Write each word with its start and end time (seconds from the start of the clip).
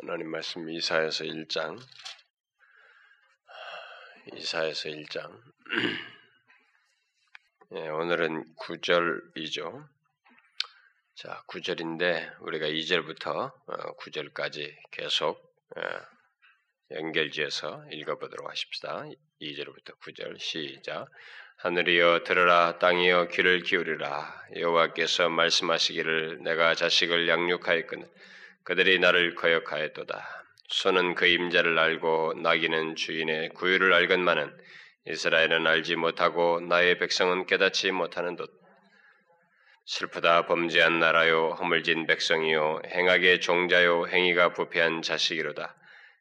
하나님 0.00 0.30
말씀 0.30 0.70
이사에서 0.70 1.24
1장 1.24 1.76
이사에서 4.32 4.90
1장 4.90 5.42
예, 7.74 7.88
오늘은 7.88 8.54
9절이죠. 8.54 9.88
자, 11.16 11.42
9절인데 11.48 12.40
우리가 12.42 12.66
2절부터 12.66 13.52
9절까지 13.98 14.72
어, 14.72 14.80
계속 14.92 15.36
어, 15.76 15.80
연결지어서 16.92 17.86
읽어보도록 17.90 18.48
하십시다. 18.48 19.04
2절부터 19.40 19.98
9절 19.98 20.38
시작. 20.38 21.08
하늘이여 21.56 22.22
들으라 22.22 22.78
땅이여 22.78 23.28
귀를 23.32 23.62
기울이라 23.62 24.46
여호와께서 24.58 25.28
말씀하시기를 25.28 26.44
내가 26.44 26.76
자식을 26.76 27.26
양육하였거늘 27.28 28.08
그들이 28.64 28.98
나를 28.98 29.34
거역하였도다. 29.34 30.44
소는 30.68 31.14
그 31.14 31.26
임자를 31.26 31.78
알고 31.78 32.34
나귀는 32.42 32.96
주인의 32.96 33.50
구유를 33.50 33.92
알건만은 33.92 34.54
이스라엘은 35.06 35.66
알지 35.66 35.96
못하고 35.96 36.60
나의 36.60 36.98
백성은 36.98 37.46
깨닫지 37.46 37.92
못하는 37.92 38.36
듯 38.36 38.50
슬프다 39.86 40.44
범죄한 40.46 40.98
나라요 41.00 41.56
허물진 41.58 42.06
백성이요 42.06 42.82
행하게 42.88 43.40
종자요 43.40 44.06
행위가 44.08 44.52
부패한 44.52 45.00
자식이로다. 45.00 45.74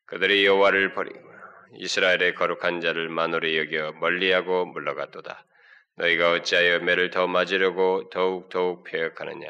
그들이 0.05 0.45
여호와를 0.45 0.93
버리고 0.93 1.19
이스라엘의 1.75 2.35
거룩한 2.35 2.79
자를 2.79 3.09
만홀히 3.09 3.57
여겨 3.57 3.93
멀리하고 3.99 4.67
물러갔도다. 4.67 5.45
너희가 5.97 6.31
어찌하여 6.31 6.79
매를 6.79 7.09
더 7.09 7.27
맞으려고 7.27 8.09
더욱 8.09 8.47
더욱 8.47 8.85
폐역하느냐? 8.85 9.49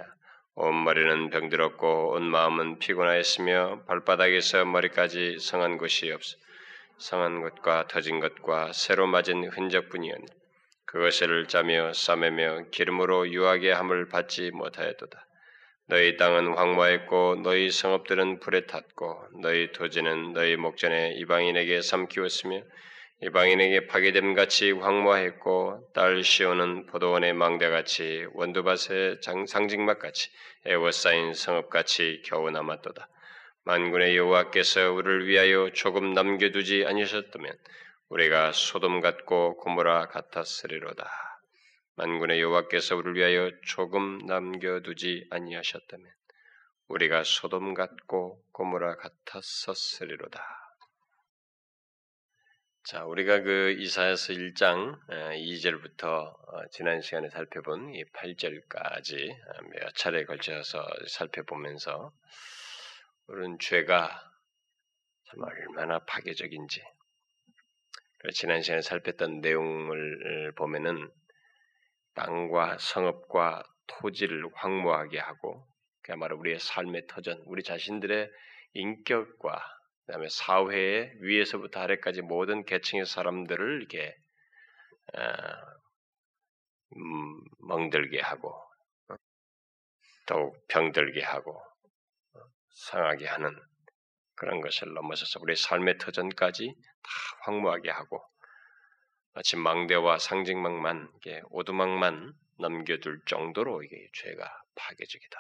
온 0.60 0.84
머리는 0.84 1.30
병들었고 1.30 2.14
온 2.14 2.24
마음은 2.24 2.80
피곤하였으며 2.80 3.84
발바닥에서 3.86 4.66
머리까지 4.66 5.38
성한 5.40 5.78
곳이 5.78 6.12
없어 6.12 6.36
성한 6.98 7.42
것과 7.42 7.86
터진 7.88 8.20
것과 8.20 8.74
새로 8.74 9.06
맞은 9.06 9.50
흔적뿐이었니 9.50 10.26
그것을 10.86 11.46
짜며 11.46 11.94
싸매며 11.94 12.70
기름으로 12.72 13.30
유하게 13.30 13.72
함을 13.72 14.10
받지 14.10 14.50
못하였도다. 14.50 15.28
너희 15.90 16.18
땅은 16.18 16.56
황무했고 16.56 17.42
너희 17.44 17.70
성읍들은 17.70 18.40
불에 18.40 18.66
탔고 18.66 19.28
너희 19.44 19.72
토지는 19.74 20.34
너희 20.34 20.56
목전에 20.56 21.14
이방인에게 21.18 21.84
삼키웠으며 21.84 22.64
이방인에게 23.20 23.88
파괴됨 23.88 24.36
같이 24.36 24.72
황무했고 24.72 25.90
딸 25.96 26.24
시오는 26.24 26.86
포도원의 26.86 27.34
망대같이 27.34 28.28
원두밭의 28.34 29.22
상징막같이 29.48 30.30
애워싸인 30.68 31.34
성읍같이 31.34 32.22
겨우 32.26 32.52
남았도다. 32.52 33.10
만군의 33.64 34.16
여호와께서 34.16 34.94
우리를 34.94 35.26
위하여 35.26 35.72
조금 35.74 36.14
남겨두지 36.14 36.86
아니셨다면 36.86 37.58
우리가 38.10 38.52
소돔 38.52 39.02
같고 39.02 39.58
고모라 39.58 40.10
같았으리로다. 40.10 41.10
만군의 41.96 42.40
여호와께서 42.40 42.98
우리를 42.98 43.16
위하여 43.16 43.52
조금 43.66 44.20
남겨두지 44.28 45.26
아니하셨다면 45.32 46.06
우리가 46.88 47.24
소돔 47.24 47.74
같고 47.74 48.44
고모라 48.52 48.98
같았었으리로다. 48.98 50.67
자, 52.88 53.04
우리가 53.04 53.42
그 53.42 53.76
이사야서 53.80 54.32
1장 54.32 54.98
2절부터 55.10 56.06
어, 56.06 56.68
지난 56.72 57.02
시간에 57.02 57.28
살펴본 57.28 57.94
이 57.94 58.06
8절까지 58.06 59.30
어, 59.30 59.62
몇 59.74 59.94
차례에 59.94 60.24
걸쳐서 60.24 60.88
살펴보면서 61.10 62.14
우리는 63.28 63.58
죄가 63.60 64.10
참 65.26 65.42
얼마나 65.44 66.00
파괴적인지 66.00 66.82
지난 68.34 68.62
시간에 68.62 68.82
살폈던 68.82 69.42
내용을 69.42 70.54
보면은 70.56 71.12
땅과 72.14 72.78
성읍과 72.80 73.64
토지를 73.88 74.46
황무하게 74.54 75.20
하고 75.20 75.68
그야말로 76.04 76.38
우리의 76.38 76.60
삶의 76.60 77.08
터전, 77.08 77.44
우리 77.48 77.64
자신들의 77.64 78.32
인격과 78.76 79.77
그다음에 80.08 80.30
사회의 80.30 81.12
위에서부터 81.20 81.82
아래까지 81.82 82.22
모든 82.22 82.64
계층의 82.64 83.06
사람들을 83.06 83.80
이렇게 83.82 84.16
어, 85.14 85.22
음, 86.96 87.42
멍들게 87.68 88.22
하고 88.22 88.56
어, 89.10 89.16
더욱 90.26 90.66
병들게 90.70 91.22
하고 91.22 91.62
어, 92.34 92.40
상하게 92.70 93.28
하는 93.28 93.54
그런 94.36 94.62
것을 94.62 94.94
넘어서서 94.94 95.42
우리 95.42 95.58
삶의 95.58 95.98
터전까지 95.98 96.74
다 96.74 97.10
황무하게 97.42 97.92
하고 97.92 98.24
마치 99.34 99.58
망대와 99.58 100.20
상징망만 100.20 101.12
오두막만 101.50 102.34
남겨둘 102.60 103.22
정도로 103.26 103.84
이게 103.84 104.10
죄가 104.14 104.64
파괴적이다. 104.76 105.38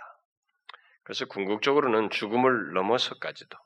그래서 1.04 1.26
궁극적으로는 1.26 2.10
죽음을 2.10 2.74
넘어서까지도 2.74 3.58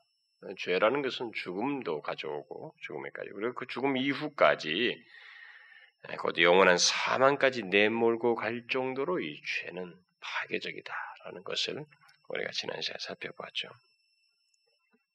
죄라는 0.58 1.02
것은 1.02 1.32
죽음도 1.34 2.02
가져오고 2.02 2.74
죽음에까지 2.80 3.30
그리고 3.34 3.54
그 3.54 3.66
죽음 3.66 3.96
이후까지 3.96 5.02
곧 6.18 6.38
영원한 6.38 6.78
사망까지 6.78 7.64
내몰고 7.64 8.34
갈 8.34 8.66
정도로 8.68 9.20
이 9.20 9.40
죄는 9.44 9.94
파괴적이다라는 10.20 11.44
것을 11.44 11.84
우리가 12.28 12.50
지난 12.52 12.80
시간에 12.80 12.98
살펴봤죠. 13.00 13.68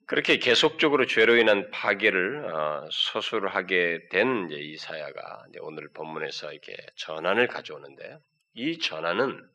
그렇게 0.06 0.38
계속적으로 0.38 1.06
죄로 1.06 1.36
인한 1.36 1.70
파괴를 1.70 2.46
어, 2.46 2.88
서술하게 2.90 4.08
된 4.10 4.48
이사야가 4.50 5.48
오늘 5.60 5.90
본문에서 5.90 6.54
이렇게 6.54 6.78
전환을 6.96 7.48
가져오는데 7.48 8.18
이 8.54 8.80
전환은 8.80 9.46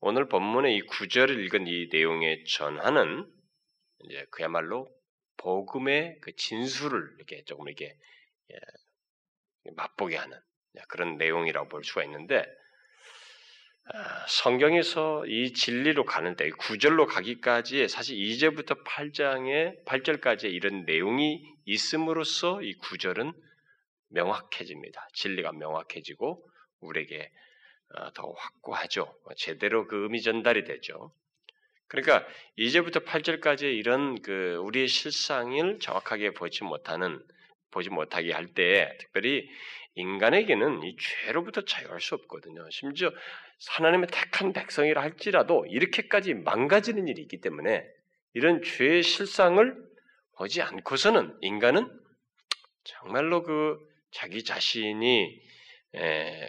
오늘 0.00 0.28
본문의 0.28 0.76
이 0.76 0.80
구절을 0.82 1.44
읽은 1.44 1.68
이 1.68 1.88
내용의 1.92 2.44
전환은 2.46 3.37
이제 4.00 4.26
그야말로 4.30 4.88
복음의 5.36 6.18
그 6.20 6.34
진수를 6.36 7.14
이렇게 7.16 7.44
조금 7.44 7.68
이렇게 7.68 7.96
예, 8.52 9.70
맛보게 9.72 10.16
하는 10.16 10.38
그런 10.88 11.16
내용이라고 11.16 11.68
볼 11.68 11.84
수가 11.84 12.04
있는데 12.04 12.44
아, 13.90 14.26
성경에서 14.28 15.24
이 15.26 15.54
진리로 15.54 16.04
가는 16.04 16.36
데 16.36 16.50
구절로 16.50 17.06
가기까지 17.06 17.88
사실 17.88 18.16
2절부터 18.18 18.84
8장의 18.84 19.84
8절까지 19.86 20.52
이런 20.52 20.84
내용이 20.84 21.42
있음으로써 21.64 22.60
이 22.62 22.74
구절은 22.74 23.32
명확해집니다. 24.10 25.08
진리가 25.14 25.52
명확해지고 25.52 26.46
우리에게 26.80 27.30
어, 27.94 28.12
더 28.12 28.30
확고하죠. 28.30 29.18
제대로 29.38 29.86
그 29.86 30.02
의미 30.02 30.20
전달이 30.20 30.64
되죠. 30.64 31.12
그러니까 31.88 32.26
이제부터 32.56 33.00
8절까지 33.00 33.62
이런 33.62 34.20
그 34.22 34.56
우리의 34.62 34.88
실상을 34.88 35.78
정확하게 35.80 36.32
보지 36.32 36.64
못하는 36.64 37.20
보지 37.70 37.90
못하게 37.90 38.32
할때 38.32 38.96
특별히 39.00 39.48
인간에게는 39.94 40.84
이 40.84 40.96
죄로부터 40.96 41.62
자유할 41.62 42.00
수 42.00 42.14
없거든요. 42.14 42.68
심지어 42.70 43.10
하나님의 43.70 44.08
택한 44.12 44.52
백성이라 44.52 45.02
할지라도 45.02 45.66
이렇게까지 45.66 46.34
망가지는 46.34 47.08
일이 47.08 47.22
있기 47.22 47.40
때문에 47.40 47.84
이런 48.34 48.62
죄의 48.62 49.02
실상을 49.02 49.88
보지 50.36 50.62
않고서는 50.62 51.36
인간은 51.40 51.90
정말로 52.84 53.42
그 53.42 53.78
자기 54.12 54.44
자신이 54.44 55.40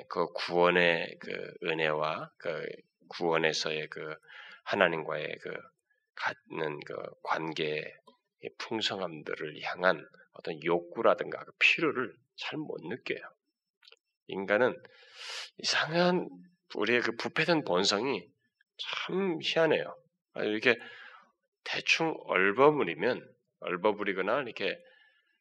그 0.09 0.27
구원의 0.33 1.17
그 1.19 1.53
은혜와 1.63 2.29
그 2.37 2.65
구원에서의 3.07 3.87
그 3.87 4.15
하나님과의 4.69 5.37
그 5.41 5.51
갖는 6.15 6.79
그 6.85 6.95
관계의 7.23 7.91
풍성함들을 8.59 9.61
향한 9.63 10.05
어떤 10.33 10.63
욕구라든가 10.63 11.43
그 11.43 11.51
필요를 11.59 12.13
잘 12.37 12.57
못 12.57 12.79
느껴요. 12.83 13.19
인간은 14.27 14.75
이상한 15.57 16.29
우리의 16.75 17.01
그 17.01 17.15
부패된 17.15 17.63
본성이 17.65 18.25
참 18.77 19.39
희한해요. 19.41 19.97
이렇게 20.35 20.77
대충 21.63 22.15
얼버무리면 22.25 23.27
얼버무리거나 23.61 24.41
이렇게 24.41 24.79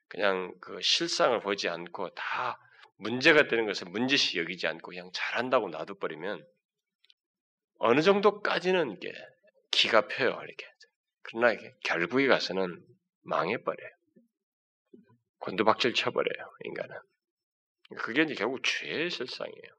그냥 0.09 0.55
그 0.61 0.81
실상을 0.81 1.39
보지 1.41 1.69
않고 1.69 2.15
다 2.15 2.59
문제가 2.97 3.47
되는 3.47 3.67
것을 3.67 3.89
문제시 3.91 4.39
여기지 4.39 4.67
않고 4.67 4.91
그냥 4.91 5.11
잘한다고 5.13 5.69
놔둬버리면 5.69 6.45
어느 7.79 8.03
정도까지는 8.03 8.93
이게 8.93 9.13
기가 9.71 10.09
펴요, 10.09 10.31
이렇게. 10.31 10.67
그러나 11.23 11.53
이게 11.53 11.75
결국에 11.85 12.27
가서는 12.27 12.83
망해버려요. 13.23 13.91
곤두박질 15.39 15.95
쳐버려요, 15.95 16.51
인간은. 16.65 16.97
그게 17.99 18.23
이제 18.23 18.35
결국 18.35 18.63
죄의 18.63 19.11
실상이에요. 19.11 19.79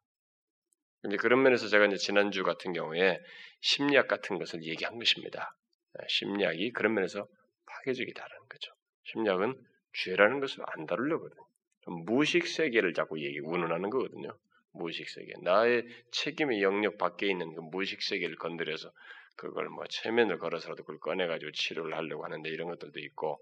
이제 1.06 1.18
그런 1.18 1.42
면에서 1.44 1.68
제가 1.68 1.86
이제 1.86 1.98
지난주 1.98 2.44
같은 2.44 2.74
경우에 2.74 3.20
심리학 3.62 4.08
같은 4.08 4.38
것을 4.38 4.64
얘기한 4.64 4.98
것입니다. 4.98 5.56
네, 5.94 6.06
심리학이 6.08 6.72
그런 6.72 6.94
면에서 6.94 7.28
파괴적이 7.66 8.14
다라는 8.14 8.48
거죠. 8.50 8.72
심리학은 9.06 9.56
죄라는 9.94 10.40
것을 10.40 10.64
안 10.68 10.86
다루려거든요. 10.86 11.42
무식 12.06 12.48
세계를 12.48 12.94
자꾸 12.94 13.20
얘기 13.20 13.40
운운하는 13.40 13.90
거거든요. 13.90 14.38
무식 14.74 15.10
세계. 15.10 15.34
나의 15.42 15.86
책임의 16.12 16.62
영역 16.62 16.98
밖에 16.98 17.28
있는 17.28 17.54
그 17.54 17.62
무식 17.62 18.02
세계를 18.02 18.36
건드려서 18.36 18.92
그걸 19.36 19.70
뭐 19.70 19.86
체면을 19.88 20.38
걸어서라도 20.38 20.84
그걸 20.84 21.00
꺼내가지고 21.00 21.52
치료를 21.52 21.96
하려고 21.96 22.26
하는데 22.26 22.50
이런 22.50 22.68
것들도 22.68 23.00
있고 23.00 23.40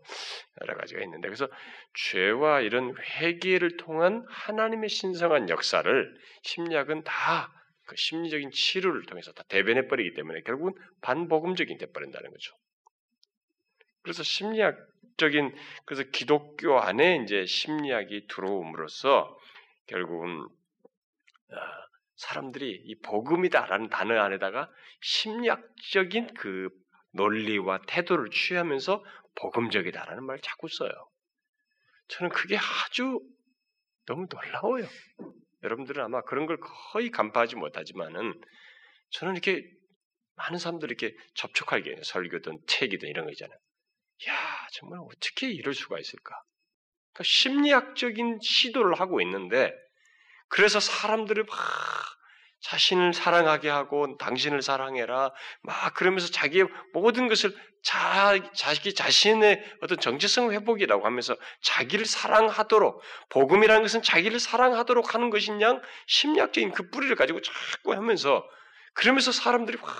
여러 0.61 0.75
가지가 0.77 1.01
있는데 1.03 1.27
그래서 1.27 1.47
죄와 1.95 2.61
이런 2.61 2.95
회개를 3.19 3.77
통한 3.77 4.23
하나님의 4.29 4.89
신성한 4.89 5.49
역사를 5.49 6.17
심리학은 6.43 7.03
다 7.03 7.57
그 7.87 7.95
심리적인 7.95 8.51
치료를 8.51 9.05
통해서 9.05 9.31
다 9.31 9.43
대변해 9.47 9.87
버리기 9.87 10.13
때문에 10.13 10.41
결국은 10.41 10.73
반복음적인 11.01 11.77
돼 11.77 11.87
버린다는 11.87 12.29
거죠. 12.29 12.53
그래서 14.03 14.23
심리학적인 14.23 15.55
그래서 15.85 16.03
기독교 16.11 16.79
안에 16.79 17.23
이제 17.23 17.45
심리학이 17.45 18.27
들어옴으로써 18.27 19.35
결국은 19.87 20.41
아, 20.41 20.47
사람들이 22.15 22.81
이 22.85 22.95
복음이다라는 23.01 23.89
단어 23.89 24.19
안에다가 24.19 24.69
심리학적인 25.01 26.33
그 26.33 26.69
논리와 27.11 27.81
태도를 27.87 28.29
취하면서 28.29 29.03
복음적이다라는 29.35 30.25
말을 30.25 30.41
자꾸 30.41 30.67
써요. 30.67 30.91
저는 32.09 32.31
그게 32.31 32.57
아주 32.57 33.19
너무 34.05 34.27
놀라워요. 34.29 34.87
여러분들은 35.63 36.03
아마 36.03 36.21
그런 36.21 36.45
걸 36.45 36.57
거의 36.59 37.11
간파하지 37.11 37.55
못하지만은 37.55 38.39
저는 39.11 39.33
이렇게 39.33 39.63
많은 40.35 40.59
사람들이 40.59 40.95
이렇게 40.97 41.15
접촉하게 41.35 42.01
설교든 42.03 42.59
책이든 42.67 43.09
이런 43.09 43.25
거 43.25 43.31
있잖아요. 43.31 43.57
야 44.29 44.67
정말 44.73 44.99
어떻게 44.99 45.49
이럴 45.51 45.73
수가 45.73 45.99
있을까? 45.99 46.35
그러니까 47.13 47.23
심리학적인 47.23 48.39
시도를 48.41 48.99
하고 48.99 49.21
있는데 49.21 49.73
그래서 50.49 50.79
사람들을 50.79 51.43
막 51.43 51.57
자신을 52.61 53.13
사랑하게 53.13 53.69
하고 53.69 54.17
당신을 54.17 54.61
사랑해라 54.61 55.31
막 55.61 55.93
그러면서 55.93 56.29
자기의 56.31 56.67
모든 56.93 57.27
것을 57.27 57.55
자, 57.83 58.37
자기 58.53 58.93
자신의 58.93 59.63
어떤 59.81 59.99
정체성 59.99 60.51
회복이라고 60.51 61.05
하면서 61.05 61.37
자기를 61.61 62.05
사랑하도록 62.05 63.01
복음이라는 63.29 63.81
것은 63.83 64.01
자기를 64.01 64.39
사랑하도록 64.39 65.13
하는 65.13 65.29
것이냐 65.29 65.79
심리학적인 66.07 66.71
그 66.71 66.89
뿌리를 66.89 67.15
가지고 67.15 67.41
자꾸 67.41 67.93
하면서 67.93 68.43
그러면서 68.93 69.31
사람들이 69.31 69.77
확 69.81 69.93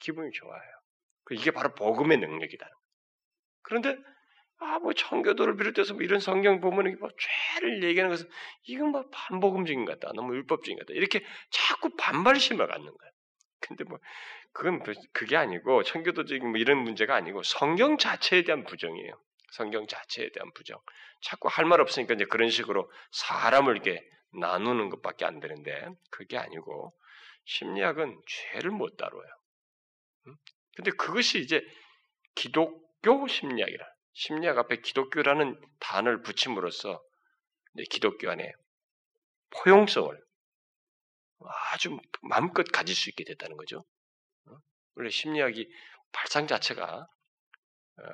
기분이 0.00 0.30
좋아요. 0.32 0.60
이게 1.30 1.50
바로 1.50 1.74
복음의 1.74 2.18
능력이다. 2.18 2.66
그런데 3.62 3.96
아, 4.58 4.78
뭐 4.78 4.92
청교도를 4.92 5.56
비롯해서 5.56 5.94
뭐 5.94 6.02
이런 6.02 6.20
성경 6.20 6.60
보면 6.60 6.98
뭐 7.00 7.10
죄를 7.56 7.82
얘기하는 7.84 8.14
것은 8.14 8.28
이건 8.64 8.88
뭐 8.88 9.04
반복음적인 9.10 9.84
것 9.84 9.98
같다. 10.00 10.12
너무 10.14 10.34
율법적인 10.34 10.76
것 10.78 10.86
같다. 10.86 10.96
이렇게 10.96 11.24
자꾸 11.50 11.90
반발심을 11.96 12.66
갖는 12.66 12.84
거야. 12.86 13.10
근데 13.60 13.84
뭐 13.84 13.98
그건 14.52 14.82
그게 15.12 15.36
아니고 15.36 15.82
청교도적인 15.82 16.48
뭐 16.48 16.58
이런 16.58 16.78
문제가 16.78 17.14
아니고 17.16 17.42
성경 17.42 17.98
자체에 17.98 18.42
대한 18.42 18.64
부정이에요. 18.64 19.20
성경 19.52 19.86
자체에 19.86 20.30
대한 20.32 20.50
부정. 20.54 20.78
자꾸 21.22 21.48
할 21.50 21.64
말 21.66 21.80
없으니까 21.80 22.14
이제 22.14 22.24
그런 22.24 22.50
식으로 22.50 22.90
사람을 23.12 23.72
이렇게 23.74 24.02
나누는 24.38 24.90
것밖에 24.90 25.24
안 25.24 25.40
되는데 25.40 25.88
그게 26.10 26.36
아니고 26.38 26.94
심리학은 27.46 28.20
죄를 28.26 28.70
못 28.70 28.96
다뤄요. 28.96 29.24
근데 30.76 30.90
그것이 30.92 31.40
이제 31.40 31.64
기독교 32.34 33.26
심리학이라. 33.28 33.93
심리학 34.14 34.58
앞에 34.58 34.80
기독교라는 34.80 35.60
단어를 35.80 36.22
붙임으로써 36.22 37.02
기독교 37.90 38.30
안에 38.30 38.52
포용성을 39.50 40.16
아주 41.72 41.98
마음껏 42.22 42.64
가질 42.64 42.94
수 42.94 43.10
있게 43.10 43.24
됐다는 43.24 43.56
거죠. 43.56 43.84
어? 44.46 44.56
원래 44.94 45.10
심리학이 45.10 45.68
발상 46.12 46.46
자체가 46.46 47.06
어, 47.96 48.04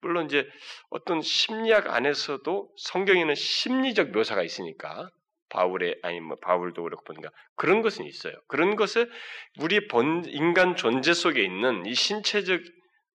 물론 0.00 0.26
이제 0.26 0.48
어떤 0.88 1.20
심리학 1.20 1.88
안에서도 1.88 2.74
성경에는 2.78 3.34
심리적 3.34 4.10
묘사가 4.10 4.42
있으니까 4.42 5.10
바울의 5.50 5.98
아니 6.02 6.20
뭐 6.20 6.36
바울도 6.40 6.82
그렇고 6.82 7.04
보니까 7.04 7.30
그런 7.56 7.82
것은 7.82 8.06
있어요. 8.06 8.34
그런 8.46 8.76
것을 8.76 9.10
우리 9.58 9.86
본 9.88 10.24
인간 10.26 10.76
존재 10.76 11.12
속에 11.12 11.42
있는 11.42 11.84
이 11.86 11.94
신체적 11.94 12.62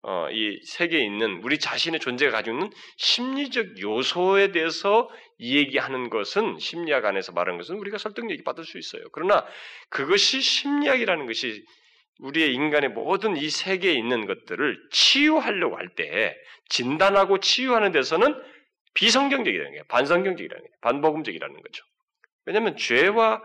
어, 0.06 0.28
이 0.32 0.60
세계에 0.66 1.00
있는 1.02 1.40
우리 1.44 1.58
자신의 1.58 2.02
존재가 2.02 2.32
가지고 2.32 2.58
있는 2.58 2.72
심리적 2.98 3.82
요소에 3.82 4.52
대해서 4.52 5.10
얘기하는 5.40 6.10
것은 6.10 6.60
심리학 6.60 7.06
안에서 7.06 7.32
말하는 7.32 7.58
것은 7.58 7.78
우리가 7.78 7.98
설득력이 7.98 8.44
받을 8.44 8.66
수 8.66 8.78
있어요. 8.78 9.04
그러나 9.14 9.46
그것이 9.90 10.42
심리학이라는 10.42 11.26
것이 11.26 11.64
우리의 12.20 12.54
인간의 12.54 12.90
모든 12.90 13.38
이 13.38 13.50
세계에 13.50 13.94
있는 13.94 14.28
것들을 14.28 14.90
치유하려고 14.92 15.78
할 15.78 15.90
때 15.96 16.36
진단하고 16.70 17.40
치유하는 17.40 17.92
데서는 17.92 18.36
비성경적이라는 18.96 19.72
거예요. 19.72 19.84
반성경적이라는 19.88 20.62
거예요. 20.62 20.74
반복음적이라는 20.82 21.62
거죠. 21.62 21.84
왜냐하면 22.46 22.76
죄와 22.78 23.42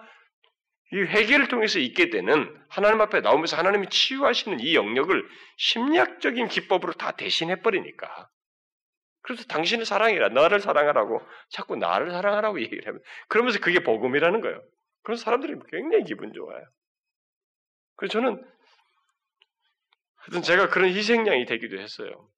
이 0.92 0.96
회개를 0.96 1.48
통해서 1.48 1.78
있게 1.78 2.08
되는 2.10 2.54
하나님 2.68 3.00
앞에 3.00 3.20
나오면서 3.20 3.56
하나님이 3.56 3.88
치유하시는 3.90 4.60
이 4.60 4.74
영역을 4.74 5.28
심리학적인 5.56 6.48
기법으로 6.48 6.94
다 6.94 7.12
대신해 7.12 7.60
버리니까. 7.60 8.30
그래서 9.20 9.44
당신을 9.44 9.84
사랑해라, 9.84 10.30
너를 10.30 10.60
사랑하라고 10.60 11.20
자꾸 11.50 11.76
나를 11.76 12.10
사랑하라고 12.10 12.62
얘기를 12.62 12.86
하면 12.86 13.02
그러면서 13.28 13.58
그게 13.60 13.80
복음이라는 13.80 14.40
거예요. 14.40 14.62
그런 15.02 15.18
사람들이 15.18 15.54
굉장히 15.70 16.04
기분 16.04 16.32
좋아요. 16.32 16.64
그래서 17.96 18.12
저는 18.12 18.42
하여튼 20.16 20.42
제가 20.42 20.68
그런 20.70 20.88
희생양이 20.88 21.44
되기도 21.44 21.78
했어요. 21.78 22.28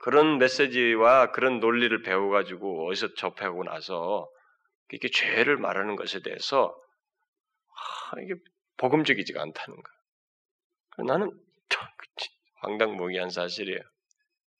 그런 0.00 0.38
메시지와 0.38 1.30
그런 1.30 1.60
논리를 1.60 2.02
배워가지고 2.02 2.88
어디서 2.88 3.14
접하고 3.14 3.64
나서 3.64 4.28
이렇게 4.90 5.08
죄를 5.08 5.56
말하는 5.56 5.96
것에 5.96 6.20
대해서 6.20 6.76
아, 8.12 8.20
이게 8.20 8.34
복음적이지가 8.76 9.40
않다는 9.40 9.82
거야. 9.82 11.06
나는 11.06 11.30
황당무계한 12.62 13.30
사실이에요. 13.30 13.80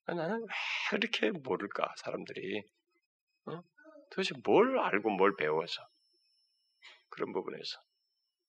나는 0.06 0.42
왜 0.42 0.98
이렇게 0.98 1.30
모를까 1.30 1.94
사람들이 1.98 2.62
어? 3.46 3.62
도대체 4.10 4.34
뭘 4.44 4.78
알고 4.78 5.10
뭘 5.10 5.36
배워서 5.36 5.86
그런 7.08 7.32
부분에서 7.32 7.78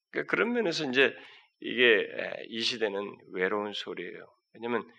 그러니까 0.10 0.32
그런 0.32 0.53
면에서 0.53 0.89
이제 0.89 1.15
이게 1.60 2.08
이 2.48 2.62
시대는 2.62 3.18
외로운 3.32 3.74
소리예요. 3.74 4.27
왜냐하면 4.53 4.92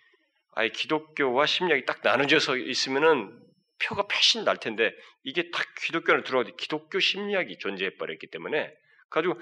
아예 0.53 0.69
기독교와 0.69 1.47
심리학이 1.47 1.85
딱 1.85 2.01
나눠져서 2.03 2.57
있으면은 2.57 3.43
표가 3.83 4.07
패신 4.07 4.45
날 4.45 4.59
텐데 4.59 4.95
이게 5.25 5.51
딱 5.51 5.67
기독교를 5.85 6.23
들어가도 6.23 6.55
기독교 6.57 7.01
심리학이 7.01 7.59
존재해 7.59 7.97
버렸기 7.97 8.29
때문에 8.29 8.73
가지고 9.15 9.41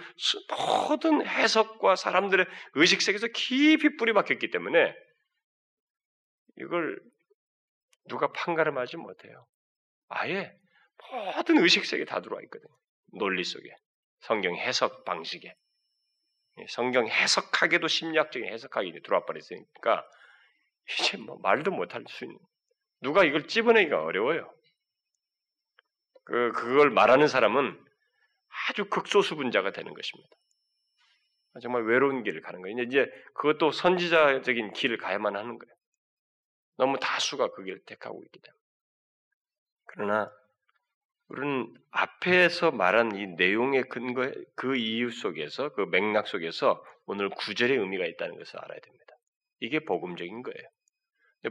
모든 0.89 1.27
해석과 1.27 1.97
사람들의 1.97 2.45
의식 2.75 3.01
세계에서 3.01 3.29
깊이 3.29 3.97
뿌리 3.97 4.13
박혔기 4.13 4.51
때문에 4.51 4.95
이걸 6.59 7.01
누가 8.09 8.31
판가름하지 8.33 8.99
못해요. 8.99 9.47
아예 10.09 10.55
모든 11.37 11.57
의식 11.59 11.87
세계 11.87 12.05
다 12.05 12.21
들어와 12.21 12.43
있거든요. 12.43 12.71
논리 13.19 13.43
속에 13.45 13.75
성경 14.21 14.55
해석 14.57 15.05
방식에 15.05 15.55
성경 16.69 17.09
해석하게도 17.09 17.89
심리학적인 17.89 18.53
해석하기 18.53 19.01
들어와 19.03 19.25
버렸으니까 19.25 20.07
이제 20.91 21.17
뭐 21.17 21.39
말도 21.41 21.71
못할 21.71 22.05
수 22.09 22.25
있는 22.25 22.39
누가 23.01 23.25
이걸 23.25 23.49
찝어내기가 23.49 24.03
어려워요. 24.03 24.53
그 26.25 26.53
그걸 26.53 26.91
말하는 26.91 27.27
사람은 27.27 27.92
아주 28.69 28.85
극소수 28.87 29.37
분자가 29.37 29.73
되는 29.73 29.93
것입니다. 29.95 30.31
정말 31.61 31.83
외로운 31.85 32.23
길을 32.23 32.41
가는 32.41 32.63
거예요. 32.63 32.79
이제 32.81 33.11
그것도 33.35 33.73
선지자적인 33.73 34.73
길을 34.73 34.97
가야만 34.99 35.37
하는 35.37 35.59
거예요. 35.59 35.75
너무 36.79 36.99
다수가 36.99 37.53
그 37.53 37.65
길을 37.65 37.81
택하고 37.85 38.23
있기 38.25 38.41
때문에. 38.41 38.59
그러나 39.87 40.33
우리는 41.29 41.75
앞에서 41.91 42.71
말한 42.71 43.17
이 43.17 43.27
내용의 43.27 43.85
근거, 43.89 44.31
그 44.55 44.77
이유 44.77 45.11
속에서, 45.11 45.71
그 45.71 45.83
맥락 45.83 46.27
속에서 46.29 46.85
오늘 47.07 47.29
구절의 47.31 47.77
의미가 47.77 48.07
있다는 48.07 48.39
것을 48.39 48.59
알아야 48.59 48.79
됩니다. 48.81 49.15
이게 49.61 49.81
복음적인 49.81 50.43
거예요. 50.43 50.69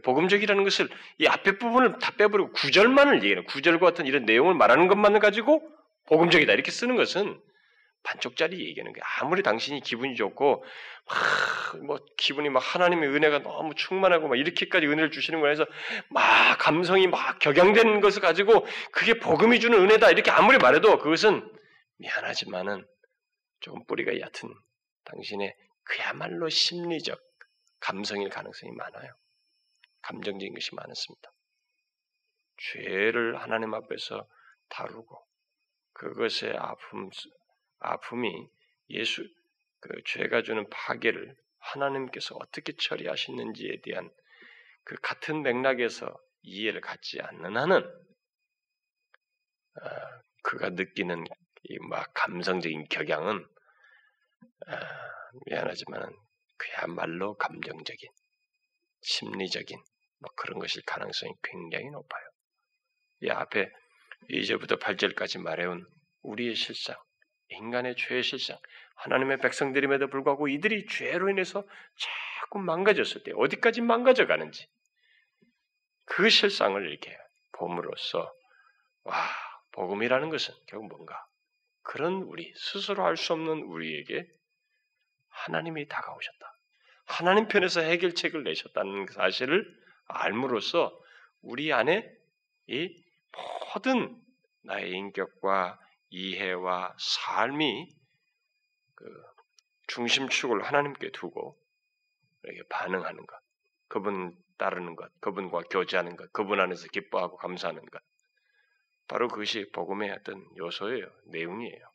복음적이라는 0.03 0.63
것을 0.63 0.89
이 1.17 1.27
앞에 1.27 1.57
부분을 1.57 1.99
다 1.99 2.15
빼버리고 2.15 2.51
구절만을 2.53 3.17
얘기해요. 3.17 3.43
구절과 3.45 3.87
같은 3.87 4.05
이런 4.05 4.25
내용을 4.25 4.53
말하는 4.55 4.87
것만 4.87 5.19
가지고 5.19 5.61
복음적이다 6.11 6.51
이렇게 6.51 6.71
쓰는 6.71 6.97
것은 6.97 7.41
반쪽짜리 8.03 8.65
얘기하는 8.67 8.91
거예요. 8.91 9.03
아무리 9.19 9.43
당신이 9.43 9.79
기분이 9.79 10.15
좋고 10.15 10.65
막, 11.07 11.85
뭐 11.85 11.99
기분이 12.17 12.49
막 12.49 12.59
하나님의 12.59 13.09
은혜가 13.09 13.43
너무 13.43 13.75
충만하고 13.75 14.27
막 14.27 14.37
이렇게까지 14.37 14.87
은혜를 14.87 15.11
주시는 15.11 15.39
거라 15.39 15.51
해서 15.51 15.65
막 16.09 16.57
감성이 16.57 17.07
막 17.07 17.39
격양되는 17.39 18.01
것을 18.01 18.21
가지고 18.21 18.65
그게 18.91 19.13
복음이 19.19 19.61
주는 19.61 19.79
은혜다 19.79 20.11
이렇게 20.11 20.31
아무리 20.31 20.57
말해도 20.57 20.97
그것은 20.97 21.49
미안하지만은 21.99 22.85
조금 23.61 23.85
뿌리가 23.85 24.19
얕은 24.19 24.53
당신의 25.05 25.55
그야말로 25.83 26.49
심리적 26.49 27.17
감성일 27.79 28.29
가능성이 28.29 28.73
많아요. 28.73 29.13
감정적인 30.01 30.53
것이 30.53 30.75
많습니다. 30.75 31.31
죄를 32.73 33.41
하나님 33.41 33.73
앞에서 33.73 34.27
다루고 34.69 35.30
그것의 36.01 36.58
아픔 36.58 37.12
아픔이 37.79 38.50
예수 38.89 39.24
그 39.79 40.01
죄가 40.05 40.41
주는 40.41 40.67
파괴를 40.70 41.36
하나님께서 41.60 42.36
어떻게 42.39 42.74
처리하시는지에 42.75 43.81
대한 43.84 44.10
그 44.84 44.96
같은 44.96 45.43
맥락에서 45.43 46.12
이해를 46.41 46.81
갖지 46.81 47.22
않는 47.22 47.55
한은 47.55 47.84
아, 49.75 50.22
그가 50.43 50.70
느끼는 50.72 51.24
이 51.70 51.77
막 51.88 52.12
감성적인 52.15 52.88
격양은 52.89 53.46
아, 54.67 54.77
미안하지만 55.46 56.12
그야말로 56.58 57.36
감정적인 57.36 58.10
심리적인 59.01 59.77
뭐 60.17 60.31
그런 60.36 60.58
것일 60.58 60.81
가능성이 60.88 61.31
굉장히 61.43 61.91
높아요. 61.91 62.24
이 63.22 63.29
앞에 63.29 63.72
2절부터 64.29 64.79
8절까지 64.79 65.41
말해온 65.41 65.85
우리의 66.21 66.55
실상, 66.55 66.95
인간의 67.49 67.95
죄의 67.95 68.23
실상, 68.23 68.57
하나님의 68.95 69.39
백성들임에도 69.39 70.07
불구하고 70.07 70.47
이들이 70.47 70.85
죄로 70.87 71.29
인해서 71.29 71.63
자꾸 72.41 72.59
망가졌을 72.59 73.23
때 73.23 73.31
어디까지 73.35 73.81
망가져 73.81 74.27
가는지 74.27 74.67
그 76.05 76.29
실상을 76.29 76.87
이렇게 76.89 77.17
봄으로써 77.53 78.31
와 79.03 79.15
복음이라는 79.71 80.29
것은 80.29 80.53
결국 80.67 80.89
뭔가 80.89 81.25
그런 81.83 82.13
우리 82.23 82.53
스스로 82.55 83.03
할 83.03 83.17
수 83.17 83.33
없는 83.33 83.63
우리에게 83.63 84.27
하나님이 85.29 85.87
다가오셨다. 85.87 86.57
하나님 87.05 87.47
편에서 87.47 87.81
해결책을 87.81 88.43
내셨다는 88.43 89.07
사실을 89.11 89.65
알므로써 90.05 90.97
우리 91.41 91.73
안에 91.73 92.09
이 92.67 93.00
모든 93.33 94.21
나의 94.63 94.91
인격과 94.91 95.79
이해와 96.09 96.95
삶이 96.97 97.89
그 98.95 99.23
중심축을 99.88 100.63
하나님께 100.63 101.11
두고 101.11 101.57
이렇게 102.43 102.61
반응하는 102.69 103.25
것, 103.25 103.39
그분 103.88 104.35
따르는 104.57 104.95
것, 104.95 105.11
그분과 105.21 105.61
교제하는 105.69 106.15
것, 106.15 106.31
그분 106.33 106.59
안에서 106.59 106.88
기뻐하고 106.88 107.38
감사하는 107.38 107.83
것, 107.85 108.01
바로 109.07 109.27
그것이 109.27 109.69
복음의 109.71 110.11
어떤 110.11 110.45
요소예요, 110.57 111.05
내용이에요. 111.25 111.91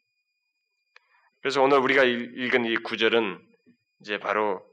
그래서 1.40 1.62
오늘 1.62 1.78
우리가 1.78 2.02
읽은 2.04 2.64
이 2.64 2.76
구절은 2.76 3.40
이제 4.00 4.18
바로 4.18 4.66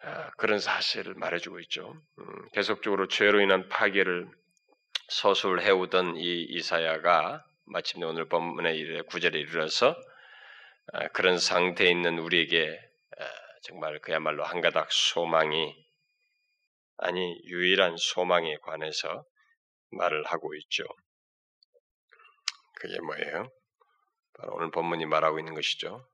아, 0.00 0.30
그런 0.36 0.60
사실을 0.60 1.14
말해주고 1.14 1.58
있죠. 1.60 2.00
음, 2.18 2.48
계속적으로 2.52 3.08
죄로 3.08 3.40
인한 3.40 3.68
파괴를 3.68 4.30
서술해오던 5.08 6.16
이 6.16 6.44
이사야가 6.50 7.44
마침내 7.64 8.06
오늘 8.06 8.28
본문의 8.28 9.02
구절에 9.04 9.38
이르러서 9.38 9.96
아, 10.92 11.08
그런 11.08 11.38
상태에 11.38 11.90
있는 11.90 12.18
우리에게 12.18 12.78
아, 13.18 13.24
정말 13.62 13.98
그야말로 14.00 14.44
한 14.44 14.60
가닥 14.60 14.92
소망이 14.92 15.74
아니 16.98 17.40
유일한 17.44 17.96
소망에 17.96 18.56
관해서 18.62 19.24
말을 19.90 20.24
하고 20.26 20.54
있죠. 20.56 20.84
그게 22.76 23.00
뭐예요? 23.00 23.50
바로 24.34 24.54
오늘 24.56 24.70
본문이 24.70 25.06
말하고 25.06 25.38
있는 25.38 25.54
것이죠. 25.54 26.06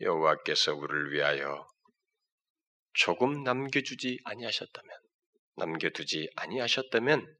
여호와께서 0.00 0.74
우리를 0.74 1.12
위하여 1.12 1.66
조금 2.92 3.42
남겨주지 3.42 4.20
아니하셨다면 4.24 4.90
남겨두지 5.56 6.30
아니하셨다면 6.36 7.38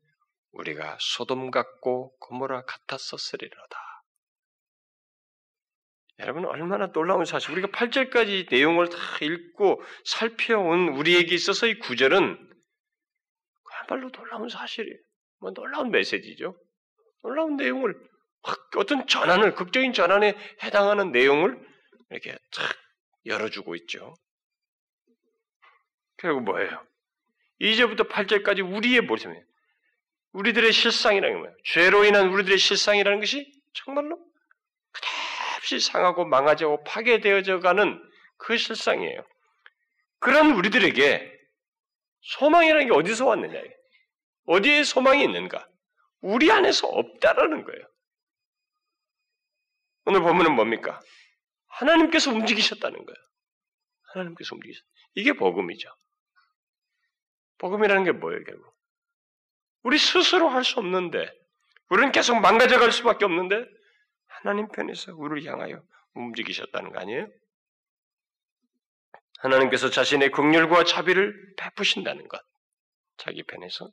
우리가 0.52 0.96
소돔 1.00 1.50
같고 1.50 2.16
고모라 2.18 2.64
같았었으리로다. 2.64 3.78
여러분 6.20 6.46
얼마나 6.46 6.90
놀라운 6.90 7.24
사실. 7.24 7.52
우리가 7.52 7.68
8절까지 7.68 8.50
내용을 8.50 8.88
다 8.88 8.96
읽고 9.22 9.80
살펴온 10.04 10.88
우리에게 10.88 11.34
있어서 11.34 11.66
이 11.66 11.78
구절은 11.78 12.36
그야말로 13.62 14.10
놀라운 14.10 14.48
사실이에요. 14.48 14.98
뭐 15.40 15.52
놀라운 15.52 15.90
메시지죠. 15.90 16.58
놀라운 17.22 17.56
내용을 17.56 17.94
어떤 18.76 19.06
전환을 19.06 19.54
극적인 19.54 19.92
전환에 19.92 20.34
해당하는 20.62 21.12
내용을 21.12 21.64
이렇게 22.10 22.32
탁 22.32 22.76
열어주고 23.26 23.76
있죠. 23.76 24.14
결국 26.16 26.42
뭐예요? 26.44 26.84
2절부터 27.60 28.08
8절까지 28.08 28.74
우리의 28.74 29.02
모습이에요. 29.02 29.42
우리들의 30.38 30.73
실상이라는 30.73 31.40
거예요. 31.40 31.57
죄로 31.64 32.04
인한 32.04 32.28
우리들의 32.28 32.59
실상이라는 32.59 33.18
것이 33.18 33.52
정말로 33.73 34.16
끝없이 34.92 35.80
상하고 35.80 36.25
망가지고 36.26 36.85
파괴되어져 36.85 37.59
가는 37.59 38.00
그 38.37 38.57
실상이에요. 38.57 39.26
그런 40.21 40.52
우리들에게 40.52 41.38
소망이라는 42.21 42.87
게 42.87 42.92
어디서 42.92 43.26
왔느냐? 43.26 43.61
어디에 44.47 44.85
소망이 44.85 45.25
있는가? 45.25 45.68
우리 46.21 46.52
안에서 46.52 46.87
없다라는 46.87 47.64
거예요. 47.64 47.88
오늘 50.04 50.21
보면은 50.21 50.54
뭡니까? 50.54 51.00
하나님께서 51.66 52.30
움직이셨다는 52.30 52.97
거예요. 53.04 53.16
하나님께서 54.14 54.54
움직이셨. 54.54 54.85
이게 55.14 55.33
복음이죠. 55.33 55.88
복음이라는 57.59 58.04
게 58.04 58.12
뭐예요, 58.12 58.42
결국? 58.45 58.77
우리 59.82 59.99
스스로 59.99 60.49
할 60.49 60.64
수 60.64 60.78
없는데, 60.80 61.30
우리는 61.90 62.12
계속 62.12 62.40
망가져갈 62.40 62.92
수밖에 62.92 63.25
없는데, 63.25 63.64
하나님 64.26 64.68
편에서 64.68 65.14
우리를 65.14 65.50
향하여 65.50 65.82
움직이셨다는 66.14 66.92
거 66.92 67.00
아니에요? 67.00 67.28
하나님께서 69.38 69.90
자신의 69.90 70.30
국률과 70.30 70.85
자비를 70.85 71.54
베푸신다는 71.56 72.26
것. 72.28 72.40
자기 73.16 73.42
편에서. 73.44 73.90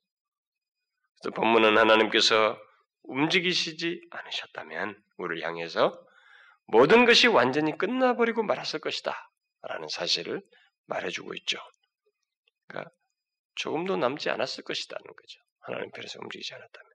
그래서 1.22 1.36
본문은 1.36 1.78
하나님께서 1.78 2.60
움직이시지 3.04 4.02
않으셨다면 4.10 5.02
우리를 5.18 5.48
향해서 5.48 6.00
모든 6.68 7.06
것이 7.06 7.28
완전히 7.28 7.78
끝나버리고 7.78 8.44
말았을 8.44 8.80
것이다. 8.80 9.16
라는 9.62 9.88
사실을 9.88 10.42
말해주고 10.88 11.34
있죠. 11.36 11.60
그러니까 12.68 12.92
조금도 13.56 13.98
남지 13.98 14.30
않았을 14.30 14.64
것이라는 14.64 15.06
거죠. 15.06 15.40
하나님 15.66 15.92
편에서 15.92 16.20
움직이지 16.22 16.54
않았다면. 16.54 16.92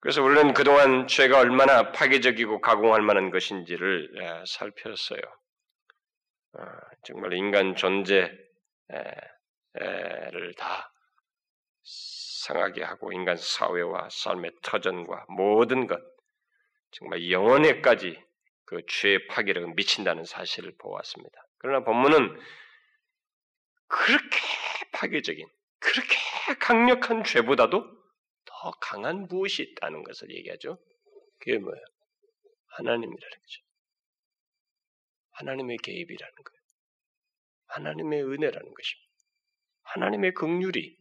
그래서 0.00 0.22
우리는 0.22 0.52
그동안 0.52 1.06
죄가 1.06 1.38
얼마나 1.40 1.90
파괴적이고 1.90 2.60
가공할 2.60 3.00
만한 3.00 3.30
것인지를 3.30 4.44
살폈어요. 4.46 5.20
어, 6.58 6.66
정말 7.04 7.32
인간 7.32 7.74
존재를 7.74 8.28
다 10.58 10.92
상하게 11.82 12.82
하고 12.82 13.12
인간 13.12 13.36
사회와 13.36 14.08
삶의 14.10 14.52
터전과 14.62 15.24
모든 15.30 15.86
것, 15.86 16.00
정말 16.90 17.30
영원에까지 17.30 18.22
그 18.66 18.82
죄의 18.86 19.26
파괴력을 19.28 19.72
미친다는 19.74 20.24
사실을 20.24 20.74
보았습니다. 20.78 21.46
그러나 21.58 21.82
본문은 21.82 22.38
그렇게 23.88 24.38
파괴적인, 24.92 25.46
그렇게 25.80 26.14
강력한 26.58 27.24
죄보다도 27.24 28.04
더 28.44 28.70
강한 28.80 29.26
무엇이 29.26 29.62
있다는 29.62 30.02
것을 30.02 30.30
얘기하죠. 30.30 30.78
그게 31.38 31.58
뭐예요? 31.58 31.84
하나님이라는 32.66 33.38
거죠. 33.40 33.62
하나님의 35.32 35.76
개입이라는 35.78 36.34
거예요. 36.34 36.62
하나님의 37.66 38.22
은혜라는 38.22 38.74
것입니다. 38.74 39.10
하나님의 39.82 40.34
긍휼이 40.34 40.96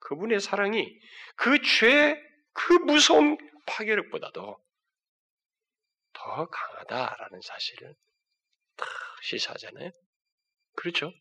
그분의 0.00 0.40
사랑이 0.40 0.98
그 1.36 1.60
죄, 1.62 2.20
그 2.52 2.72
무서운 2.72 3.36
파괴력보다도 3.66 4.64
더 6.12 6.48
강하다라는 6.48 7.40
사실을 7.42 7.94
탁 8.76 8.88
시사하잖아요. 9.22 9.90
그렇죠? 10.74 11.12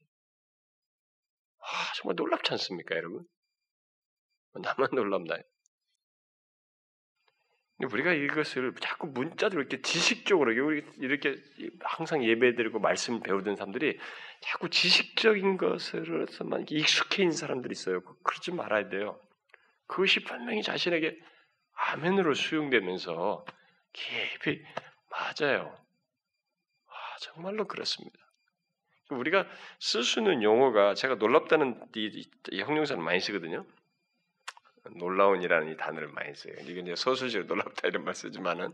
아, 1.60 1.94
정말 1.96 2.16
놀랍지 2.16 2.52
않습니까, 2.54 2.96
여러분? 2.96 3.28
나만 4.54 4.90
놀랍나요? 4.94 5.42
우리가 7.86 8.12
이것을 8.14 8.74
자꾸 8.82 9.08
문자로 9.08 9.60
이렇게 9.60 9.82
지식적으로 9.82 10.52
이렇게 10.52 11.36
항상 11.82 12.24
예배드리고 12.24 12.80
말씀 12.80 13.22
배우던 13.22 13.56
사람들이 13.56 14.00
자꾸 14.42 14.70
지식적인 14.70 15.58
것으로서만 15.58 16.66
익숙해 16.70 17.24
있는 17.24 17.36
사람들이 17.36 17.74
있어요. 17.74 18.02
그러지 18.24 18.52
말아야 18.52 18.90
돼요. 18.90 19.20
그것이 19.86 20.24
분명히 20.24 20.64
자신에게 20.64 21.18
아멘으로 21.74 22.34
수용되면서 22.34 23.46
깊이 23.94 24.64
맞아요. 25.12 25.78
아, 26.88 27.18
정말로 27.22 27.68
그렇습니다. 27.68 28.18
우리가 29.12 29.48
쓸 29.80 30.04
수 30.04 30.20
있는 30.20 30.42
용어가 30.44 30.94
제가 30.96 31.16
놀랍다는 31.16 31.80
이, 31.96 32.28
이 32.52 32.62
형용사를 32.62 33.02
많이 33.02 33.20
쓰거든요. 33.20 33.66
놀라운이라는 34.96 35.72
이 35.72 35.78
단어를 35.78 36.10
많이 36.10 36.34
써요. 36.36 36.54
이게 36.62 36.82
이제 36.82 36.96
서술식으로 36.96 37.48
놀랍다 37.48 37.88
이런 37.88 38.04
말 38.04 38.16
쓰지만은 38.16 38.72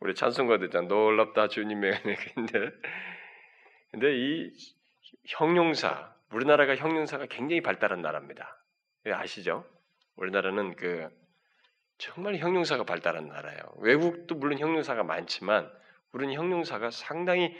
우리 0.00 0.14
찬송가도 0.14 0.66
있잖아. 0.66 0.86
놀랍다 0.88 1.48
주님의 1.48 1.92
은혜인데 2.04 2.70
근데 3.90 4.16
이 4.16 4.52
형용사 5.28 6.14
우리나라가 6.30 6.74
형용사가 6.74 7.26
굉장히 7.26 7.60
발달한 7.60 8.00
나라입니다. 8.02 8.58
아시죠? 9.06 9.64
우리나라는 10.16 10.76
그 10.76 11.08
정말 11.98 12.36
형용사가 12.36 12.84
발달한 12.84 13.28
나라예요. 13.28 13.60
외국도 13.78 14.34
물론 14.34 14.58
형용사가 14.58 15.04
많지만 15.04 15.70
우리는 16.12 16.34
형용사가 16.34 16.90
상당히 16.90 17.54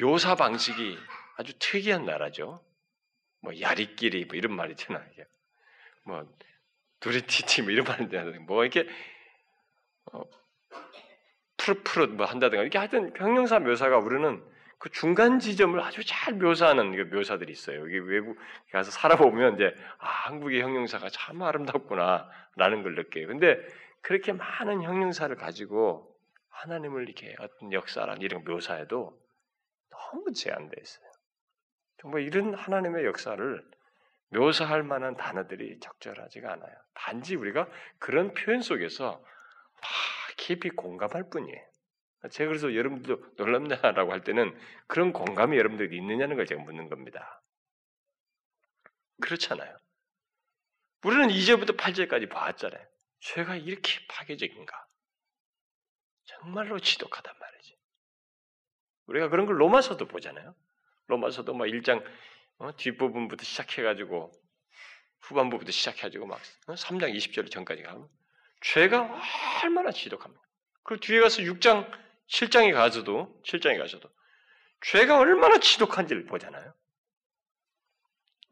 묘사 0.00 0.34
방식이 0.34 0.98
아주 1.36 1.52
특이한 1.58 2.04
나라죠. 2.04 2.64
뭐 3.42 3.58
야리끼리 3.60 4.26
뭐 4.26 4.36
이런 4.36 4.54
말 4.54 4.70
있잖아. 4.70 5.04
뭐 6.04 6.26
두리티티 7.00 7.62
뭐 7.62 7.70
이런 7.70 7.84
말인데 7.84 8.38
뭐 8.40 8.64
이렇게 8.64 8.88
어, 10.12 10.22
푸릇푸릇 11.56 12.10
뭐 12.10 12.26
한다든가 12.26 12.62
이렇게 12.62 12.78
하여튼 12.78 13.12
형용사 13.16 13.58
묘사가 13.58 13.98
우리는 13.98 14.42
그 14.78 14.88
중간 14.88 15.38
지점을 15.38 15.78
아주 15.80 16.02
잘 16.04 16.34
묘사하는 16.34 16.96
그 16.96 17.14
묘사들이 17.14 17.52
있어요. 17.52 17.86
이게 17.86 17.98
외국 17.98 18.38
가서 18.72 18.90
살아보면 18.90 19.56
이제 19.56 19.74
아 19.98 20.06
한국의 20.06 20.62
형용사가 20.62 21.10
참 21.10 21.42
아름답구나라는 21.42 22.82
걸 22.82 22.94
느껴요. 22.94 23.26
근데 23.26 23.58
그렇게 24.00 24.32
많은 24.32 24.82
형용사를 24.82 25.34
가지고 25.36 26.16
하나님을 26.48 27.04
이렇게 27.04 27.36
어떤 27.40 27.72
역사랑 27.72 28.18
이런 28.22 28.42
묘사해도 28.44 29.20
너무 29.90 30.32
제한돼 30.32 30.76
있어요. 30.80 31.10
정말 32.00 32.22
이런 32.22 32.54
하나님의 32.54 33.04
역사를 33.04 33.62
묘사할 34.30 34.82
만한 34.82 35.16
단어들이 35.16 35.78
적절하지가 35.80 36.52
않아요. 36.52 36.74
단지 36.94 37.34
우리가 37.34 37.68
그런 37.98 38.32
표현 38.34 38.62
속에서 38.62 39.24
깊이 40.36 40.70
공감할 40.70 41.30
뿐이에요. 41.30 41.70
제가 42.30 42.48
그래서 42.48 42.74
여러분들도 42.74 43.34
놀랍냐라고 43.36 44.12
할 44.12 44.22
때는 44.22 44.56
그런 44.86 45.12
공감이 45.12 45.56
여러분들이 45.56 45.96
있느냐는 45.96 46.36
걸 46.36 46.46
제가 46.46 46.62
묻는 46.62 46.88
겁니다. 46.88 47.42
그렇잖아요. 49.22 49.76
우리는 51.02 51.28
2절부터 51.28 51.76
8절까지 51.76 52.28
봤잖아요. 52.28 52.86
죄가 53.20 53.56
이렇게 53.56 53.98
파괴적인가? 54.08 54.86
정말로 56.24 56.78
지독하단 56.78 57.34
말이지. 57.38 57.78
우리가 59.06 59.28
그런 59.28 59.46
걸 59.46 59.60
로마서도 59.60 60.06
보잖아요. 60.06 60.54
로마서도 61.06 61.54
막 61.54 61.64
1장 61.64 62.04
어? 62.60 62.70
뒷부분부터 62.76 63.42
시작해가지고 63.42 64.30
후반부부터 65.20 65.72
시작해가지고 65.72 66.26
막 66.26 66.40
어? 66.68 66.74
3장 66.74 67.14
20절 67.14 67.50
전까지 67.50 67.82
가면 67.82 68.06
죄가 68.60 69.20
얼마나 69.64 69.90
지독합니까? 69.90 70.42
그 70.82 71.00
뒤에 71.00 71.20
가서 71.20 71.42
6장 71.42 71.90
7장에 72.28 72.72
가서도 72.72 73.40
7장에 73.44 73.78
가서도 73.78 74.08
죄가 74.82 75.18
얼마나 75.18 75.58
지독한지를 75.58 76.26
보잖아요. 76.26 76.72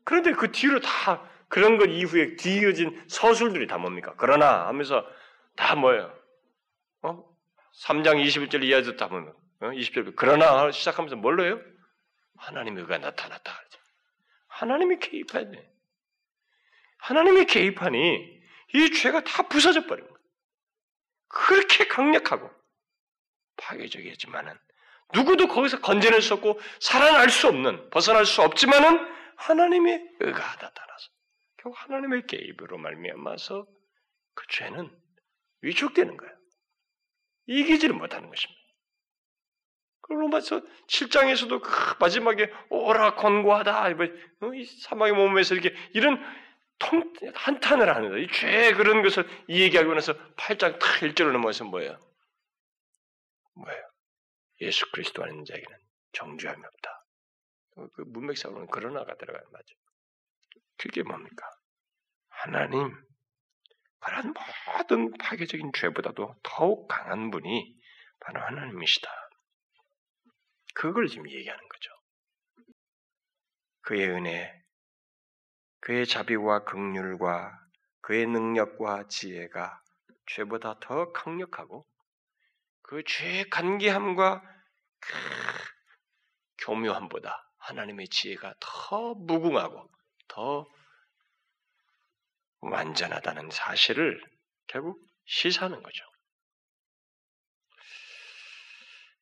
그런데 0.04 0.32
그 0.32 0.52
뒤로 0.52 0.80
다 0.80 1.28
그런 1.48 1.76
것 1.76 1.86
이후에 1.86 2.36
뒤이어진 2.36 3.04
서술들이 3.08 3.66
다 3.66 3.76
뭡니까? 3.76 4.14
그러나 4.16 4.66
하면서 4.68 5.06
다 5.54 5.74
뭐예요? 5.74 6.14
어? 7.02 7.24
3장 7.84 8.24
21절 8.24 8.64
이하도 8.64 8.96
다 8.96 9.08
뭡니까? 9.08 9.36
어? 9.60 9.66
20절 9.66 10.14
그러나 10.16 10.70
시작하면서 10.70 11.16
뭘로 11.16 11.44
해요? 11.44 11.60
하나님의 12.36 12.82
의가 12.82 12.98
나타났다. 12.98 13.68
하나님이 14.58 14.98
개입해야 14.98 15.50
돼. 15.50 15.72
하나님의 16.98 17.46
개입하니 17.46 18.42
이 18.74 18.90
죄가 18.90 19.22
다 19.22 19.44
부서져 19.44 19.86
버린 19.86 20.04
거예요. 20.04 20.18
그렇게 21.28 21.86
강력하고 21.86 22.50
파괴적이었지만은 23.56 24.52
누구도 25.14 25.46
거기서 25.46 25.80
건져낼 25.80 26.20
수 26.20 26.34
없고 26.34 26.60
살아날 26.80 27.30
수 27.30 27.46
없는 27.46 27.90
벗어날 27.90 28.26
수 28.26 28.42
없지만은 28.42 28.98
하나님의 29.36 30.16
의가 30.20 30.40
나타나서 30.40 31.10
결국 31.58 31.80
하나님의 31.84 32.26
개입으로 32.26 32.78
말미암아서 32.78 33.64
그 34.34 34.46
죄는 34.48 34.90
위축되는 35.62 36.16
거예요. 36.16 36.36
이기지를 37.46 37.94
못하는 37.94 38.28
것입니다. 38.28 38.57
로마서 40.08 40.62
7장에서도 40.86 41.60
그 41.60 41.94
마지막에 42.00 42.50
오라 42.70 43.14
권고하다 43.14 43.94
뭐, 44.40 44.54
이 44.54 44.64
사막의 44.64 45.12
몸에서 45.14 45.54
이렇게 45.54 45.76
이런 45.92 46.18
통 46.78 47.12
한탄을 47.34 47.94
하는 47.94 48.22
이죄 48.22 48.72
그런 48.74 49.02
것을 49.02 49.28
이 49.48 49.60
얘기하고 49.62 49.92
나서 49.94 50.14
8장 50.36 50.78
탁 50.78 50.80
1절로 51.00 51.32
넘어서 51.32 51.64
뭐예요? 51.64 51.98
뭐예요? 53.54 53.82
예수 54.60 54.90
그리스도 54.92 55.24
아닌 55.24 55.44
자에게는 55.44 55.78
정죄함이 56.12 56.62
없다. 56.64 57.04
그 57.94 58.02
문맥상으로는 58.06 58.68
그러나가 58.68 59.14
들어가는 59.16 59.46
맞죠. 59.52 59.74
그게 60.78 61.02
뭡니까? 61.02 61.46
하나님 62.28 62.96
그런 64.00 64.32
모든 64.76 65.12
파괴적인 65.18 65.72
죄보다도 65.74 66.36
더욱 66.42 66.88
강한 66.88 67.30
분이 67.30 67.74
바로 68.20 68.40
하나님이시다. 68.40 69.10
그걸 70.74 71.08
지금 71.08 71.30
얘기하는 71.30 71.68
거죠. 71.68 71.90
그의 73.82 74.08
은혜, 74.10 74.64
그의 75.80 76.06
자비와 76.06 76.64
극률과 76.64 77.58
그의 78.00 78.26
능력과 78.26 79.08
지혜가 79.08 79.82
죄보다 80.26 80.78
더 80.80 81.12
강력하고 81.12 81.86
그 82.82 83.02
죄의 83.04 83.50
간계함과 83.50 84.42
그 85.00 85.12
교묘함보다 86.58 87.50
하나님의 87.58 88.08
지혜가 88.08 88.54
더 88.60 89.14
무궁하고 89.14 89.90
더 90.28 90.66
완전하다는 92.60 93.50
사실을 93.50 94.22
결국 94.66 95.00
시사하는 95.26 95.82
거죠. 95.82 96.04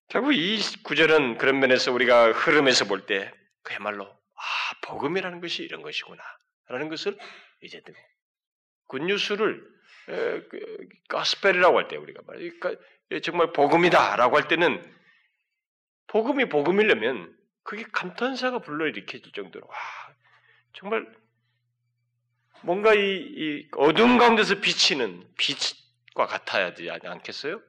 결국 0.08 0.32
이 0.34 0.60
구절은 0.84 1.38
그런 1.38 1.58
면에서 1.58 1.92
우리가 1.92 2.32
흐름에서 2.32 2.84
볼 2.86 3.06
때 3.06 3.32
그야말로 3.62 4.04
아 4.06 4.80
복음이라는 4.82 5.40
것이 5.40 5.62
이런 5.64 5.82
것이구나라는 5.82 6.88
것을 6.88 7.18
이제 7.62 7.82
굿뉴스를 8.86 9.66
그, 10.06 10.88
가스펠이라고 11.08 11.78
할 11.78 11.88
때 11.88 11.96
우리가 11.96 12.22
말이야 12.26 13.20
정말 13.22 13.52
복음이다라고 13.52 14.36
할 14.36 14.46
때는 14.48 14.94
복음이 16.06 16.48
복음이려면 16.48 17.36
그게 17.64 17.82
감탄사가 17.92 18.60
불러일으켜질 18.60 19.32
정도로 19.32 19.66
와 19.66 19.74
정말 20.74 21.04
뭔가 22.62 22.94
이, 22.94 23.00
이 23.00 23.68
어둠 23.72 24.18
가운데서 24.18 24.60
비치는 24.60 25.28
빛과 25.36 26.26
같아야 26.26 26.74
되지 26.74 26.90
않겠어요? 26.90 27.60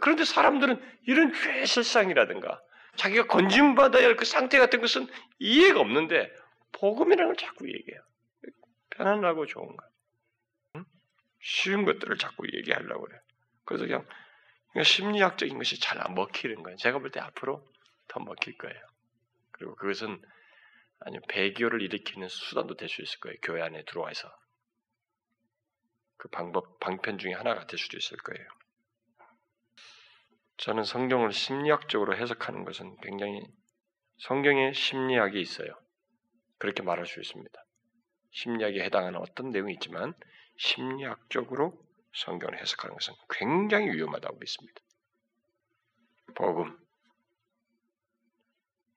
그런데 0.00 0.24
사람들은 0.24 0.80
이런 1.06 1.32
죄의 1.32 1.66
실상이라든가 1.66 2.60
자기가 2.96 3.26
건진받아야 3.26 4.04
할 4.06 4.16
그 4.16 4.24
상태 4.24 4.58
같은 4.58 4.80
것은 4.80 5.06
이해가 5.38 5.80
없는데 5.80 6.32
복음이라는 6.72 7.26
걸 7.26 7.36
자꾸 7.36 7.68
얘기해요. 7.68 8.00
편안하고 8.90 9.46
좋은 9.46 9.76
거. 9.76 9.86
응? 10.76 10.84
쉬운 11.40 11.84
것들을 11.84 12.16
자꾸 12.18 12.46
얘기하려고 12.52 13.04
그래요. 13.04 13.20
그래서 13.64 13.84
그냥 13.86 14.06
심리학적인 14.82 15.56
것이 15.58 15.80
잘 15.80 16.00
안 16.00 16.14
먹히는 16.14 16.62
거예요. 16.62 16.76
제가 16.78 16.98
볼 16.98 17.10
때 17.10 17.20
앞으로 17.20 17.64
더 18.08 18.20
먹힐 18.20 18.56
거예요. 18.58 18.80
그리고 19.52 19.74
그것은 19.76 20.20
아니 21.00 21.18
배교를 21.28 21.82
일으키는 21.82 22.28
수단도 22.28 22.76
될 22.76 22.88
수 22.88 23.02
있을 23.02 23.20
거예요. 23.20 23.36
교회 23.42 23.62
안에 23.62 23.84
들어와서 23.84 24.28
그 26.16 26.28
방법 26.28 26.78
방편 26.80 27.18
중에 27.18 27.32
하나가 27.34 27.66
될 27.66 27.78
수도 27.78 27.96
있을 27.96 28.16
거예요. 28.18 28.46
저는 30.56 30.84
성경을 30.84 31.32
심리학적으로 31.32 32.16
해석하는 32.16 32.64
것은 32.64 32.96
굉장히 33.02 33.42
성경에 34.18 34.72
심리학이 34.72 35.40
있어요. 35.40 35.68
그렇게 36.58 36.82
말할 36.82 37.06
수 37.06 37.20
있습니다. 37.20 37.64
심리학에 38.30 38.82
해당하는 38.82 39.18
어떤 39.18 39.50
내용이 39.50 39.74
있지만 39.74 40.14
심리학적으로 40.56 41.76
성경을 42.14 42.58
해석하는 42.60 42.94
것은 42.94 43.14
굉장히 43.30 43.90
위험하다고 43.90 44.38
믿습니다. 44.38 44.80
복음. 46.34 46.78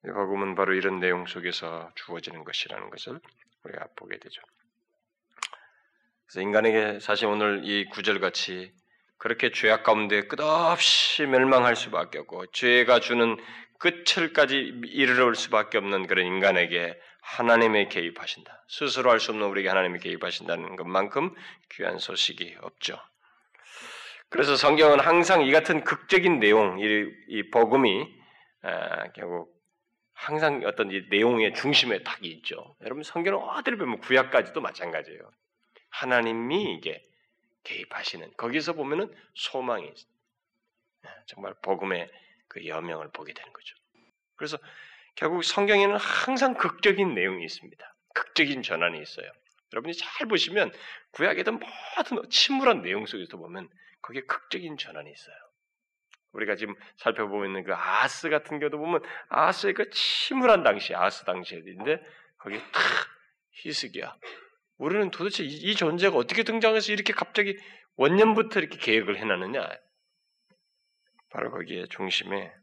복음은 0.03 0.55
바로 0.55 0.73
이런 0.73 0.99
내용 0.99 1.25
속에서 1.25 1.91
주어지는 1.95 2.43
것이라는 2.43 2.89
것을 2.89 3.19
우리가 3.63 3.87
보게 3.95 4.17
되죠. 4.19 4.41
그래서 6.25 6.41
인간에게 6.41 6.99
사실 6.99 7.27
오늘 7.27 7.63
이 7.65 7.85
구절같이 7.85 8.73
그렇게 9.17 9.51
죄악 9.51 9.83
가운데 9.83 10.27
끝없이 10.27 11.25
멸망할 11.25 11.75
수밖에 11.75 12.19
없고 12.19 12.47
죄가 12.51 12.99
주는 12.99 13.37
끝을까지 13.79 14.81
이르러 14.85 15.33
수밖에 15.33 15.77
없는 15.77 16.07
그런 16.07 16.25
인간에게 16.25 16.99
하나님의 17.21 17.89
개입하신다. 17.89 18.65
스스로 18.69 19.11
할 19.11 19.19
수 19.19 19.31
없는 19.31 19.47
우리에게 19.47 19.69
하나님의 19.69 19.99
개입하신다는 19.99 20.75
것만큼 20.75 21.33
귀한 21.71 21.99
소식이 21.99 22.57
없죠. 22.61 22.97
그래서 24.29 24.55
성경은 24.55 24.99
항상 24.99 25.41
이 25.43 25.51
같은 25.51 25.83
극적인 25.83 26.39
내용, 26.39 26.79
이, 26.79 27.09
이 27.29 27.49
복음이 27.49 28.07
아, 28.63 29.11
결국 29.13 29.53
항상 30.13 30.63
어떤 30.65 30.91
이 30.91 31.03
내용의 31.09 31.53
중심에 31.53 32.03
딱 32.03 32.23
있죠. 32.25 32.75
여러분 32.81 33.03
성경은 33.03 33.39
어디를 33.39 33.77
보면 33.77 33.99
구약까지도 33.99 34.61
마찬가지예요. 34.61 35.19
하나님이 35.89 36.75
이게 36.75 37.06
개입하시는 37.67 38.33
거기서 38.37 38.73
보면은 38.73 39.13
소망이 39.35 39.91
아, 41.03 41.09
정말 41.25 41.53
복음의 41.61 42.09
그 42.47 42.65
여명을 42.65 43.09
보게 43.11 43.33
되는 43.33 43.51
거죠. 43.51 43.75
그래서 44.35 44.57
결국 45.15 45.43
성경에는 45.43 45.97
항상 45.97 46.53
극적인 46.53 47.13
내용이 47.13 47.43
있습니다. 47.43 47.95
극적인 48.13 48.63
전환이 48.63 49.01
있어요. 49.01 49.29
여러분이 49.73 49.93
잘 49.95 50.27
보시면 50.27 50.71
구약에도 51.11 51.51
모든 51.51 52.29
침울한 52.29 52.81
내용 52.81 53.05
속에서 53.05 53.37
보면 53.37 53.69
거기에 54.01 54.21
극적인 54.21 54.77
전환이 54.77 55.11
있어요. 55.11 55.35
우리가 56.31 56.55
지금 56.55 56.75
살펴보고 56.97 57.45
있는 57.45 57.63
그 57.63 57.73
아스 57.73 58.29
같은 58.29 58.59
경우도 58.59 58.77
보면 58.77 59.01
아스의 59.29 59.73
그 59.73 59.89
침울한 59.89 60.63
당시, 60.63 60.95
아스 60.95 61.25
당시인데 61.25 61.99
거기에 62.37 62.59
탁 62.71 62.81
히스기야. 63.51 64.15
우리는 64.77 65.09
도대체 65.11 65.43
이, 65.43 65.47
이, 65.47 65.75
존재가 65.75 66.15
어떻게 66.15 66.43
등장해서 66.43 66.91
이렇게 66.91 67.13
갑자기 67.13 67.57
원년부터 67.95 68.59
이렇게 68.59 68.77
계획을 68.77 69.17
해놨느냐? 69.17 69.67
바로 71.29 71.51
거기에 71.51 71.85
중심에 71.89 72.53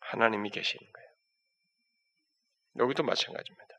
하나님이 0.00 0.50
계시는 0.50 0.92
거예요. 0.92 1.08
여기도 2.78 3.02
마찬가지입니다. 3.02 3.72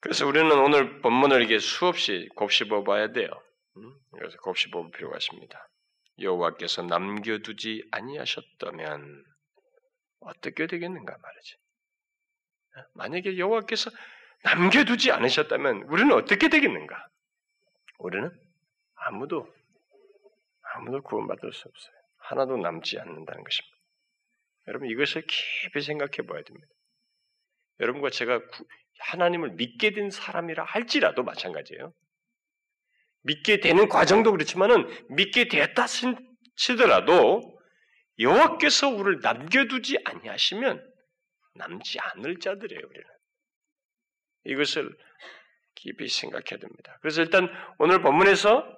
그래서 0.00 0.26
우리는 0.26 0.50
오늘 0.52 1.00
본문을 1.00 1.42
이게 1.42 1.58
수없이 1.58 2.28
곱씹어 2.36 2.84
봐야 2.84 3.10
돼요. 3.12 3.28
그래서 4.12 4.36
곱씹어 4.38 4.82
볼 4.82 4.90
필요가 4.92 5.16
있습니다. 5.16 5.68
여호와께서 6.20 6.82
남겨두지 6.82 7.88
아니하셨다면 7.90 9.24
어떻게 10.20 10.66
되겠는가 10.66 11.16
말이지. 11.18 11.56
만약에 12.94 13.38
여호와께서 13.38 13.90
남겨두지 14.46 15.10
않으셨다면 15.10 15.82
우리는 15.88 16.12
어떻게 16.12 16.48
되겠는가? 16.48 17.08
우리는 17.98 18.30
아무도 18.94 19.52
아무도 20.74 21.02
구원받을 21.02 21.52
수 21.52 21.68
없어요. 21.68 21.94
하나도 22.18 22.56
남지 22.56 22.98
않는다는 22.98 23.42
것입니다. 23.42 23.76
여러분 24.68 24.88
이것을 24.88 25.26
깊이 25.26 25.80
생각해 25.80 26.28
봐야 26.28 26.42
됩니다. 26.42 26.68
여러분과 27.80 28.10
제가 28.10 28.40
하나님을 29.00 29.50
믿게 29.52 29.90
된 29.90 30.10
사람이라 30.10 30.64
할지라도 30.64 31.24
마찬가지예요. 31.24 31.92
믿게 33.22 33.58
되는 33.58 33.88
과정도 33.88 34.30
그렇지만은 34.30 34.86
믿게 35.10 35.48
되었다 35.48 35.86
치더라도 36.54 37.42
여호와께서 38.20 38.88
우리를 38.90 39.20
남겨두지 39.22 39.98
아니하시면 40.04 40.94
남지 41.54 41.98
않을 41.98 42.38
자들이에요 42.38 42.80
우리는. 42.86 43.15
이것을 44.46 44.90
깊이 45.74 46.08
생각해야 46.08 46.58
됩니다. 46.60 46.98
그래서 47.00 47.22
일단 47.22 47.48
오늘 47.78 48.00
본문에서 48.00 48.76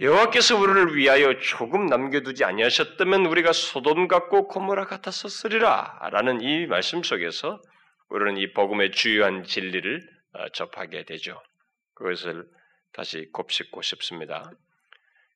여호와께서 0.00 0.58
우리를 0.58 0.96
위하여 0.96 1.38
조금 1.38 1.86
남겨두지 1.86 2.44
아니하셨다면 2.44 3.26
우리가 3.26 3.52
소돔 3.52 4.08
같고 4.08 4.48
고모라 4.48 4.86
같았었으리라라는 4.86 6.40
이 6.40 6.66
말씀 6.66 7.02
속에서 7.02 7.62
우리는 8.08 8.36
이 8.36 8.52
복음의 8.52 8.90
주요한 8.90 9.44
진리를 9.44 10.02
어, 10.32 10.48
접하게 10.48 11.04
되죠. 11.04 11.40
그것을 11.94 12.44
다시 12.92 13.28
곱씹고 13.32 13.82
싶습니다. 13.82 14.50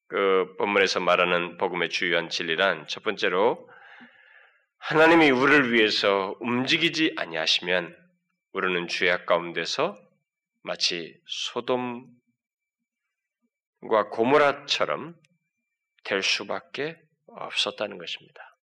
그 0.09 0.55
본문에서 0.59 1.01
말하는 1.01 1.57
복음의 1.59 1.89
주요한 1.91 2.29
진리란 2.29 2.87
첫 2.89 3.03
번째로 3.05 3.69
하나님이 4.79 5.31
우리를 5.31 5.73
위해서 5.73 6.35
움직이지 6.41 7.15
아니하시면 7.17 7.95
우리는 8.53 8.89
죄악 8.89 9.27
가운데서 9.27 9.97
마치 10.63 11.21
소돔 11.27 12.19
과 13.89 14.09
고모라처럼 14.09 15.15
될 16.03 16.23
수밖에 16.23 17.01
없었다는 17.27 17.99
것입니다. 17.99 18.57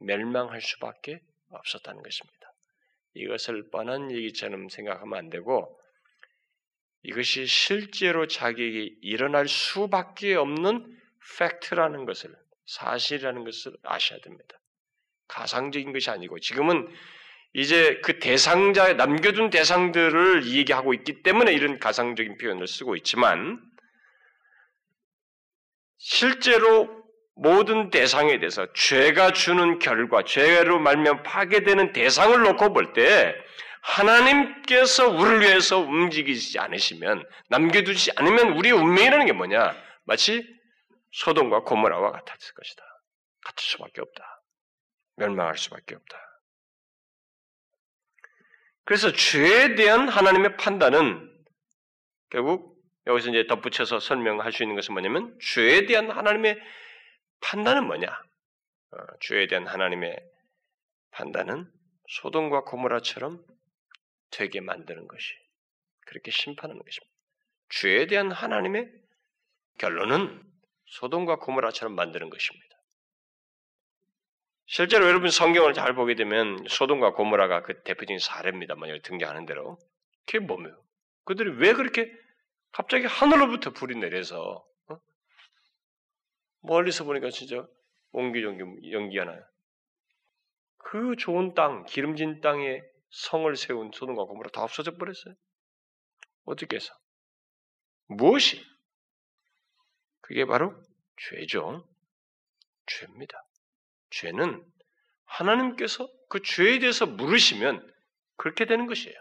멸망할 0.00 0.60
수밖에 0.60 1.20
없었다는 1.50 2.02
것입니다. 2.02 2.52
이것을 3.14 3.70
뻔한 3.70 4.10
얘기처럼 4.10 4.68
생각하면 4.68 5.18
안 5.18 5.30
되고 5.30 5.80
이것이 7.02 7.46
실제로 7.46 8.26
자기에게 8.26 8.96
일어날 9.02 9.46
수밖에 9.46 10.34
없는 10.34 10.98
팩트라는 11.38 12.04
것을 12.04 12.34
사실이라는 12.66 13.44
것을 13.44 13.76
아셔야 13.82 14.20
됩니다. 14.20 14.58
가상적인 15.28 15.92
것이 15.92 16.10
아니고 16.10 16.40
지금은 16.40 16.92
이제 17.52 18.00
그 18.04 18.18
대상자 18.18 18.92
남겨둔 18.92 19.50
대상들을 19.50 20.46
얘기하고 20.46 20.94
있기 20.94 21.22
때문에 21.22 21.52
이런 21.52 21.78
가상적인 21.80 22.38
표현을 22.38 22.66
쓰고 22.68 22.96
있지만 22.96 23.60
실제로 25.98 27.00
모든 27.34 27.90
대상에 27.90 28.38
대해서 28.38 28.66
죄가 28.74 29.32
주는 29.32 29.78
결과, 29.78 30.22
죄로 30.24 30.78
말면 30.78 31.22
파괴되는 31.22 31.92
대상을 31.92 32.40
놓고 32.42 32.72
볼 32.72 32.92
때 32.92 33.34
하나님께서 33.82 35.08
우리를 35.08 35.40
위해서 35.40 35.78
움직이지 35.78 36.58
않으시면 36.58 37.26
남겨두지 37.48 38.12
않으면 38.16 38.58
우리의 38.58 38.74
운명이라는 38.74 39.26
게 39.26 39.32
뭐냐? 39.32 39.74
마치 40.04 40.46
소돔과 41.12 41.60
고모라와 41.60 42.12
같았을 42.12 42.54
것이다. 42.54 42.82
같을 43.46 43.64
수밖에 43.64 44.02
없다. 44.02 44.42
멸망할 45.16 45.56
수밖에 45.56 45.94
없다. 45.94 46.29
그래서 48.90 49.12
죄에 49.12 49.76
대한 49.76 50.08
하나님의 50.08 50.56
판단은 50.56 51.32
결국 52.28 52.76
여기서 53.06 53.30
이제 53.30 53.46
덧붙여서 53.46 54.00
설명할 54.00 54.50
수 54.50 54.64
있는 54.64 54.74
것은 54.74 54.94
뭐냐면 54.94 55.38
죄에 55.40 55.86
대한 55.86 56.10
하나님의 56.10 56.58
판단은 57.40 57.86
뭐냐? 57.86 58.08
어, 58.08 58.96
죄에 59.20 59.46
대한 59.46 59.68
하나님의 59.68 60.18
판단은 61.12 61.70
소돔과 62.08 62.64
고모라처럼 62.64 63.40
되게 64.32 64.60
만드는 64.60 65.06
것이 65.06 65.34
그렇게 66.06 66.32
심판하는 66.32 66.82
것입니다. 66.82 67.14
죄에 67.68 68.08
대한 68.08 68.32
하나님의 68.32 68.90
결론은 69.78 70.42
소돔과 70.86 71.36
고모라처럼 71.36 71.94
만드는 71.94 72.28
것입니다. 72.28 72.79
실제로 74.72 75.08
여러분 75.08 75.30
성경을 75.30 75.74
잘 75.74 75.96
보게 75.96 76.14
되면 76.14 76.64
소돔과 76.68 77.14
고모라가 77.14 77.62
그 77.62 77.82
대표적인 77.82 78.20
사례입니다만 78.20 78.88
여기 78.88 79.02
등장하는 79.02 79.44
대로 79.44 79.76
그게 80.26 80.38
뭐며 80.38 80.70
그들이 81.24 81.56
왜 81.58 81.72
그렇게 81.72 82.08
갑자기 82.70 83.04
하늘로부터 83.06 83.70
불이 83.70 83.96
내려서 83.98 84.64
어? 84.86 84.96
멀리서 86.60 87.02
보니까 87.02 87.30
진짜 87.30 87.66
옹기종기 88.12 88.92
연기하나요? 88.92 89.44
그 90.76 91.16
좋은 91.18 91.54
땅, 91.54 91.84
기름진 91.86 92.40
땅에 92.40 92.80
성을 93.10 93.56
세운 93.56 93.90
소돔과 93.92 94.22
고모라 94.22 94.50
다 94.50 94.62
없어져 94.62 94.96
버렸어요. 94.96 95.34
어떻게 96.44 96.76
해서? 96.76 96.94
무엇이? 98.06 98.64
그게 100.20 100.44
바로 100.44 100.80
죄죠. 101.16 101.88
죄입니다. 102.86 103.49
죄는 104.10 104.64
하나님께서 105.24 106.08
그 106.28 106.42
죄에 106.42 106.78
대해서 106.78 107.06
물으시면 107.06 107.86
그렇게 108.36 108.64
되는 108.64 108.86
것이에요. 108.86 109.16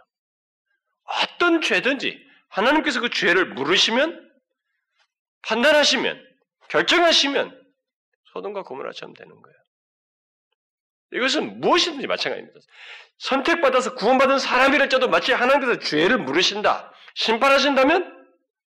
어떤 1.04 1.62
죄든지 1.62 2.28
하나님께서 2.50 3.02
그 3.02 3.10
죄를 3.10 3.54
물으시면 3.54 4.30
판단하시면 5.42 6.28
결정하시면 6.70 7.60
소돔과 8.34 8.64
고모라처럼 8.64 9.14
되는 9.14 9.42
거예요. 9.42 9.58
이것은 11.14 11.60
무엇이든지 11.60 12.06
마찬가지입니다. 12.08 12.60
선택받아서 13.18 13.96
구원받은 13.96 14.40
사람이랄지도 14.40 15.10
마치 15.10 15.34
하나님께서 15.34 15.80
죄를 15.80 16.20
물으신다, 16.20 16.94
심판하신다면 17.16 18.28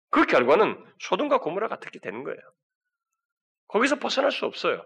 그 0.10 0.26
결과는 0.26 0.84
소돔과 1.00 1.40
고모라 1.40 1.68
같게 1.70 2.00
되는 2.00 2.24
거예요. 2.24 2.40
거기서 3.68 3.98
벗어날 3.98 4.32
수 4.32 4.46
없어요. 4.46 4.86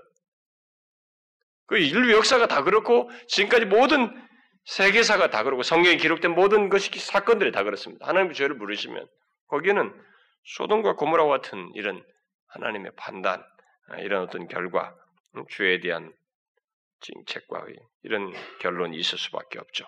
그 1.70 1.78
인류 1.78 2.12
역사가 2.14 2.48
다 2.48 2.64
그렇고 2.64 3.12
지금까지 3.28 3.66
모든 3.66 4.12
세계사가 4.66 5.30
다 5.30 5.44
그렇고 5.44 5.62
성경에 5.62 5.98
기록된 5.98 6.32
모든 6.32 6.70
것이 6.70 6.92
사건들이 7.00 7.52
다 7.52 7.64
그렇습니다. 7.64 8.08
하나님의 8.08 8.34
죄를 8.36 8.56
물으시면 8.56 9.08
거기에는 9.48 9.94
소돔과 10.56 10.96
고모라와 10.96 11.42
같은 11.42 11.72
이런 11.76 12.04
하나님의 12.48 12.92
판단, 12.96 13.44
이런 14.00 14.24
어떤 14.24 14.48
결과, 14.48 14.96
죄에 15.52 15.80
대한 15.80 16.12
징책과 17.02 17.66
이런 18.04 18.34
결론이 18.60 18.98
있을 18.98 19.20
수밖에 19.20 19.60
없죠. 19.60 19.86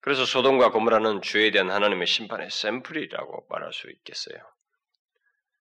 그래서 0.00 0.24
소돔과 0.24 0.70
고모라는 0.70 1.22
죄에 1.22 1.50
대한 1.50 1.70
하나님의 1.72 2.06
심판의 2.06 2.50
샘플이라고 2.50 3.46
말할 3.50 3.72
수 3.72 3.90
있겠어요. 3.90 4.38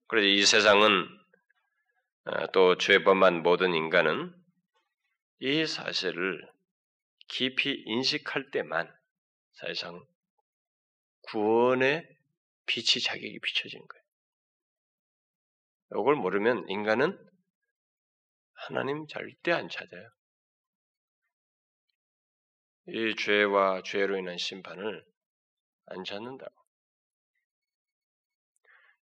그래서 0.07 0.27
이 0.27 0.45
세상은 0.45 1.07
어, 1.07 1.22
또 2.53 2.77
죄범한 2.77 3.43
모든 3.43 3.73
인간은 3.73 4.33
이 5.39 5.65
사실을 5.65 6.41
깊이 7.27 7.83
인식할 7.85 8.51
때만 8.51 8.89
사실상 9.53 10.05
구원의 11.23 12.07
빛이 12.65 13.01
자격이 13.03 13.39
비춰지는 13.39 13.85
거예요. 13.87 14.03
이걸 16.01 16.15
모르면 16.15 16.69
인간은 16.69 17.17
하나님 18.53 19.05
절대 19.07 19.51
안 19.51 19.67
찾아요. 19.67 20.09
이 22.87 23.15
죄와 23.15 23.81
죄로 23.83 24.17
인한 24.17 24.37
심판을 24.37 25.05
안 25.87 26.03
찾는다고. 26.03 26.62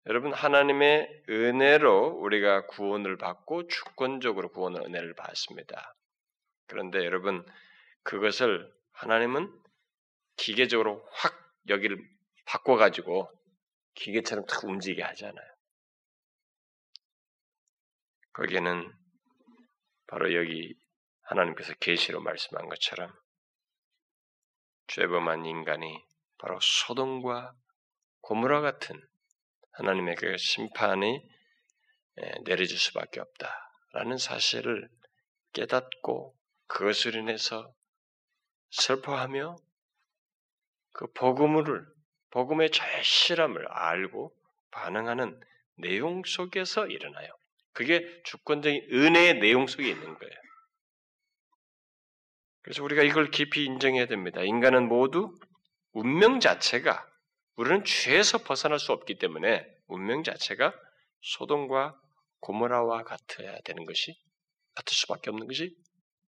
여러분 0.07 0.33
하나님의 0.33 1.25
은혜로 1.29 2.19
우리가 2.21 2.65
구원을 2.67 3.17
받고 3.17 3.67
주권적으로 3.67 4.49
구원의 4.49 4.81
은혜를 4.85 5.13
받습니다. 5.13 5.95
그런데 6.65 7.05
여러분 7.05 7.45
그것을 8.03 8.71
하나님은 8.93 9.51
기계적으로 10.37 11.07
확 11.11 11.33
여기를 11.69 11.97
바꿔 12.45 12.77
가지고 12.77 13.29
기계처럼 13.93 14.45
탁 14.45 14.63
움직이게 14.63 15.03
하잖아요. 15.03 15.47
거기에는 18.33 18.91
바로 20.07 20.33
여기 20.33 20.73
하나님께서 21.23 21.73
계시로 21.75 22.21
말씀한 22.21 22.67
것처럼 22.69 23.13
죄범한 24.87 25.45
인간이 25.45 26.03
바로 26.37 26.59
소돔과 26.59 27.53
고무라 28.21 28.61
같은 28.61 28.99
하나님의 29.73 30.15
그 30.15 30.37
심판이 30.37 31.21
내려질 32.45 32.77
수밖에 32.77 33.19
없다라는 33.19 34.17
사실을 34.17 34.89
깨닫고 35.53 36.35
그것을 36.67 37.15
인해서 37.15 37.73
슬퍼하며 38.71 39.55
그 40.93 41.07
복음을 41.13 41.85
복음의 42.31 42.71
절실함을 42.71 43.67
알고 43.67 44.33
반응하는 44.71 45.39
내용 45.75 46.23
속에서 46.23 46.87
일어나요. 46.87 47.29
그게 47.73 48.21
주권적인 48.23 48.89
은혜의 48.91 49.39
내용 49.39 49.67
속에 49.67 49.89
있는 49.89 50.17
거예요. 50.17 50.33
그래서 52.61 52.83
우리가 52.83 53.03
이걸 53.03 53.31
깊이 53.31 53.65
인정해야 53.65 54.05
됩니다. 54.05 54.41
인간은 54.41 54.87
모두 54.87 55.37
운명 55.93 56.39
자체가 56.39 57.05
우리는 57.55 57.83
죄에서 57.83 58.39
벗어날 58.39 58.79
수 58.79 58.91
없기 58.91 59.17
때문에 59.17 59.65
운명 59.87 60.23
자체가 60.23 60.73
소돔과 61.21 61.99
고모라와 62.39 63.03
같아야 63.03 63.59
되는 63.61 63.85
것이 63.85 64.15
같을 64.75 64.93
수밖에 64.95 65.29
없는 65.29 65.47
것이 65.47 65.75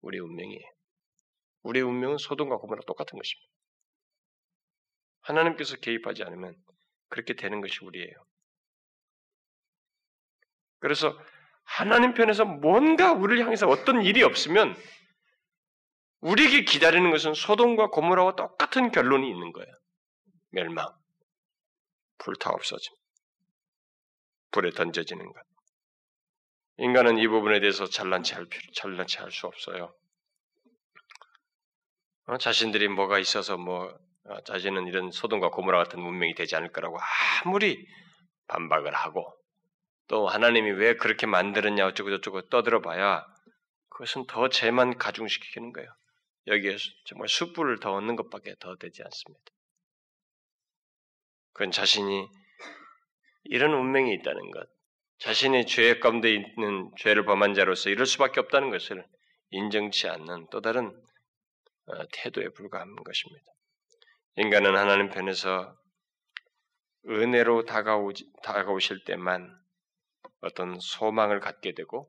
우리 0.01 0.19
운명이에요. 0.19 0.69
우리 1.63 1.81
운명은 1.81 2.19
소돔과 2.19 2.57
고모라 2.57 2.83
똑같은 2.87 3.19
것입니다. 3.19 3.53
하나님께서 5.21 5.77
개입하지 5.77 6.25
않으면 6.25 6.57
그렇게 7.09 7.35
되는 7.35 7.61
것이 7.61 7.85
우리예요. 7.85 8.13
그래서 10.81 11.17
하나님 11.63 12.15
편에서 12.15 12.45
뭔가 12.45 13.13
우리를 13.13 13.45
향해서 13.45 13.69
어떤 13.69 14.03
일이 14.03 14.23
없으면 14.25 14.75
우리에게 16.21 16.65
기다리는 16.65 17.09
것은 17.11 17.35
소돔과 17.35 17.89
고모라와 17.91 18.35
똑같은 18.35 18.91
결론이 18.91 19.29
있는 19.29 19.53
거예요. 19.53 19.73
멸망, 20.51 20.89
불타 22.23 22.51
없어짐, 22.51 22.95
불에 24.53 24.71
던져지는 24.71 25.33
것. 25.33 25.43
인간은 26.79 27.19
이 27.19 27.27
부분에 27.29 27.61
대해서 27.61 27.87
잘난치 27.87 28.35
할 28.35 28.47
필요, 28.47 28.73
잘난치 28.75 29.19
할수 29.19 29.47
없어요. 29.47 29.95
어, 32.27 32.39
자신들이 32.39 32.89
뭐가 32.89 33.19
있어서 33.19 33.57
뭐 33.57 33.93
어, 34.25 34.41
자신은 34.45 34.87
이런 34.87 35.11
소돔과 35.11 35.51
고모라 35.51 35.79
같은 35.83 36.01
문명이 36.01 36.35
되지 36.35 36.55
않을 36.57 36.71
거라고 36.71 36.99
아무리 37.45 37.85
반박을 38.47 38.95
하고 38.95 39.37
또 40.07 40.29
하나님이 40.29 40.71
왜 40.73 40.95
그렇게 40.95 41.27
만들었냐 41.27 41.87
어쩌고 41.87 42.11
저쩌고 42.11 42.49
떠들어봐야 42.49 43.27
그것은 43.89 44.27
더 44.27 44.49
죄만 44.49 44.99
가중시키는 44.99 45.73
거예요. 45.73 45.89
여기에 46.47 46.77
정말 47.07 47.29
숯불을 47.29 47.81
더 47.81 47.95
얻는 47.95 48.17
것밖에 48.17 48.55
더 48.61 48.77
되지 48.77 49.03
않습니다. 49.03 49.45
그건 51.53 51.71
자신이 51.71 52.29
이런 53.45 53.73
운명이 53.75 54.13
있다는 54.15 54.51
것, 54.51 54.69
자신이 55.19 55.67
죄 55.67 55.99
가운데 55.99 56.33
있는 56.33 56.91
죄를 56.99 57.25
범한 57.25 57.55
자로서 57.55 57.91
이럴 57.91 58.07
수밖에 58.07 58.41
없다는 58.41 58.71
것을 58.71 59.05
인정치 59.51 60.09
않는 60.09 60.49
또 60.51 60.61
다른 60.61 60.89
어, 61.87 62.07
태도에 62.13 62.49
불과한 62.51 62.95
것입니다. 62.97 63.45
인간은 64.37 64.77
하나님 64.77 65.11
편에서 65.11 65.77
은혜로 67.09 67.65
다가오, 67.65 68.13
다가오실 68.43 69.05
때만 69.05 69.61
어떤 70.41 70.79
소망을 70.81 71.41
갖게 71.41 71.73
되고 71.75 72.09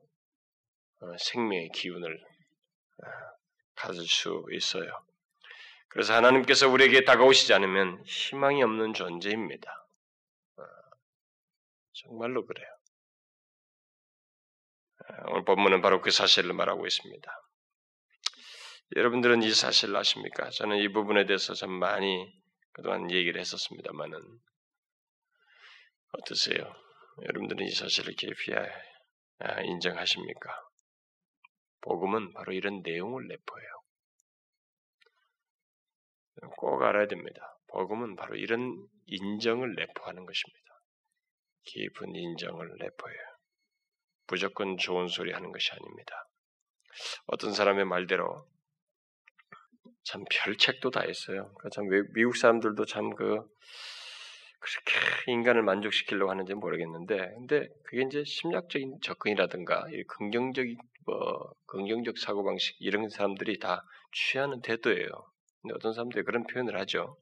어, 1.00 1.16
생명의 1.18 1.68
기운을 1.74 2.18
어, 3.02 3.06
가질 3.74 4.06
수 4.06 4.44
있어요. 4.52 4.90
그래서 5.94 6.12
하나님께서 6.14 6.68
우리에게 6.68 7.04
다가오시지 7.04 7.54
않으면 7.54 8.02
희망이 8.04 8.60
없는 8.64 8.94
존재입니다. 8.94 9.86
어, 10.56 10.62
정말로 11.92 12.44
그래요. 12.44 12.66
오늘 15.28 15.44
본문은 15.44 15.82
바로 15.82 16.00
그 16.00 16.10
사실을 16.10 16.52
말하고 16.52 16.84
있습니다. 16.84 17.30
여러분들은 18.96 19.44
이 19.44 19.52
사실을 19.52 19.94
아십니까? 19.94 20.50
저는 20.50 20.78
이 20.78 20.88
부분에 20.92 21.26
대해서 21.26 21.54
참 21.54 21.70
많이 21.70 22.28
그동안 22.72 23.08
얘기를 23.12 23.40
했었습니다만은 23.40 24.20
어떠세요? 26.10 26.74
여러분들은 27.22 27.66
이 27.66 27.70
사실을 27.70 28.14
깊이 28.14 28.52
아, 28.52 29.60
인정하십니까? 29.62 30.60
복음은 31.82 32.32
바로 32.32 32.52
이런 32.52 32.82
내용을 32.82 33.28
내포해요. 33.28 33.83
꼭 36.56 36.82
알아야 36.82 37.06
됩니다. 37.06 37.58
복음은 37.68 38.16
바로 38.16 38.36
이런 38.36 38.86
인정을 39.06 39.74
내포하는 39.74 40.26
것입니다. 40.26 40.64
깊은 41.64 42.14
인정을 42.14 42.76
내포해요. 42.78 43.20
무조건 44.26 44.76
좋은 44.76 45.08
소리 45.08 45.32
하는 45.32 45.52
것이 45.52 45.70
아닙니다. 45.72 46.28
어떤 47.26 47.52
사람의 47.52 47.84
말대로 47.84 48.46
참 50.04 50.24
별책도 50.30 50.90
다 50.90 51.00
했어요. 51.00 51.52
그러니까 51.54 51.68
참 51.70 51.88
미국 52.14 52.36
사람들도 52.36 52.84
참 52.84 53.10
그 53.10 53.42
그렇게 54.64 55.32
인간을 55.32 55.62
만족시키려고 55.62 56.30
하는지 56.30 56.54
모르겠는데, 56.54 57.16
근데 57.34 57.68
그게 57.84 58.02
이제 58.02 58.24
심리학적인 58.24 59.00
접근이라든가 59.02 59.86
긍정적인 60.08 60.78
뭐 61.04 61.52
긍정적 61.66 62.16
사고 62.16 62.44
방식 62.44 62.76
이런 62.80 63.10
사람들이 63.10 63.58
다 63.58 63.84
취하는 64.12 64.62
태도예요. 64.62 65.08
근데 65.64 65.76
어떤 65.76 65.94
사람들이 65.94 66.24
그런 66.24 66.46
표현을 66.46 66.78
하죠. 66.80 67.16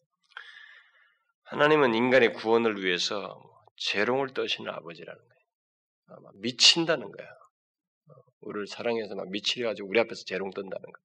하나님은 1.45 1.95
인간의 1.95 2.33
구원을 2.33 2.83
위해서 2.83 3.41
재롱을 3.77 4.35
떠시는 4.35 4.69
아버지라는 4.69 5.21
거예요. 5.21 6.31
미친다는 6.35 7.13
거야. 7.13 7.29
어, 7.29 8.15
우리를 8.41 8.67
사랑해서 8.67 9.15
막 9.15 9.31
미치려 9.31 9.69
가지고 9.69 9.89
우리 9.89 10.01
앞에서 10.01 10.25
재롱 10.25 10.51
떤다는 10.51 10.83
거야. 10.83 11.05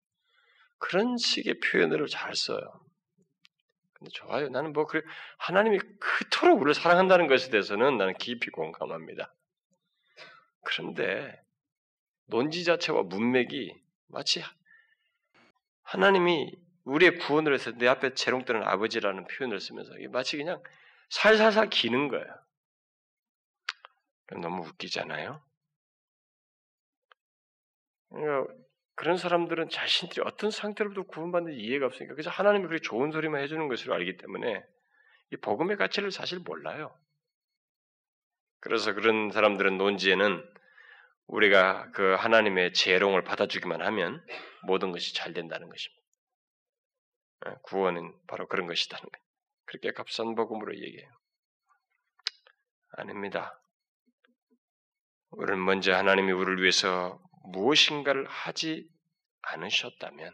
그런 0.79 1.17
식의 1.17 1.59
표현을 1.59 2.07
잘 2.07 2.35
써요. 2.35 2.59
근데 3.93 4.09
좋아요. 4.13 4.49
나는 4.49 4.73
뭐그 4.73 5.03
하나님이 5.37 5.77
그토록 5.99 6.59
우리를 6.59 6.73
사랑한다는 6.73 7.27
것에 7.27 7.51
대해서는 7.51 7.99
나는 7.99 8.15
깊이 8.15 8.49
공감합니다. 8.49 9.31
그런데 10.63 11.39
논지 12.25 12.63
자체와 12.63 13.03
문맥이 13.03 13.75
마치 14.07 14.43
하나님이 15.83 16.66
우리의 16.87 17.17
구원을 17.17 17.53
해서 17.53 17.71
내 17.71 17.87
앞에 17.87 18.13
재롱 18.13 18.45
뜨는 18.45 18.63
아버지라는 18.63 19.27
표현을 19.27 19.59
쓰면서 19.59 19.93
마치 20.09 20.37
그냥 20.37 20.61
살살살 21.09 21.69
기는 21.69 22.07
거예요. 22.07 22.25
너무 24.41 24.65
웃기잖아요. 24.65 25.41
그러니까 28.09 28.53
그런 28.95 29.17
사람들은 29.17 29.69
자신들이 29.69 30.21
어떤 30.25 30.49
상태로부터 30.49 31.03
구원받는 31.03 31.53
이해가 31.53 31.85
없으니까 31.85 32.13
그래서 32.13 32.29
하나님이 32.29 32.67
그렇게 32.67 32.81
좋은 32.81 33.11
소리만 33.11 33.41
해주는 33.41 33.67
것으로 33.67 33.93
알기 33.93 34.17
때문에 34.17 34.63
이 35.31 35.37
복음의 35.37 35.77
가치를 35.77 36.11
사실 36.11 36.39
몰라요. 36.39 36.97
그래서 38.59 38.93
그런 38.93 39.29
사람들은 39.31 39.77
논지에는 39.77 40.43
우리가 41.27 41.91
그 41.91 42.15
하나님의 42.15 42.73
재롱을 42.73 43.23
받아주기만 43.23 43.81
하면 43.81 44.25
모든 44.63 44.91
것이 44.91 45.13
잘 45.13 45.33
된다는 45.33 45.69
것입니다. 45.69 46.06
예, 47.45 47.51
구원은 47.63 48.13
바로 48.27 48.47
그런 48.47 48.67
것이다는 48.67 49.01
거예요. 49.01 49.25
그렇게 49.65 49.91
값싼 49.91 50.35
복음으로 50.35 50.75
얘기해요. 50.75 51.11
아닙니다. 52.93 53.61
우리는 55.29 55.63
먼저 55.63 55.93
하나님이 55.93 56.31
우리를 56.31 56.61
위해서 56.61 57.21
무엇인가를 57.43 58.25
하지 58.27 58.89
않으셨다면 59.41 60.33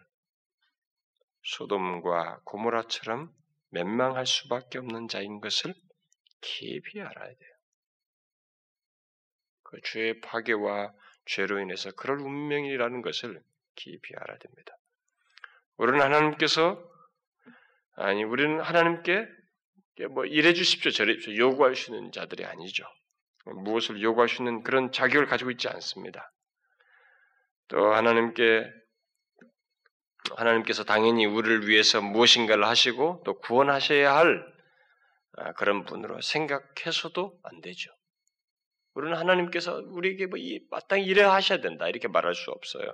소돔과 1.44 2.42
고모라처럼 2.46 3.34
멸망할 3.70 4.26
수밖에 4.26 4.78
없는 4.78 5.08
자인 5.08 5.42
것을 5.42 5.74
깊이 6.42 7.02
알아야 7.02 7.28
돼요. 7.28 7.54
그 9.64 9.82
죄의 9.82 10.22
파괴와 10.22 10.94
죄로 11.26 11.60
인해서 11.60 11.92
그럴 11.92 12.20
운명이라는 12.20 13.02
것을 13.02 13.42
깊이 13.76 14.14
알아야 14.16 14.38
됩니다. 14.38 14.78
우리는 15.78 16.00
하나님께서 16.02 16.93
아니 17.96 18.24
우리는 18.24 18.60
하나님께 18.60 19.28
뭐 20.12 20.26
이래 20.26 20.54
주십시오 20.54 20.92
저래 20.92 21.14
주십시오 21.16 21.36
요구할 21.38 21.76
수 21.76 21.92
있는 21.94 22.12
자들이 22.12 22.46
아니죠. 22.46 22.86
무엇을 23.46 24.02
요구할 24.02 24.30
수 24.30 24.42
있는 24.42 24.64
그런 24.64 24.92
자격을 24.92 25.28
가지고 25.28 25.52
있지 25.52 25.68
않습니다. 25.68 26.32
또 27.68 27.94
하나님께 27.94 28.66
하나님께서 30.36 30.84
당연히 30.84 31.26
우리를 31.26 31.68
위해서 31.68 32.02
무엇인가를 32.02 32.66
하시고 32.66 33.24
또 33.26 33.40
구원하셔야 33.40 34.16
할 34.16 34.54
아, 35.36 35.52
그런 35.54 35.84
분으로 35.84 36.22
생각해서도 36.22 37.40
안 37.44 37.62
되죠. 37.62 37.92
우리는 38.94 39.18
하나님께서 39.18 39.82
우리에게 39.88 40.28
뭐 40.28 40.38
마땅히 40.70 41.06
이래 41.06 41.24
하셔야 41.24 41.60
된다 41.60 41.88
이렇게 41.88 42.08
말할 42.08 42.36
수 42.36 42.52
없어요. 42.52 42.94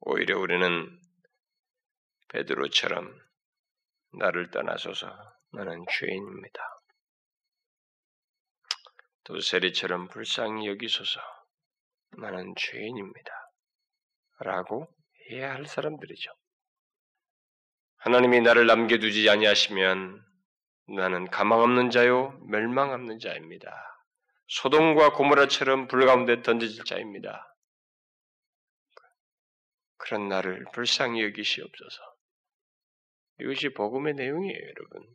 오히려 0.00 0.38
우리는 0.38 1.00
베드로처럼 2.28 3.29
나를 4.18 4.50
떠나소서 4.50 5.08
나는 5.52 5.84
죄인입니다. 5.90 6.60
또 9.24 9.40
세리처럼 9.40 10.08
불쌍히 10.08 10.66
여기소서 10.66 11.20
나는 12.18 12.54
죄인입니다. 12.56 13.30
라고 14.40 14.88
해야 15.30 15.52
할 15.52 15.66
사람들이죠. 15.66 16.30
하나님이 17.98 18.40
나를 18.40 18.66
남겨두지 18.66 19.28
아니하시면 19.28 20.24
나는 20.96 21.30
가망 21.30 21.60
없는 21.60 21.90
자요 21.90 22.36
멸망 22.48 22.90
없는 22.90 23.18
자입니다. 23.18 23.70
소돔과 24.48 25.12
고모라처럼 25.12 25.86
불 25.86 26.06
가운데 26.06 26.42
던져질 26.42 26.84
자입니다. 26.84 27.46
그런 29.98 30.28
나를 30.28 30.64
불쌍히 30.72 31.22
여기시옵소서. 31.22 32.09
이것이 33.40 33.70
복음의 33.70 34.14
내용이에요, 34.14 34.60
여러분. 34.60 35.14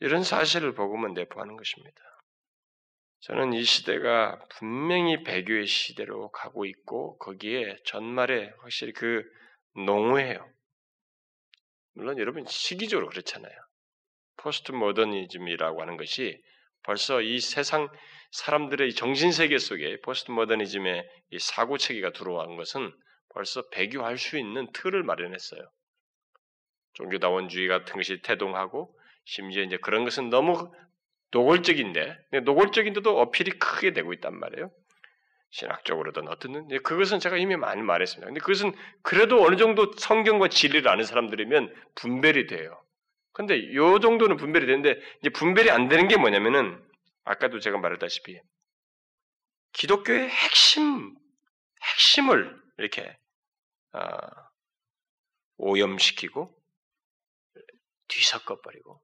이런 0.00 0.22
사실을 0.22 0.74
복음은 0.74 1.14
내포하는 1.14 1.56
것입니다. 1.56 2.00
저는 3.20 3.52
이 3.52 3.62
시대가 3.62 4.38
분명히 4.48 5.22
배교의 5.22 5.66
시대로 5.66 6.30
가고 6.30 6.64
있고 6.64 7.18
거기에 7.18 7.76
전말에 7.84 8.50
확실히 8.60 8.92
그 8.94 9.22
농후해요. 9.74 10.48
물론 11.92 12.18
여러분 12.18 12.46
시기적으로 12.46 13.08
그렇잖아요. 13.08 13.52
포스트 14.38 14.72
모더니즘이라고 14.72 15.82
하는 15.82 15.98
것이 15.98 16.42
벌써 16.82 17.20
이 17.20 17.40
세상 17.40 17.88
사람들의 18.30 18.94
정신 18.94 19.32
세계 19.32 19.58
속에 19.58 20.00
포스트 20.00 20.30
모더니즘의 20.30 21.04
이 21.32 21.38
사고 21.38 21.76
체계가 21.76 22.12
들어온 22.12 22.56
것은 22.56 22.90
벌써 23.34 23.68
배교할 23.68 24.16
수 24.16 24.38
있는 24.38 24.70
틀을 24.72 25.02
마련했어요. 25.02 25.60
종교다원주의 26.94 27.68
같은 27.68 27.94
것이 27.94 28.20
태동하고 28.22 28.94
심지어 29.24 29.62
이제 29.62 29.76
그런 29.78 30.04
것은 30.04 30.30
너무 30.30 30.72
노골적인데 31.30 32.40
노골적인데도 32.44 33.20
어필이 33.20 33.52
크게 33.52 33.92
되고 33.92 34.12
있단 34.12 34.38
말이에요. 34.38 34.70
신학적으로든 35.50 36.28
어떤 36.28 36.68
그것은 36.82 37.18
제가 37.18 37.36
이미 37.36 37.56
많이 37.56 37.82
말했습니다. 37.82 38.26
근데 38.26 38.40
그것은 38.40 38.72
그래도 39.02 39.42
어느 39.44 39.56
정도 39.56 39.92
성경과 39.96 40.48
진리를 40.48 40.88
아는 40.88 41.04
사람들이면 41.04 41.74
분별이 41.96 42.46
돼요. 42.46 42.80
근데 43.32 43.74
요 43.74 43.98
정도는 44.00 44.36
분별이 44.36 44.66
되는데 44.66 45.00
이제 45.20 45.30
분별이 45.30 45.70
안 45.70 45.88
되는 45.88 46.08
게 46.08 46.16
뭐냐면은 46.16 46.80
아까도 47.24 47.58
제가 47.58 47.78
말했다시피 47.78 48.40
기독교의 49.72 50.28
핵심 50.28 51.14
핵심을 51.82 52.60
이렇게 52.78 53.16
어, 53.92 54.00
오염시키고 55.58 56.54
뒤섞어 58.10 58.60
버리고 58.60 59.00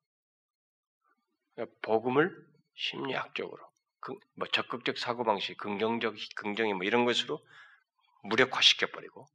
복음을 1.82 2.46
심리학적으로 2.74 3.66
뭐 4.34 4.46
적극적 4.48 4.98
사고 4.98 5.24
방식, 5.24 5.56
긍정적 5.56 6.14
긍정이 6.36 6.74
뭐 6.74 6.84
이런 6.84 7.04
것으로 7.04 7.44
무력화시켜 8.24 8.88
버리고 8.88 9.26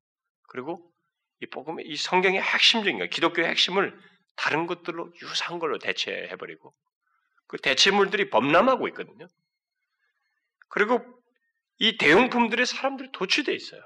그리고 0.44 0.92
이 1.42 1.46
복음의 1.48 1.88
이 1.88 1.96
성경의 1.96 2.42
핵심적인 2.42 3.00
거, 3.00 3.06
기독교의 3.08 3.48
핵심을 3.50 4.00
다른 4.36 4.68
것들로 4.68 5.12
유사한 5.22 5.60
걸로 5.60 5.80
대체해 5.80 6.36
버리고 6.36 6.74
그 7.48 7.58
대체물들이 7.58 8.30
범람하고 8.30 8.88
있거든요. 8.90 9.28
그리고 10.70 11.02
이 11.80 11.98
대용품들의 11.98 12.66
사람들이 12.66 13.12
도취돼 13.12 13.54
있어요. 13.54 13.82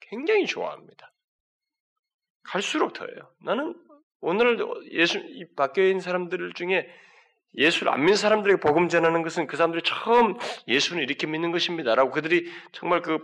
굉장히 0.00 0.46
좋아합니다. 0.46 1.12
갈수록 2.42 2.92
더해요. 2.92 3.34
나는 3.40 3.74
오늘 4.20 4.58
예수 4.90 5.20
밖에 5.56 5.88
있는 5.88 6.00
사람들 6.00 6.52
중에 6.54 6.88
예수를 7.56 7.92
안 7.92 8.00
믿는 8.00 8.16
사람들에게 8.16 8.60
복음 8.60 8.88
전하는 8.88 9.22
것은 9.22 9.46
그 9.46 9.56
사람들이 9.56 9.82
처음 9.84 10.36
예수는 10.68 11.02
이렇게 11.02 11.26
믿는 11.26 11.52
것입니다라고 11.52 12.10
그들이 12.10 12.50
정말 12.72 13.02
그 13.02 13.18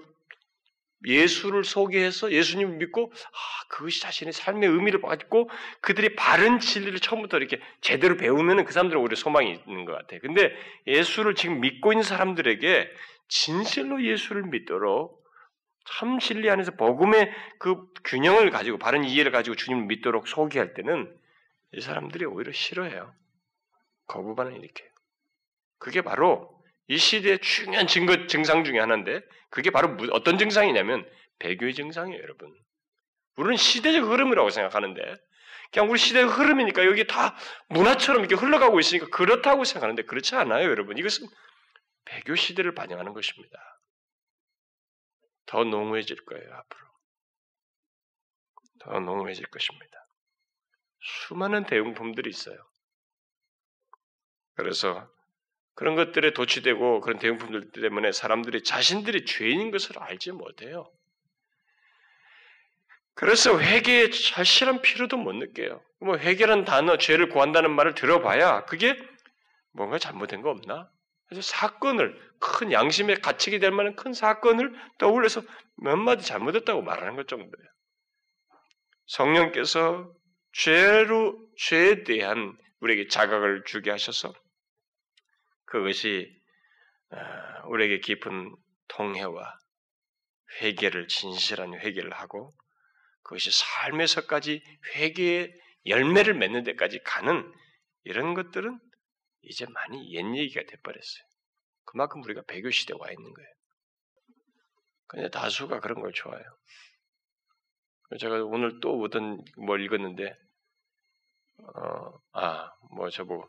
예수를 1.06 1.64
소개해서 1.64 2.32
예수님을 2.32 2.76
믿고 2.76 3.12
아, 3.12 3.68
그것이 3.68 4.00
자신의 4.00 4.32
삶의 4.32 4.68
의미를 4.68 5.00
받고 5.00 5.50
그들이 5.80 6.14
바른 6.14 6.60
진리를 6.60 6.98
처음부터 7.00 7.38
이렇게 7.38 7.60
제대로 7.80 8.16
배우면 8.16 8.64
그 8.64 8.72
사람들은 8.72 9.00
오히려 9.00 9.16
소망이 9.16 9.60
있는 9.66 9.84
것 9.84 9.92
같아요. 9.92 10.20
근데 10.20 10.52
예수를 10.86 11.34
지금 11.34 11.60
믿고 11.60 11.92
있는 11.92 12.04
사람들에게 12.04 12.88
진실로 13.28 14.04
예수를 14.04 14.44
믿도록 14.44 15.21
참 15.84 16.18
진리 16.18 16.48
안에서 16.50 16.72
복음의 16.72 17.32
그 17.58 17.86
균형을 18.04 18.50
가지고 18.50 18.78
바른 18.78 19.04
이해를 19.04 19.32
가지고 19.32 19.56
주님을 19.56 19.86
믿도록 19.86 20.28
소개할 20.28 20.74
때는 20.74 21.14
이 21.72 21.80
사람들이 21.80 22.24
오히려 22.24 22.52
싫어해요. 22.52 23.14
거부 24.06 24.34
반응이 24.34 24.58
이렇게. 24.58 24.84
그게 25.78 26.02
바로 26.02 26.62
이 26.88 26.96
시대의 26.98 27.40
중요한 27.40 27.86
증거 27.86 28.26
증상 28.26 28.64
중에 28.64 28.78
하나인데 28.78 29.22
그게 29.50 29.70
바로 29.70 29.96
어떤 30.12 30.38
증상이냐면 30.38 31.08
배교의 31.38 31.74
증상이에요, 31.74 32.22
여러분. 32.22 32.54
우리는 33.36 33.56
시대적 33.56 34.04
흐름이라고 34.04 34.50
생각하는데 34.50 35.14
그냥 35.72 35.90
우리 35.90 35.98
시대의 35.98 36.26
흐름이니까 36.26 36.84
여기 36.84 37.06
다 37.06 37.34
문화처럼 37.68 38.24
이렇게 38.24 38.34
흘러가고 38.34 38.78
있으니까 38.78 39.08
그렇다고 39.08 39.64
생각하는데 39.64 40.02
그렇지 40.02 40.34
않아요, 40.36 40.68
여러분. 40.68 40.98
이것은 40.98 41.26
배교 42.04 42.34
시대를 42.34 42.74
반영하는 42.74 43.14
것입니다. 43.14 43.58
더 45.46 45.64
농후해질 45.64 46.24
거예요, 46.24 46.54
앞으로. 46.54 46.86
더 48.80 49.00
농후해질 49.00 49.46
것입니다. 49.46 50.06
수많은 51.00 51.66
대용품들이 51.66 52.30
있어요. 52.30 52.56
그래서 54.54 55.08
그런 55.74 55.96
것들에 55.96 56.32
도취되고 56.32 57.00
그런 57.00 57.18
대용품들 57.18 57.72
때문에 57.72 58.12
사람들이 58.12 58.62
자신들이 58.62 59.24
죄인인 59.24 59.70
것을 59.70 59.98
알지 59.98 60.32
못해요. 60.32 60.92
그래서 63.14 63.58
회개에 63.58 64.10
절실한 64.10 64.82
필요도 64.82 65.16
못 65.16 65.32
느껴요. 65.34 65.82
뭐 66.00 66.16
회개란 66.16 66.64
단어, 66.64 66.98
죄를 66.98 67.28
구한다는 67.28 67.70
말을 67.70 67.94
들어봐야 67.94 68.64
그게 68.64 68.96
뭔가 69.72 69.98
잘못된 69.98 70.42
거 70.42 70.50
없나? 70.50 70.90
그래서 71.32 71.50
사건을 71.50 72.18
큰 72.38 72.72
양심에 72.72 73.14
갇히게 73.16 73.58
될 73.58 73.70
만한 73.70 73.96
큰 73.96 74.12
사건을 74.12 74.74
떠올려서 74.98 75.42
몇 75.76 75.96
마디 75.96 76.24
잘못했다고 76.26 76.82
말하는 76.82 77.16
것 77.16 77.26
정도예요. 77.26 77.68
성령께서 79.06 80.12
죄로 80.52 81.38
죄에 81.56 82.04
대한 82.04 82.56
우리에게 82.80 83.08
자각을 83.08 83.64
주게 83.64 83.90
하셔서 83.90 84.34
그것이 85.64 86.30
어, 87.10 87.68
우리에게 87.68 88.00
깊은 88.00 88.54
통해와 88.88 89.58
회개를 90.60 91.08
진실한 91.08 91.72
회개를 91.74 92.12
하고 92.12 92.52
그것이 93.22 93.50
삶에서까지 93.50 94.62
회개의 94.96 95.50
열매를 95.86 96.34
맺는 96.34 96.64
데까지 96.64 97.02
가는 97.04 97.50
이런 98.04 98.34
것들은 98.34 98.78
이제 99.42 99.66
많이 99.66 100.12
옛 100.14 100.24
얘기가 100.36 100.62
돼버렸어요. 100.66 101.24
그만큼 101.84 102.22
우리가 102.22 102.42
배교 102.46 102.70
시대에 102.70 102.96
와 102.98 103.10
있는 103.10 103.32
거예요. 103.32 103.50
근데 105.06 105.28
다수가 105.28 105.80
그런 105.80 106.00
걸 106.00 106.12
좋아해요. 106.12 106.44
제가 108.18 108.44
오늘 108.44 108.80
또 108.80 109.00
어떤 109.00 109.42
뭘 109.56 109.82
읽었는데, 109.82 110.36
어, 111.58 112.18
아, 112.32 112.70
뭐 112.94 113.10
저보고 113.10 113.48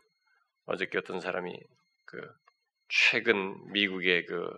어저께 0.66 0.98
어떤 0.98 1.20
사람이 1.20 1.58
그 2.04 2.20
최근 2.88 3.72
미국의 3.72 4.26
그 4.26 4.50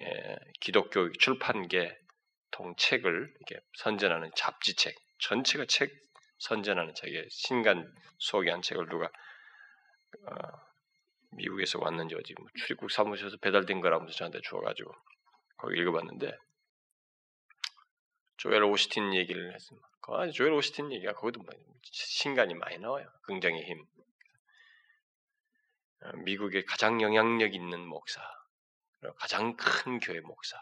예, 0.00 0.36
기독교 0.60 1.10
출판계 1.12 1.96
통책을 2.50 3.34
이렇게 3.36 3.64
선전하는 3.78 4.30
잡지책 4.34 4.94
전체가 5.18 5.66
책 5.66 5.90
선전하는 6.38 6.94
책에 6.94 7.26
신간 7.30 7.92
소개한 8.18 8.60
책을 8.62 8.88
누가 8.88 9.06
어, 9.06 9.10
미국에서 11.30 11.78
왔는지 11.80 12.14
어디 12.14 12.34
뭐 12.38 12.48
출입국 12.54 12.90
사무소에서 12.90 13.36
배달된 13.38 13.80
거라면서 13.80 14.14
저한테 14.14 14.40
주어가지고 14.42 14.94
거기 15.56 15.78
읽어봤는데 15.80 16.36
조엘 18.36 18.62
오스틴 18.64 19.14
얘기를 19.14 19.54
했습니다. 19.54 19.88
그 20.00 20.30
조엘 20.32 20.52
오스틴 20.52 20.92
얘기가 20.92 21.14
거기도 21.14 21.42
뭐 21.42 21.54
신간이 21.82 22.54
많이 22.54 22.78
나와요. 22.78 23.08
긍정의 23.22 23.64
힘. 23.64 23.86
어, 26.02 26.12
미국의 26.24 26.66
가장 26.66 27.00
영향력 27.00 27.54
있는 27.54 27.86
목사, 27.86 28.20
가장 29.16 29.56
큰 29.56 29.98
교회 30.00 30.20
목사, 30.20 30.58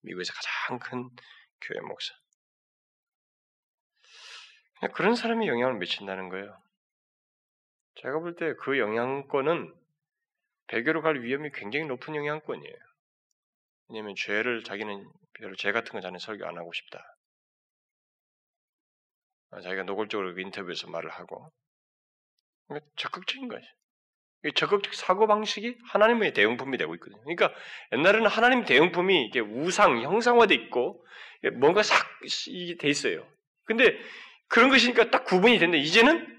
미국에서 0.00 0.32
가장 0.32 0.78
큰 0.78 1.10
교회 1.60 1.80
목사. 1.80 2.12
그런 4.94 5.14
사람이 5.14 5.46
영향을 5.46 5.74
미친다는 5.74 6.28
거예요. 6.28 6.60
제가 7.96 8.18
볼 8.20 8.36
때 8.36 8.54
그 8.54 8.78
영향권은 8.78 9.74
배교로 10.68 11.02
갈 11.02 11.22
위험이 11.22 11.50
굉장히 11.52 11.86
높은 11.86 12.14
영향권이에요. 12.16 12.76
왜냐하면 13.88 14.14
죄를 14.16 14.64
자기는 14.64 15.08
별로 15.34 15.54
죄 15.56 15.72
같은 15.72 15.92
거 15.92 16.00
자는 16.00 16.18
설교 16.18 16.44
안 16.44 16.56
하고 16.58 16.72
싶다. 16.72 17.02
아, 19.50 19.60
자기가 19.60 19.84
노골적으로 19.84 20.34
그 20.34 20.40
인터뷰에서 20.40 20.88
말을 20.90 21.08
하고 21.10 21.50
그러니까 22.66 22.90
적극적인 22.96 23.48
거죠. 23.48 23.64
적극적 24.54 24.94
사고 24.94 25.26
방식이 25.26 25.76
하나님의 25.88 26.32
대응품이 26.32 26.76
되고 26.78 26.94
있거든요. 26.96 27.20
그러니까 27.22 27.52
옛날에는 27.92 28.26
하나님 28.28 28.64
대응품이 28.64 29.26
이게 29.26 29.40
우상 29.40 30.02
형상화돼 30.02 30.54
있고 30.54 31.04
뭔가 31.60 31.82
싹 31.82 31.96
이게 32.48 32.76
돼 32.76 32.88
있어요. 32.88 33.26
근데 33.64 33.96
그런 34.48 34.68
것이니까 34.68 35.10
딱 35.10 35.24
구분이 35.24 35.58
됐는데 35.58 35.78
이제는 35.78 36.35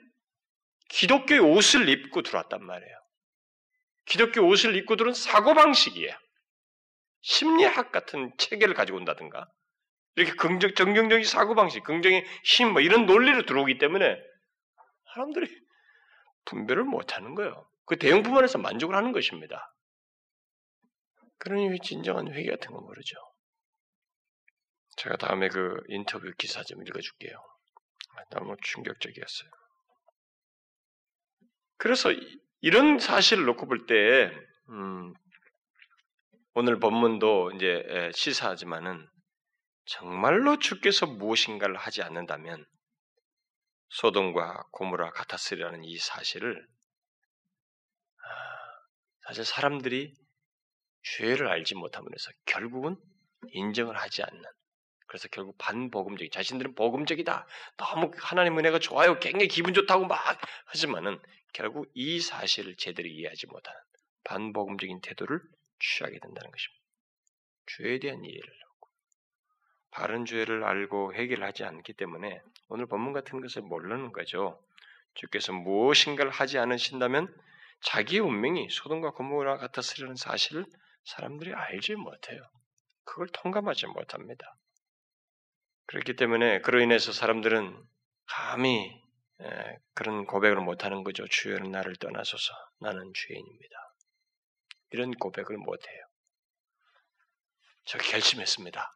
기독교의 0.90 1.40
옷을 1.40 1.90
입고 1.90 2.22
들어왔단 2.22 2.64
말이에요. 2.64 2.98
기독교 4.06 4.42
옷을 4.48 4.76
입고 4.76 4.96
들어온 4.96 5.14
사고 5.14 5.54
방식이에요. 5.54 6.14
심리학 7.22 7.92
같은 7.92 8.32
체계를 8.38 8.74
가지고 8.74 8.98
온다든가 9.00 9.48
이렇게 10.16 10.34
긍정, 10.34 10.74
정경적인 10.74 11.26
사고 11.26 11.56
방식, 11.56 11.84
긍정의 11.84 12.26
힘, 12.44 12.72
뭐 12.72 12.82
이런 12.82 13.06
논리로 13.06 13.46
들어오기 13.46 13.78
때문에 13.78 14.18
사람들이 15.14 15.48
분별을 16.46 16.84
못 16.86 17.16
하는 17.16 17.36
거예요. 17.36 17.70
그 17.86 17.98
대형품 17.98 18.38
안에서 18.38 18.58
만족을 18.58 18.96
하는 18.96 19.12
것입니다. 19.12 19.74
그러니 21.40 21.80
진정한 21.82 22.34
회개 22.34 22.50
같은 22.50 22.72
거 22.72 22.82
모르죠. 22.82 23.16
제가 24.98 25.18
다음에 25.18 25.50
그 25.50 25.76
인터뷰 25.88 26.32
기사 26.38 26.64
좀 26.64 26.82
읽어줄게요. 26.82 27.38
너무 28.32 28.56
충격적이었어요. 28.62 29.50
그래서 31.78 32.10
이런 32.62 33.00
사실을 33.00 33.46
놓고 33.46 33.68
볼 33.68 33.86
때, 33.86 34.32
음, 34.70 35.14
오늘 36.54 36.80
본문도 36.80 37.52
이제 37.52 38.12
시사하지만은 38.14 39.08
정말로 39.86 40.58
주께서 40.58 41.06
무엇인가를 41.06 41.78
하지 41.78 42.02
않는다면 42.02 42.66
소돔과 43.90 44.66
고무라 44.72 45.12
같았으리라는 45.12 45.84
이 45.84 45.98
사실을 45.98 46.68
아, 48.18 49.28
사실 49.28 49.46
사람들이 49.46 50.14
죄를 51.04 51.48
알지 51.48 51.76
못함으로써 51.76 52.32
결국은 52.46 52.98
인정을 53.52 53.96
하지 53.96 54.24
않는 54.24 54.44
그래서 55.08 55.30
결국 55.30 55.58
반복음적인 55.58 56.32
자신들은 56.32 56.76
복음적이다. 56.76 57.48
너무 57.78 58.12
하나님 58.18 58.60
은혜가 58.60 58.80
좋아요. 58.80 59.20
굉장히 59.20 59.48
기분 59.48 59.74
좋다고 59.74 60.06
막 60.06 60.20
하지만은 60.66 61.18
결국 61.58 61.90
이 61.96 62.20
사실을 62.20 62.76
제대로 62.76 63.08
이해하지 63.10 63.48
못하는 63.48 63.80
반복음적인 64.26 65.02
태도를 65.02 65.42
취하게 65.80 66.20
된다는 66.20 66.52
것입니다. 66.52 66.84
죄에 67.66 67.98
대한 67.98 68.24
이해를 68.24 68.48
하고 68.48 68.90
바른 69.90 70.26
죄를 70.26 70.64
알고 70.64 71.16
회개를 71.16 71.44
하지 71.44 71.64
않기 71.64 71.94
때문에 71.94 72.40
오늘 72.68 72.86
본문 72.86 73.12
같은 73.12 73.42
것을 73.42 73.64
모르는 73.64 74.12
거죠. 74.12 74.64
주께서 75.16 75.52
무엇인가를 75.52 76.30
하지 76.30 76.60
않으신다면 76.60 77.36
자기의 77.82 78.22
운명이 78.22 78.70
소돔과 78.70 79.14
고모라 79.14 79.58
같았으려는 79.58 80.16
사실을 80.16 80.64
사람들이 81.06 81.56
알지 81.56 81.96
못해요. 81.96 82.40
그걸 83.04 83.30
통감하지 83.34 83.88
못합니다. 83.88 84.46
그렇기 85.88 86.18
때문에 86.18 86.62
그로 86.62 86.82
인해서 86.82 87.12
사람들은 87.12 87.84
감히 88.28 89.07
그런 89.94 90.26
고백을 90.26 90.58
못하는 90.58 91.04
거죠. 91.04 91.28
주여는 91.28 91.72
나를 91.72 91.96
떠나소서 91.98 92.54
나는 92.80 93.12
죄인입니다. 93.14 93.76
이런 94.92 95.12
고백을 95.12 95.58
못해요. 95.58 96.06
저 97.86 97.98
결심했습니다. 97.98 98.94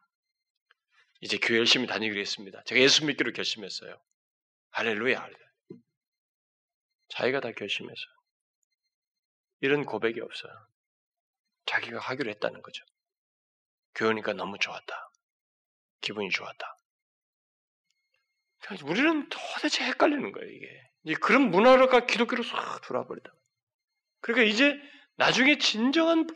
이제 1.20 1.38
교회 1.38 1.58
열심히 1.58 1.86
다니기로 1.86 2.20
했습니다. 2.20 2.62
제가 2.64 2.80
예수 2.80 3.06
믿기로 3.06 3.32
결심했어요. 3.32 4.02
할렐루야. 4.70 5.28
자기가 7.08 7.40
다 7.40 7.52
결심해서 7.52 8.02
이런 9.60 9.84
고백이 9.84 10.20
없어요. 10.20 10.52
자기가 11.66 12.00
하기로 12.00 12.30
했다는 12.30 12.62
거죠. 12.62 12.84
교회니까 13.94 14.32
너무 14.32 14.58
좋았다. 14.58 15.10
기분이 16.00 16.30
좋았다. 16.30 16.76
우리는 18.84 19.28
도대체 19.28 19.84
헷갈리는 19.84 20.32
거예요, 20.32 20.50
이게. 20.50 21.16
그런 21.20 21.50
문화가 21.50 22.06
기독교로 22.06 22.42
싹 22.42 22.80
돌아버리다. 22.82 23.32
그러니까 24.20 24.48
이제 24.48 24.80
나중에 25.16 25.58
진정한 25.58 26.26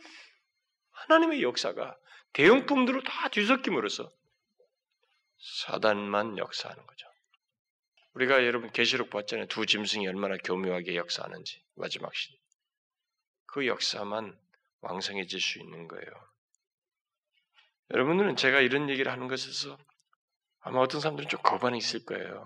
하나님의 0.91 1.41
역사가 1.41 1.97
대형품들로 2.33 3.01
다 3.03 3.29
뒤섞임으로써 3.29 4.11
사단만 5.65 6.37
역사하는 6.37 6.85
거죠. 6.85 7.07
우리가 8.13 8.45
여러분 8.45 8.71
계시록 8.71 9.09
봤잖아요. 9.09 9.47
두 9.47 9.65
짐승이 9.65 10.07
얼마나 10.07 10.37
교묘하게 10.37 10.95
역사하는지 10.95 11.63
마지막 11.75 12.13
시. 12.15 12.37
그 13.45 13.67
역사만 13.67 14.37
왕성해질 14.81 15.39
수 15.39 15.59
있는 15.59 15.87
거예요. 15.87 16.07
여러분들은 17.91 18.35
제가 18.35 18.59
이런 18.59 18.89
얘기를 18.89 19.11
하는 19.11 19.27
것에서 19.27 19.77
아마 20.67 20.81
어떤 20.81 20.99
사람들은 20.99 21.29
좀 21.29 21.39
거반이 21.41 21.77
있을 21.77 22.03
거예요. 22.03 22.45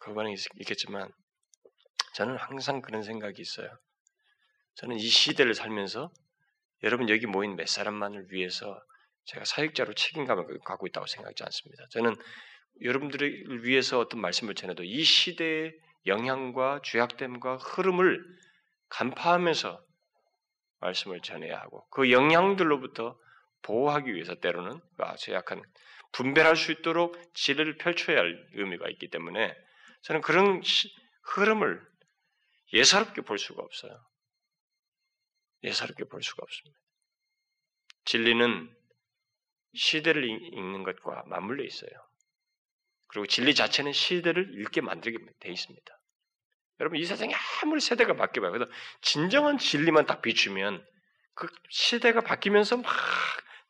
거반이 0.00 0.34
있겠지만 0.60 1.10
저는 2.14 2.36
항상 2.36 2.82
그런 2.82 3.02
생각이 3.02 3.40
있어요. 3.40 3.70
저는 4.74 4.96
이 4.96 5.00
시대를 5.00 5.54
살면서 5.54 6.12
여러분 6.82 7.08
여기 7.08 7.24
모인 7.26 7.56
몇 7.56 7.66
사람만을 7.66 8.26
위해서 8.30 8.78
제가 9.24 9.46
사역자로 9.46 9.94
책임감을 9.94 10.60
갖고 10.66 10.86
있다고 10.86 11.06
생각하지 11.06 11.44
않습니다. 11.44 11.86
저는 11.92 12.14
여러분들을 12.82 13.64
위해서 13.64 14.00
어떤 14.00 14.20
말씀을 14.20 14.54
전해도 14.54 14.84
이 14.84 15.02
시대의 15.02 15.72
영향과 16.04 16.82
죄악됨과 16.84 17.56
흐름을 17.56 18.22
간파하면서 18.90 19.82
말씀을 20.80 21.22
전해야 21.22 21.58
하고 21.58 21.88
그 21.88 22.12
영향들로부터 22.12 23.18
보호하기 23.62 24.14
위해서 24.14 24.34
때로는 24.34 24.78
아주 24.98 25.32
약한 25.32 25.62
분별할 26.12 26.56
수 26.56 26.72
있도록 26.72 27.16
지혜를 27.34 27.76
펼쳐야 27.78 28.18
할 28.18 28.48
의미가 28.54 28.88
있기 28.90 29.08
때문에 29.08 29.54
저는 30.02 30.20
그런 30.20 30.62
시, 30.62 30.88
흐름을 31.34 31.80
예사롭게 32.72 33.22
볼 33.22 33.38
수가 33.38 33.62
없어요. 33.62 33.92
예사롭게 35.64 36.04
볼 36.04 36.22
수가 36.22 36.42
없습니다. 36.42 36.78
진리는 38.04 38.74
시대를 39.74 40.24
읽는 40.24 40.84
것과 40.84 41.24
맞물려 41.26 41.64
있어요. 41.64 41.90
그리고 43.08 43.26
진리 43.26 43.54
자체는 43.54 43.92
시대를 43.92 44.60
읽게 44.60 44.80
만들게 44.80 45.18
돼 45.40 45.50
있습니다. 45.50 46.00
여러분 46.80 46.98
이 46.98 47.04
세상에 47.04 47.34
아무리 47.62 47.80
세대가 47.80 48.14
바뀌어봐요. 48.14 48.52
그래서 48.52 48.70
진정한 49.00 49.58
진리만 49.58 50.06
딱 50.06 50.22
비추면 50.22 50.84
그 51.34 51.48
시대가 51.70 52.20
바뀌면서 52.20 52.78
막 52.78 52.86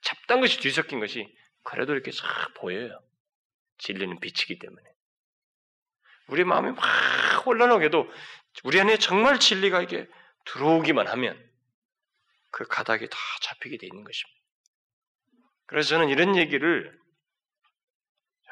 잡단 0.02 0.40
것이 0.40 0.58
뒤섞인 0.60 1.00
것이 1.00 1.26
그래도 1.66 1.92
이렇게 1.92 2.12
싹 2.12 2.54
보여요. 2.54 3.02
진리는 3.78 4.20
빛이기 4.20 4.58
때문에. 4.60 4.88
우리 6.28 6.44
마음이 6.44 6.70
막 6.70 6.82
혼란하게도 7.44 8.08
우리 8.64 8.80
안에 8.80 8.98
정말 8.98 9.40
진리가 9.40 9.82
이게 9.82 10.08
들어오기만 10.46 11.08
하면 11.08 11.52
그 12.52 12.66
가닥이 12.66 13.08
다 13.10 13.16
잡히게 13.42 13.78
돼 13.78 13.86
있는 13.86 14.04
것입니다. 14.04 14.40
그래서 15.66 15.88
저는 15.90 16.08
이런 16.08 16.36
얘기를 16.36 16.96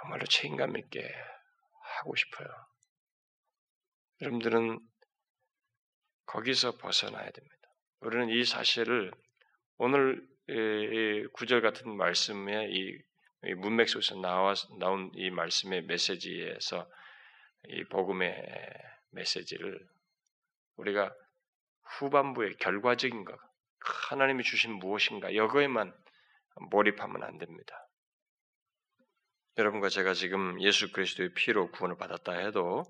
정말로 0.00 0.26
책임감 0.26 0.76
있게 0.76 1.08
하고 1.98 2.16
싶어요. 2.16 2.48
여러분들은 4.22 4.80
거기서 6.26 6.78
벗어나야 6.78 7.30
됩니다. 7.30 7.68
우리는 8.00 8.28
이 8.30 8.44
사실을 8.44 9.12
오늘 9.76 10.33
구절 11.32 11.62
같은 11.62 11.96
말씀의 11.96 12.70
이 12.72 13.54
문맥 13.56 13.88
속에서 13.88 14.16
나와 14.16 14.54
나온 14.78 15.10
이 15.14 15.30
말씀의 15.30 15.82
메시지에서 15.84 16.88
이 17.68 17.84
복음의 17.84 18.44
메시지를 19.10 19.86
우리가 20.76 21.14
후반부의 21.98 22.56
결과적인 22.56 23.24
것, 23.24 23.38
하나님이 24.10 24.42
주신 24.42 24.72
무엇인가 24.74 25.34
여거에만 25.34 25.94
몰입하면 26.70 27.22
안 27.22 27.38
됩니다. 27.38 27.88
여러분과 29.56 29.88
제가 29.88 30.14
지금 30.14 30.60
예수 30.60 30.90
그리스도의 30.90 31.32
피로 31.34 31.70
구원을 31.70 31.96
받았다 31.96 32.32
해도 32.32 32.82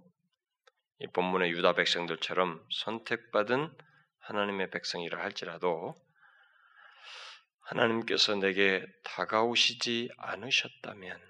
이 0.99 1.07
본문의 1.09 1.51
유다 1.51 1.75
백성들처럼 1.75 2.65
선택받은 2.71 3.77
하나님의 4.21 4.71
백성이라 4.71 5.21
할지라도 5.21 5.95
하나님께서 7.65 8.37
내게 8.37 8.85
다가오시지 9.05 10.11
않으셨다면, 10.17 11.21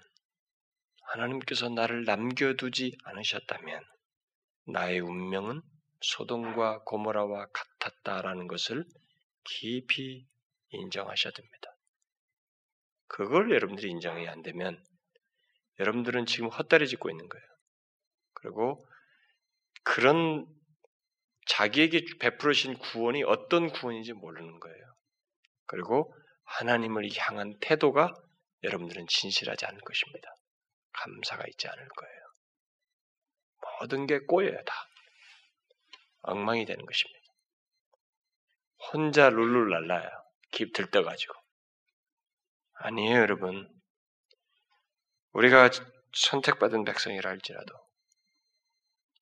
하나님께서 1.01 1.69
나를 1.69 2.05
남겨두지 2.05 2.97
않으셨다면, 3.03 3.83
나의 4.67 4.99
운명은 4.99 5.61
소돔과 6.01 6.83
고모라와 6.83 7.47
같았다라는 7.51 8.47
것을 8.47 8.85
깊이 9.43 10.25
인정하셔야 10.69 11.31
됩니다. 11.31 11.75
그걸 13.07 13.51
여러분들이 13.51 13.89
인정이 13.91 14.27
안 14.27 14.41
되면 14.41 14.83
여러분들은 15.79 16.25
지금 16.25 16.49
헛다리 16.49 16.87
짚고 16.87 17.09
있는 17.09 17.29
거예요. 17.29 17.45
그리고 18.33 18.85
그런 19.83 20.47
자기에게 21.45 22.03
베풀으신 22.19 22.77
구원이 22.77 23.23
어떤 23.23 23.69
구원인지 23.69 24.13
모르는 24.13 24.59
거예요. 24.59 24.95
그리고 25.67 26.13
하나님을 26.45 27.09
향한 27.17 27.57
태도가 27.59 28.13
여러분들은 28.63 29.07
진실하지 29.07 29.65
않을 29.65 29.79
것입니다. 29.81 30.29
감사가 30.93 31.45
있지 31.47 31.67
않을 31.67 31.87
거예요. 31.87 32.15
모든 33.79 34.07
게 34.07 34.19
꼬여요, 34.19 34.57
다. 34.63 34.73
엉망이 36.21 36.65
되는 36.65 36.85
것입니다. 36.85 37.25
혼자 38.91 39.29
룰루랄라요. 39.29 40.09
깊 40.51 40.73
들떠가지고. 40.73 41.33
아니에요, 42.73 43.19
여러분. 43.19 43.69
우리가 45.33 45.69
선택받은 46.13 46.85
백성이라 46.85 47.29
할지라도 47.29 47.73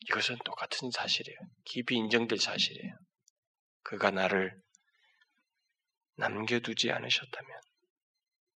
이것은 0.02 0.38
똑같은 0.46 0.92
사실이에요. 0.92 1.40
깊이 1.66 1.96
인정될 1.96 2.40
사실이에요. 2.40 2.94
그가 3.84 4.12
나를 4.12 4.56
남겨두지 6.16 6.92
않으셨다면 6.92 7.62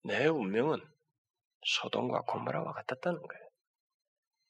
내 0.03 0.27
운명은 0.27 0.79
소돔과 1.65 2.21
고모라와 2.21 2.73
같았다는 2.73 3.19
거예요. 3.21 3.49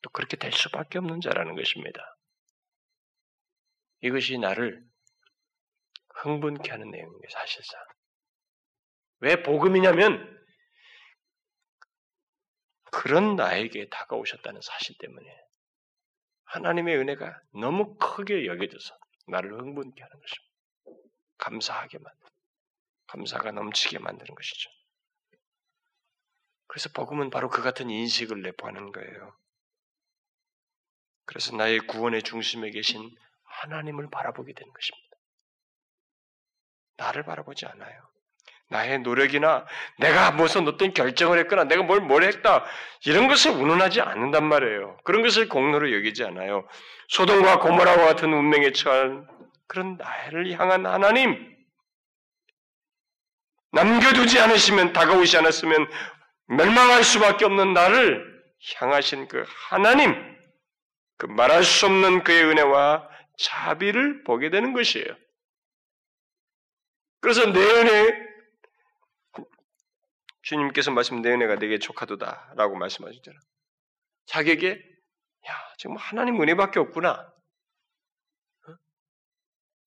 또 0.02 0.10
그렇게 0.12 0.38
될 0.38 0.52
수밖에 0.52 1.00
없는 1.00 1.22
자라는 1.22 1.56
것입니다. 1.56 2.18
이것이 4.02 4.38
나를 4.38 4.86
흥분케 6.16 6.70
하는 6.70 6.92
내용이에요, 6.92 7.30
사실상. 7.30 7.84
왜 9.20 9.42
복음이냐면 9.42 10.38
그런 12.92 13.36
나에게 13.36 13.90
다가오셨다는 13.90 14.62
사실 14.62 14.96
때문에 15.00 15.26
하나님의 16.46 16.98
은혜가 16.98 17.42
너무 17.54 17.98
크게 17.98 18.46
여겨져서 18.46 18.98
나를 19.28 19.54
흥분케 19.54 20.02
하는 20.02 20.20
것입니다. 20.20 20.48
감사하게 21.38 22.00
만드 22.00 22.27
감사가 23.08 23.52
넘치게 23.52 24.00
만드는 24.00 24.36
것이죠. 24.36 24.70
그래서 26.68 26.90
복음은 26.94 27.30
바로 27.30 27.50
그 27.50 27.62
같은 27.62 27.90
인식을 27.90 28.42
내포하는 28.42 28.92
거예요. 28.92 29.36
그래서 31.26 31.56
나의 31.56 31.80
구원의 31.80 32.24
중심에 32.24 32.70
계신 32.72 33.10
하나님을 33.44 34.10
바라보게 34.10 34.54
되는 34.54 34.72
것입니다. 34.74 35.18
나를 36.98 37.24
바라보지 37.24 37.66
않아요. 37.66 38.02
나의 38.70 39.00
노력이나 39.00 39.66
내가 39.98 40.32
무슨 40.32 40.68
어떤 40.68 40.94
결정을 40.94 41.40
했거나 41.40 41.64
내가 41.66 41.84
뭘 41.84 42.02
뭘 42.02 42.24
했다 42.24 42.66
이런 43.06 43.28
것을 43.28 43.52
운운하지 43.52 44.02
않는단 44.02 44.44
말이에요. 44.46 44.98
그런 45.06 45.22
것을 45.22 45.48
공로로 45.48 45.94
여기지 45.94 46.26
않아요. 46.26 46.68
소돔과 47.10 47.60
고모라와 47.60 48.06
같은 48.06 48.34
운명에 48.34 48.72
처한 48.74 49.28
그런 49.68 49.96
나를 49.98 50.52
향한 50.60 50.86
하나님 50.86 51.57
남겨두지 53.72 54.40
않으시면 54.40 54.94
다가오지 54.94 55.38
않았으면 55.38 55.88
멸망할 56.48 57.04
수밖에 57.04 57.46
없는 57.46 57.74
나를 57.74 58.38
향하신 58.76 59.28
그 59.28 59.44
하나님, 59.70 60.16
그 61.18 61.26
말할 61.26 61.64
수 61.64 61.86
없는 61.86 62.24
그의 62.24 62.46
은혜와 62.46 63.10
자비를 63.38 64.24
보게 64.24 64.50
되는 64.50 64.74
것이에요. 64.74 65.16
그래서 67.20 67.52
내 67.52 67.60
은혜, 67.60 68.28
주님께서 70.44 70.92
말씀 70.92 71.22
내 71.22 71.32
은혜가 71.32 71.56
내게 71.56 71.78
족하도다라고 71.78 72.78
말씀하셨잖아. 72.78 73.38
자기에게 74.28 74.70
야 74.70 75.74
지금 75.78 75.98
하나님 75.98 76.42
은혜밖에 76.42 76.80
없구나. 76.80 77.12
어? 78.68 78.76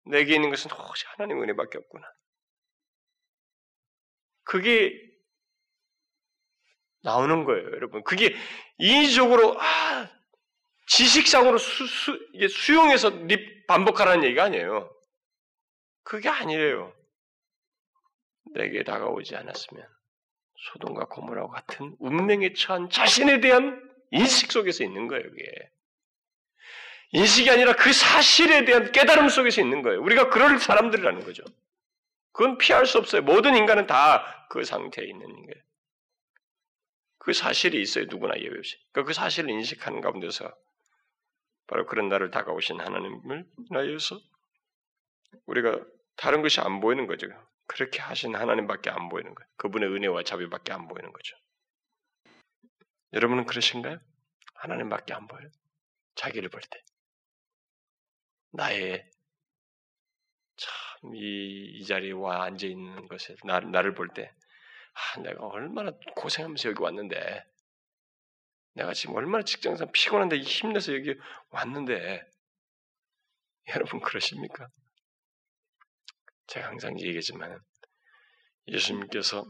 내게 0.07 0.35
있는 0.35 0.51
것은 0.51 0.71
오직 0.73 1.09
하나님 1.13 1.43
은혜밖에 1.43 1.79
없구나. 1.79 2.07
그게 4.45 4.93
나오는 7.03 7.45
거예요, 7.45 7.67
여러분. 7.73 8.03
그게 8.05 8.35
인위적으로 8.79 9.61
아, 9.61 10.11
지식상으로 10.89 11.59
수, 11.59 11.87
수, 11.87 12.19
수용해서 12.49 13.13
반복하라는 13.67 14.25
얘기가 14.25 14.45
아니에요. 14.45 14.93
그게 16.03 16.29
아니에요. 16.29 16.93
내게 18.55 18.83
다가오지 18.83 19.37
않았으면 19.37 19.87
소돔과 20.73 21.07
고모라와 21.07 21.49
같은 21.49 21.95
운명에 22.01 22.53
처한 22.55 22.91
자신에 22.91 23.41
대한 23.41 23.81
인식 24.11 24.51
속에서 24.51 24.85
있는 24.85 25.07
거예요, 25.07 25.23
그게. 25.23 25.45
인식이 27.13 27.51
아니라 27.51 27.75
그 27.75 27.93
사실에 27.93 28.65
대한 28.65 28.93
깨달음 28.93 29.29
속에서 29.29 29.61
있는 29.61 29.83
거예요. 29.83 30.01
우리가 30.03 30.31
그럴 30.31 30.59
사람들이라는 30.59 31.25
거죠. 31.25 31.45
그건 32.33 32.59
피할 32.59 32.87
수 32.87 32.99
없어요. 32.99 33.23
모든 33.23 33.57
인간은 33.57 33.87
다 33.87 34.41
그 34.51 34.65
상태에 34.65 35.07
있는 35.07 35.27
거예요. 35.27 35.63
그 37.19 37.33
사실이 37.33 37.81
있어요. 37.81 38.07
누구나 38.07 38.37
예외 38.37 38.59
없이. 38.59 38.77
그러니까 38.91 39.09
그 39.09 39.15
사실을 39.15 39.49
인식하는 39.51 40.01
가운데서 40.01 40.53
바로 41.69 41.87
그런 41.87 42.09
나를 42.09 42.33
다가오신 42.33 42.81
하나님을 42.81 43.47
인하여서 43.71 44.21
우리가 45.47 45.87
다른 46.17 46.43
것이 46.43 46.61
안 46.61 46.81
보이는 46.81 47.07
거죠. 47.07 47.29
그렇게 47.69 48.01
하신 48.01 48.35
하나님밖에 48.35 48.91
안 48.91 49.09
보이는 49.09 49.33
거예요. 49.33 49.49
그분의 49.57 49.89
은혜와 49.89 50.25
자비밖에 50.25 50.73
안 50.73 50.89
보이는 50.89 51.13
거죠. 51.13 51.37
여러분은 53.13 53.47
그러신가요? 53.47 54.01
하나님밖에 54.55 55.15
안 55.15 55.29
보여요. 55.29 55.49
자기를 56.17 56.49
볼 56.49 56.61
때. 56.61 56.83
나의 58.53 59.09
이, 61.15 61.79
이 61.79 61.85
자리에 61.87 62.13
와 62.13 62.45
앉아 62.45 62.67
있는 62.67 63.09
것에 63.09 63.35
나, 63.45 63.61
나를 63.61 63.95
볼 63.95 64.09
때, 64.09 64.33
아, 64.93 65.21
내가 65.21 65.47
얼마나 65.47 65.93
고생하면서 66.17 66.71
여기 66.71 66.83
왔는데, 66.83 67.45
내가 68.75 68.93
지금 68.93 69.17
얼마나 69.17 69.43
직장상 69.43 69.91
피곤한데 69.93 70.39
힘내서 70.39 70.95
여기 70.95 71.15
왔는데, 71.51 72.23
여러분 73.75 74.01
그러십니까? 74.01 74.69
제가 76.49 76.69
항상 76.69 76.99
얘기했지만, 76.99 77.59
예수님께서 78.69 79.45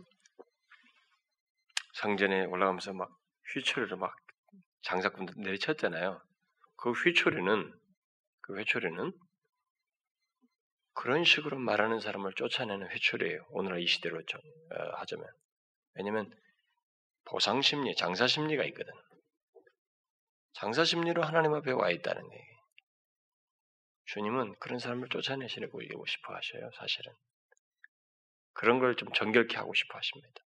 상전에 1.95 2.45
올라가면서 2.47 2.93
막 2.93 3.11
휘초리를 3.53 3.97
막 3.97 4.15
장사꾼들 4.83 5.35
내리쳤잖아요. 5.39 6.23
그 6.77 6.93
휘초리는 6.93 7.79
그 8.41 8.57
회초리는 8.57 9.13
그런 11.01 11.25
식으로 11.25 11.59
말하는 11.59 11.99
사람을 11.99 12.35
쫓아내는 12.35 12.91
회초리예요. 12.91 13.47
오늘날 13.53 13.81
이 13.81 13.87
시대로 13.87 14.19
어, 14.19 14.97
하자면. 14.99 15.27
왜냐면 15.95 16.31
보상 17.25 17.63
심리, 17.63 17.97
장사 17.97 18.27
심리가 18.27 18.65
있거든. 18.67 18.93
장사 20.53 20.85
심리로 20.85 21.23
하나님 21.23 21.55
앞에 21.55 21.73
와 21.73 21.91
있다는 21.91 22.23
얘기. 22.23 22.45
주님은 24.09 24.57
그런 24.59 24.79
사람을 24.79 25.09
쫓아내시려고 25.09 25.81
이기고 25.81 26.05
싶어 26.05 26.35
하셔요, 26.35 26.71
사실은. 26.77 27.15
그런 28.53 28.79
걸 28.79 28.95
좀 28.95 29.11
정결케 29.15 29.57
하고 29.57 29.73
싶어 29.73 29.97
하십니다. 29.97 30.43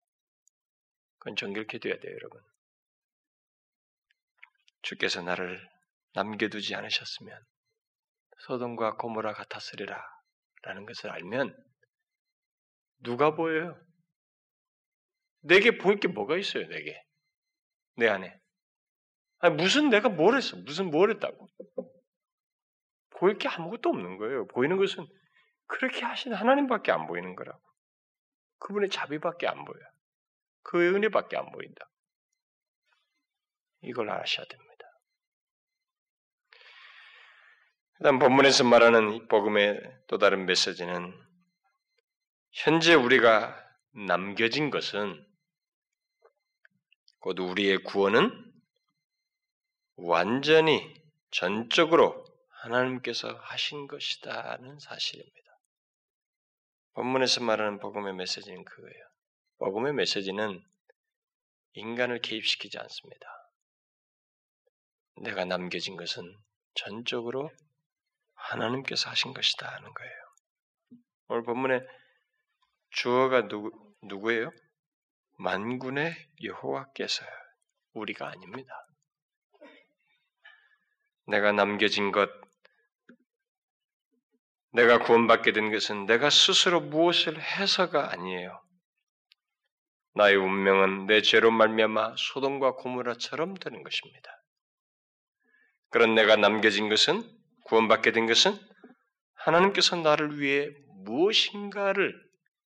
그건 1.17 1.35
정결케 1.35 1.79
돼야 1.79 1.97
돼요, 1.97 2.13
여러분. 2.13 2.39
주께서 4.83 5.23
나를 5.23 5.67
남겨두지 6.13 6.75
않으셨으면 6.75 7.43
소돔과 8.45 8.97
고모라 8.97 9.33
같았으리라 9.33 10.22
라는 10.63 10.85
것을 10.85 11.09
알면 11.11 11.55
누가 12.99 13.35
보여요? 13.35 13.79
내게 15.41 15.77
보일 15.77 15.99
게 15.99 16.07
뭐가 16.07 16.37
있어요, 16.37 16.67
내게? 16.67 17.01
내 17.97 18.07
안에. 18.07 18.33
아니, 19.39 19.55
무슨 19.55 19.89
내가 19.89 20.09
뭘 20.09 20.35
했어? 20.37 20.55
무슨 20.57 20.89
뭘 20.89 21.11
했다고? 21.11 21.47
보일 23.11 23.37
게 23.37 23.49
아무것도 23.49 23.89
없는 23.89 24.17
거예요. 24.17 24.47
보이는 24.47 24.77
것은 24.77 25.05
그렇게 25.67 26.03
하신 26.03 26.33
하나님밖에 26.33 26.91
안 26.91 27.07
보이는 27.07 27.35
거라고. 27.35 27.61
그분의 28.59 28.89
자비밖에 28.89 29.47
안 29.47 29.65
보여요. 29.65 29.83
그 30.63 30.95
은혜밖에 30.95 31.35
안 31.37 31.51
보인다. 31.51 31.85
이걸 33.81 34.09
아셔야 34.09 34.45
됩니다. 34.45 34.73
그 37.92 37.92
다음 38.03 38.19
본문에서 38.19 38.65
말하는 38.65 39.13
이 39.13 39.27
복음의 39.29 39.79
또 40.07 40.17
다른 40.17 40.45
메시지는 40.45 41.17
현재 42.51 42.95
우리가 42.95 43.57
남겨진 43.93 44.71
것은 44.71 45.25
곧 47.19 47.39
우리의 47.39 47.77
구원은 47.85 48.53
완전히 49.95 51.01
전적으로 51.31 52.25
하나님께서 52.49 53.29
하신 53.39 53.87
것이다는 53.87 54.79
사실입니다. 54.79 55.57
본문에서 56.95 57.41
말하는 57.41 57.79
복음의 57.79 58.15
메시지는 58.15 58.65
그거예요. 58.65 59.05
복음의 59.59 59.93
메시지는 59.93 60.61
인간을 61.71 62.19
개입시키지 62.19 62.77
않습니다. 62.79 63.27
내가 65.21 65.45
남겨진 65.45 65.95
것은 65.95 66.37
전적으로 66.75 67.49
하나님께서 68.43 69.09
하신 69.09 69.33
것이다 69.33 69.67
하는 69.67 69.93
거예요. 69.93 70.13
오늘 71.27 71.43
본문에 71.43 71.81
주어가 72.91 73.47
누구, 73.47 73.71
누구예요? 74.03 74.51
만군의 75.37 76.15
여호와께서요. 76.43 77.29
우리가 77.93 78.27
아닙니다. 78.27 78.87
내가 81.25 81.51
남겨진 81.51 82.11
것, 82.11 82.29
내가 84.73 84.99
구원받게 84.99 85.53
된 85.53 85.71
것은 85.71 86.05
내가 86.05 86.29
스스로 86.29 86.81
무엇을 86.81 87.39
해서가 87.39 88.11
아니에요. 88.11 88.61
나의 90.15 90.35
운명은 90.35 91.07
내 91.07 91.21
죄로 91.21 91.49
말미암아 91.51 92.15
소돔과 92.17 92.75
고무라처럼 92.75 93.55
되는 93.55 93.83
것입니다. 93.83 94.29
그런 95.89 96.13
내가 96.13 96.35
남겨진 96.35 96.89
것은 96.89 97.42
구원받게 97.63 98.11
된 98.11 98.25
것은 98.25 98.57
하나님께서 99.35 99.95
나를 99.97 100.39
위해 100.39 100.69
무엇인가를 101.05 102.13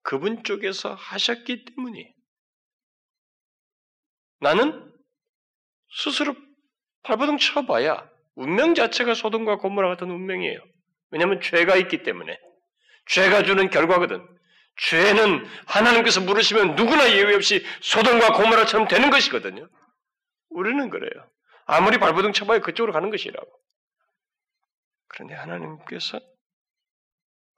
그분 0.02 0.42
쪽에서 0.44 0.94
하셨기 0.94 1.64
때문이에요. 1.64 2.08
나는 4.40 4.92
스스로 5.92 6.34
발버둥 7.02 7.38
쳐봐야 7.38 8.08
운명 8.34 8.74
자체가 8.74 9.14
소돔과 9.14 9.56
고모라 9.56 9.88
같은 9.88 10.10
운명이에요. 10.10 10.58
왜냐하면 11.10 11.40
죄가 11.40 11.76
있기 11.76 12.02
때문에 12.02 12.38
죄가 13.06 13.42
주는 13.42 13.68
결과거든. 13.70 14.26
죄는 14.76 15.44
하나님께서 15.66 16.20
물으시면 16.20 16.76
누구나 16.76 17.10
예외 17.12 17.34
없이 17.34 17.64
소돔과 17.82 18.32
고모라처럼 18.34 18.88
되는 18.88 19.10
것이거든요. 19.10 19.68
우리는 20.50 20.88
그래요. 20.88 21.30
아무리 21.66 21.98
발버둥 21.98 22.32
쳐봐야 22.32 22.60
그쪽으로 22.60 22.92
가는 22.92 23.10
것이라고. 23.10 23.59
그런데 25.10 25.34
하나님께서 25.34 26.20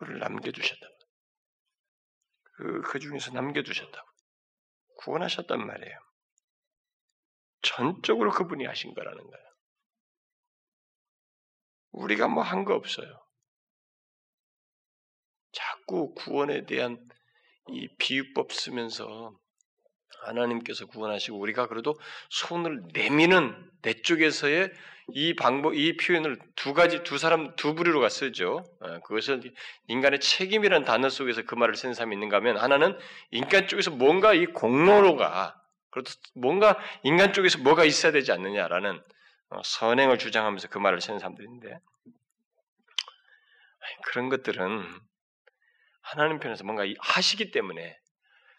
우리를 0.01 0.19
남겨두셨다고. 0.19 0.95
그, 2.55 2.83
그 2.83 2.99
중에서 2.99 3.31
남겨두셨다고. 3.33 4.09
구원하셨단 4.99 5.67
말이에요. 5.67 5.99
전적으로 7.63 8.31
그분이 8.33 8.65
하신 8.67 8.95
거라는 8.95 9.19
거예요. 9.23 9.53
우리가 11.93 12.29
뭐 12.29 12.43
한 12.43 12.65
거 12.65 12.75
없어요. 12.75 13.23
자꾸 15.53 16.15
구원에 16.15 16.65
대한 16.65 16.97
이 17.69 17.95
비유법 17.99 18.53
쓰면서 18.53 19.39
하나님께서 20.25 20.87
구원하시고 20.87 21.39
우리가 21.39 21.67
그래도 21.69 21.99
손을 22.31 22.83
내미는 22.93 23.55
내 23.83 23.95
쪽에서의 23.95 24.73
이 25.15 25.35
방법, 25.35 25.75
이 25.75 25.97
표현을 25.97 26.39
두 26.55 26.75
가지, 26.75 27.03
두 27.03 27.19
사람, 27.19 27.55
두 27.57 27.75
부류로가 27.75 28.09
쓰죠. 28.09 28.65
어, 28.81 29.01
그것을 29.01 29.43
인간의 29.89 30.21
책임이라는 30.21 30.87
단어 30.87 31.09
속에서 31.09 31.43
그 31.43 31.55
말을 31.55 31.75
쓰는 31.75 31.95
사람이 31.95 32.15
있는가 32.15 32.37
하면 32.37 32.57
하나는 32.57 32.97
인간 33.31 33.67
쪽에서 33.67 33.91
뭔가 33.91 34.33
이 34.33 34.47
공로로가, 34.47 35.61
그렇도 35.91 36.11
뭔가 36.35 36.79
인간 37.03 37.33
쪽에서 37.33 37.59
뭐가 37.59 37.85
있어야 37.85 38.13
되지 38.13 38.33
않느냐라는 38.33 39.03
어, 39.51 39.61
선행을 39.65 40.19
주장하면서 40.19 40.69
그 40.69 40.79
말을 40.79 41.01
쓰는 41.01 41.19
사람들인데 41.19 41.79
그런 44.07 44.29
것들은 44.29 44.85
하나님 46.01 46.39
편에서 46.39 46.65
뭔가 46.65 46.85
하시기 46.99 47.51
때문에 47.51 47.99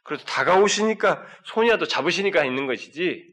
그래도 0.03 0.23
다가오시니까 0.25 1.25
손이라도 1.45 1.87
잡으시니까 1.87 2.43
있는 2.45 2.67
것이지 2.67 3.23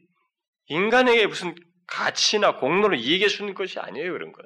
인간에게 0.67 1.27
무슨 1.27 1.53
가치나 1.87 2.57
공로를 2.57 2.97
이익해 2.97 3.27
주는 3.27 3.53
것이 3.53 3.79
아니에요 3.79 4.11
그런 4.13 4.31
건. 4.31 4.45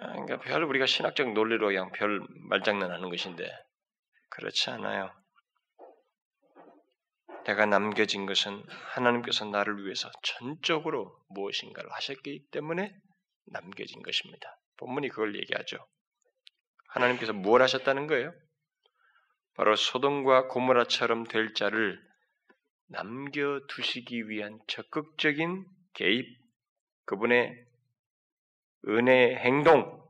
아, 0.00 0.12
그러니까 0.12 0.40
별 0.40 0.64
우리가 0.64 0.86
신학적 0.86 1.32
논리로 1.32 1.68
그냥 1.68 1.90
별 1.92 2.20
말장난하는 2.50 3.08
것인데 3.08 3.48
그렇지 4.30 4.70
않아요. 4.70 5.12
내가 7.44 7.64
남겨진 7.64 8.26
것은 8.26 8.64
하나님께서 8.68 9.44
나를 9.44 9.84
위해서 9.84 10.10
전적으로 10.22 11.16
무엇인가를 11.28 11.88
하셨기 11.92 12.48
때문에 12.50 12.92
남겨진 13.46 14.02
것입니다. 14.02 14.58
본문이 14.78 15.08
그걸 15.10 15.36
얘기하죠. 15.36 15.78
하나님께서 16.88 17.32
뭘 17.32 17.62
하셨다는 17.62 18.08
거예요? 18.08 18.32
바로 19.56 19.74
소돔과 19.74 20.48
고모라처럼 20.48 21.24
될 21.24 21.54
자를 21.54 21.98
남겨두시기 22.88 24.28
위한 24.28 24.60
적극적인 24.68 25.64
개입, 25.94 26.26
그분의 27.06 27.66
은혜 28.88 29.34
행동, 29.36 30.04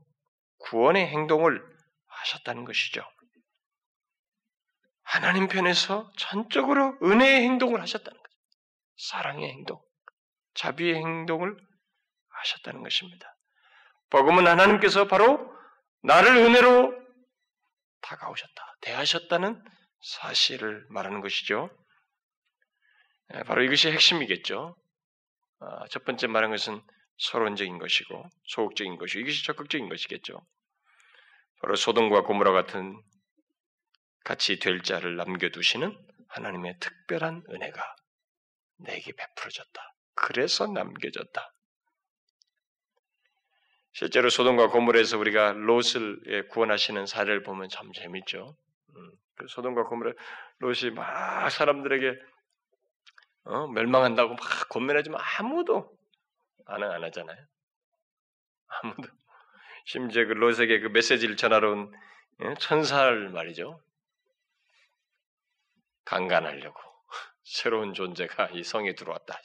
구원의 0.58 1.06
행동을 1.06 1.62
하셨다는 2.06 2.64
것이죠. 2.64 3.02
하나님 5.02 5.46
편에서 5.46 6.10
전적으로 6.16 6.98
은혜의 7.02 7.42
행동을 7.42 7.80
하셨다는 7.80 8.20
거죠. 8.20 8.36
사랑의 8.96 9.48
행동, 9.48 9.80
자비의 10.54 10.96
행동을 10.96 11.56
하셨다는 12.28 12.82
것입니다. 12.82 13.36
복음은 14.10 14.46
하나님께서 14.46 15.06
바로 15.06 15.54
나를 16.02 16.36
은혜로 16.36 17.05
다가오셨다, 18.06 18.76
대하셨다는 18.82 19.62
사실을 20.00 20.86
말하는 20.90 21.20
것이죠. 21.20 21.70
예, 23.34 23.40
바로 23.40 23.62
이것이 23.62 23.90
핵심이겠죠. 23.90 24.76
아, 25.58 25.88
첫 25.90 26.04
번째 26.04 26.28
말한 26.28 26.50
것은 26.50 26.80
서론적인 27.18 27.78
것이고 27.78 28.28
소극적인 28.48 28.98
것이고 28.98 29.20
이것이 29.20 29.44
적극적인 29.44 29.88
것이겠죠. 29.88 30.38
바로 31.60 31.74
소돔과 31.74 32.22
고모라 32.22 32.52
같은 32.52 33.00
같이 34.24 34.58
될 34.58 34.82
자를 34.82 35.16
남겨두시는 35.16 35.96
하나님의 36.28 36.78
특별한 36.80 37.44
은혜가 37.48 37.96
내게 38.78 39.12
베풀어졌다. 39.12 39.94
그래서 40.14 40.66
남겨졌다. 40.66 41.55
실제로 43.96 44.28
소돔과 44.28 44.68
고모라에서 44.68 45.16
우리가 45.16 45.52
롯을 45.52 46.20
예, 46.26 46.42
구원하시는 46.42 47.06
사례를 47.06 47.42
보면 47.42 47.70
참 47.70 47.90
재밌죠. 47.94 48.54
음, 48.94 49.10
그 49.36 49.46
소돔과 49.48 49.84
고모라 49.84 50.12
롯이 50.58 50.90
막 50.94 51.48
사람들에게 51.48 52.20
어, 53.44 53.66
멸망한다고 53.68 54.34
막 54.34 54.68
권면하지만 54.68 55.18
아무도 55.38 55.96
반응 56.66 56.90
안 56.90 57.04
하잖아요. 57.04 57.38
아무도 58.66 59.08
심지어 59.86 60.26
그 60.26 60.32
롯에게 60.34 60.80
그 60.80 60.88
메시지를 60.88 61.36
전하러 61.36 61.72
온 61.72 61.90
예, 62.42 62.52
천사를 62.58 63.30
말이죠. 63.30 63.80
강간하려고 66.04 66.78
새로운 67.44 67.94
존재가 67.94 68.50
이 68.52 68.62
성에 68.62 68.94
들어왔다. 68.94 69.40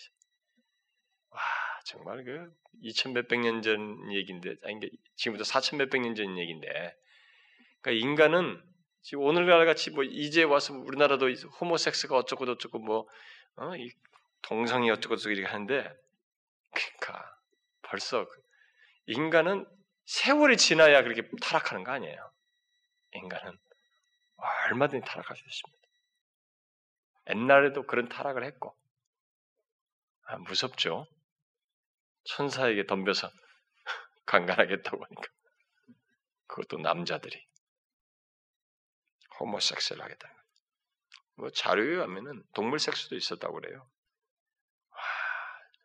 와 1.81 1.85
정말 1.85 2.23
그 2.23 2.53
2천 2.83 3.11
몇백 3.13 3.39
년 3.39 3.61
전 3.61 4.11
얘기인데 4.11 4.55
아니 4.63 4.79
지금부터 5.15 5.43
4천 5.49 5.77
몇백 5.77 6.01
년 6.01 6.15
전 6.15 6.37
얘기인데 6.37 6.67
그러니까 7.81 8.05
인간은 8.07 8.61
지금 9.01 9.23
오늘날 9.23 9.65
같이 9.65 9.89
뭐 9.89 10.03
이제 10.03 10.43
와서 10.43 10.73
우리나라도 10.73 11.31
호모섹스가 11.59 12.15
어쩌고 12.15 12.45
저쩌고 12.45 12.79
뭐 12.79 13.07
어? 13.55 13.75
이 13.75 13.91
동성이 14.43 14.91
어쩌고 14.91 15.15
저쩌고 15.15 15.33
이렇게 15.33 15.47
하는데 15.51 15.91
그러니까 16.71 17.35
벌써 17.81 18.27
그 18.27 18.41
인간은 19.07 19.65
세월이 20.05 20.57
지나야 20.57 21.03
그렇게 21.03 21.23
타락하는 21.41 21.83
거 21.83 21.91
아니에요. 21.91 22.31
인간은 23.13 23.57
얼마든지 24.69 25.05
타락할 25.05 25.35
수 25.35 25.43
있습니다. 25.45 25.81
옛날에도 27.29 27.83
그런 27.83 28.07
타락을 28.07 28.43
했고 28.43 28.75
아, 30.25 30.37
무섭죠. 30.37 31.07
천사에게 32.23 32.85
덤벼서 32.85 33.29
강간하겠다고 34.25 35.03
하니까 35.03 35.23
그것도 36.47 36.77
남자들이 36.79 37.45
호모섹스를 39.39 40.03
하겠다는 40.03 40.35
거예요. 40.35 40.45
뭐 41.35 41.49
자료에 41.49 41.95
가면은 41.97 42.43
동물 42.53 42.79
섹스도 42.79 43.15
있었다고 43.15 43.55
그래요. 43.55 43.89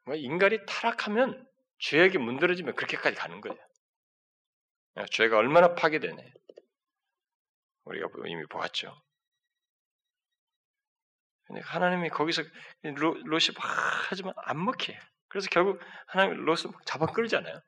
와, 0.06 0.14
인간이 0.16 0.58
타락하면 0.66 1.48
죄에게 1.78 2.18
문드러지면 2.18 2.74
그렇게까지 2.74 3.16
가는 3.16 3.40
거예요. 3.40 3.56
죄가 5.10 5.36
얼마나 5.36 5.74
파괴되네. 5.74 6.32
우리가 7.84 8.08
이미 8.26 8.46
보았죠. 8.46 9.00
근데 11.44 11.60
하나님이 11.60 12.08
거기서 12.10 12.42
로, 12.82 13.14
롯이 13.24 13.48
막 13.56 13.64
하지만 14.10 14.34
안 14.36 14.64
먹혀. 14.64 14.92
그래서 15.36 15.50
결국 15.50 15.78
하나님 16.06 16.46
롯을 16.46 16.72
잡아 16.86 17.04
끌잖아요. 17.04 17.60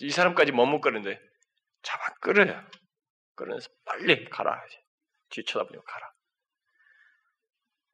이 0.00 0.08
사람까지 0.08 0.52
머뭇거리는데 0.52 1.20
잡아 1.82 2.14
끌어요. 2.22 2.66
끌어서 3.34 3.68
빨리 3.84 4.24
가라. 4.30 4.64
뒤 5.28 5.44
쳐다보고 5.44 5.82
가라. 5.84 6.10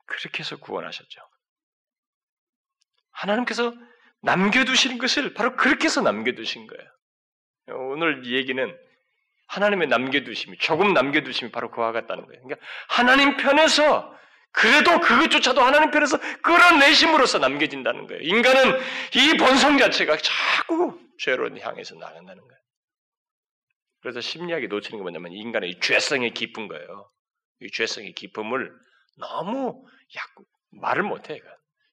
그렇게 0.07 0.39
해서 0.39 0.57
구원하셨죠. 0.59 1.21
하나님께서 3.11 3.75
남겨두신 4.21 4.99
것을 4.99 5.35
바로 5.35 5.57
그렇게 5.57 5.87
해서 5.87 6.01
남겨두신 6.01 6.69
거예요. 6.69 7.91
오늘 7.91 8.25
얘기는 8.25 8.79
하나님의 9.49 9.89
남겨두심이, 9.89 10.59
조금 10.59 10.95
남겨두심이 10.95 11.51
바로 11.51 11.73
그와 11.73 11.91
같다는 11.91 12.25
거예요. 12.27 12.41
그러니까 12.41 12.65
하나님 12.89 13.37
편에서 13.37 14.17
그래도 14.53 15.01
그것조차도 15.01 15.61
하나님 15.61 15.91
편에서 15.91 16.19
끌어내심으로써 16.43 17.39
남겨진다는 17.39 18.07
거예요. 18.07 18.23
인간은 18.23 18.79
이 19.15 19.37
본성 19.39 19.79
자체가 19.79 20.19
자꾸 20.19 21.01
죄로 21.19 21.49
향해서 21.59 21.95
나간다는 21.97 22.43
거예요. 22.43 22.63
그래서 24.03 24.21
심리학이 24.21 24.69
놓치는 24.69 24.99
게 24.99 25.03
뭐냐면 25.03 25.33
인간의 25.33 25.71
이 25.71 25.81
죄성이 25.81 26.33
깊은 26.35 26.69
거예요. 26.69 27.11
이 27.61 27.71
죄성의 27.71 28.15
깊음을 28.15 28.73
너무 29.19 29.85
약 30.17 30.45
말을 30.73 31.03
못해. 31.05 31.41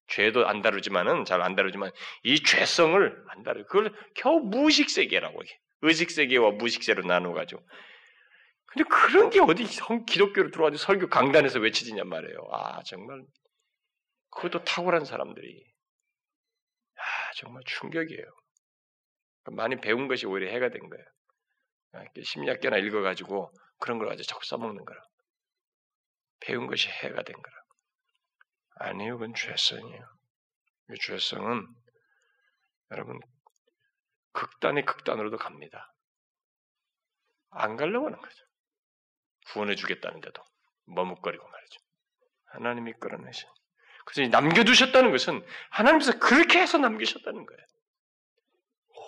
죄도 0.08 0.48
안 0.48 0.62
다루지만은 0.62 1.26
잘 1.26 1.42
안 1.42 1.56
다루지만 1.56 1.92
이 2.24 2.44
죄성을 2.44 3.24
안 3.30 3.44
다루. 3.44 3.64
그걸 3.66 3.94
겨우 4.16 4.40
무식 4.40 4.90
세계라고 4.90 5.44
해. 5.44 5.48
의식 5.82 6.12
세계와 6.12 6.52
무식 6.52 6.84
세로 6.84 7.04
나눠 7.04 7.34
가지고. 7.34 7.62
근데 8.72 8.88
그런 8.88 9.30
게 9.30 9.40
어디 9.40 9.66
성 9.66 10.06
기독교로 10.06 10.52
들어와서 10.52 10.78
설교 10.78 11.10
강단에서 11.10 11.60
외치지냔 11.60 12.08
말이에요. 12.08 12.38
아 12.52 12.84
정말 12.84 13.24
그것도 14.30 14.64
탁월한 14.64 15.06
사람들이. 15.06 15.64
아 16.96 17.02
정말 17.38 17.64
충격이에요. 17.66 18.26
많이 19.52 19.76
배운 19.78 20.08
것이 20.08 20.28
오히려 20.28 20.52
해가 20.52 20.70
된 20.70 20.88
거예요. 20.88 21.06
아, 21.94 22.04
심리학계나 22.24 22.78
읽어가지고 22.78 23.52
그런 23.80 23.98
걸 23.98 24.08
가지고 24.08 24.28
자꾸 24.28 24.46
써먹는 24.46 24.86
거라. 24.86 25.02
배운 26.42 26.68
것이 26.68 26.88
해가 26.88 27.24
된 27.24 27.36
거라. 27.36 27.56
아니요, 28.82 29.18
그건 29.18 29.34
죄성이에요. 29.34 30.06
이 30.92 30.96
죄성은 31.02 31.68
여러분 32.92 33.20
극단의 34.34 34.86
극단으로도 34.86 35.38
갑니다. 35.38 35.92
안 37.52 37.76
가려고 37.76 38.08
하는 38.08 38.20
거죠. 38.20 38.49
구원해 39.52 39.76
주겠다는데도 39.76 40.44
머뭇거리고 40.86 41.48
말이죠. 41.48 41.80
하나님이 42.46 42.94
끌어내신. 42.94 43.48
그래서 44.06 44.30
남겨두셨다는 44.30 45.12
것은 45.12 45.46
하나님께서 45.70 46.20
그렇게 46.20 46.60
해서 46.60 46.78
남기셨다는 46.78 47.46
거예요. 47.46 47.66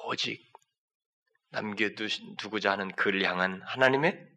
오직 0.06 0.52
남겨두고자 1.50 2.72
하는 2.72 2.92
그를 2.94 3.24
향한 3.24 3.62
하나님의 3.64 4.28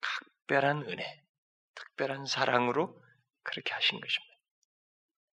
각별한 0.00 0.82
은혜, 0.88 1.22
특별한 1.74 2.26
사랑으로 2.26 3.00
그렇게 3.42 3.72
하신 3.72 4.00
것입니다. 4.00 4.30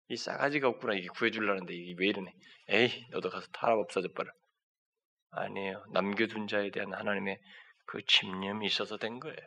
이 0.10 0.16
싸가지가 0.16 0.68
없구나 0.70 0.94
이게 0.94 1.08
구해주려는데 1.08 1.74
이게 1.74 1.96
왜 1.98 2.08
이러네? 2.08 2.34
에이 2.70 3.08
너도 3.12 3.30
가서 3.30 3.48
타락 3.54 3.80
없어져 3.80 4.10
버려. 4.14 4.32
아니에요. 5.32 5.84
남겨둔 5.92 6.48
자에 6.48 6.72
대한 6.72 6.94
하나님의 6.94 7.40
그 7.88 8.06
집념이 8.06 8.68
있어서 8.68 8.98
된 8.98 9.20
거예요. 9.20 9.38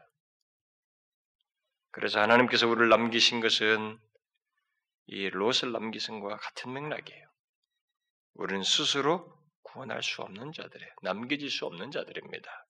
그래서 1.92 2.20
하나님께서 2.20 2.66
우리를 2.66 2.88
남기신 2.88 3.40
것은 3.40 3.98
이 5.06 5.28
롯을 5.28 5.72
남기신 5.72 6.20
것과 6.20 6.36
같은 6.36 6.72
맥락이에요. 6.72 7.28
우리는 8.34 8.62
스스로 8.62 9.36
구원할 9.62 10.02
수 10.02 10.22
없는 10.22 10.52
자들이에요. 10.52 10.92
남겨질 11.02 11.50
수 11.50 11.66
없는 11.66 11.90
자들입니다. 11.90 12.66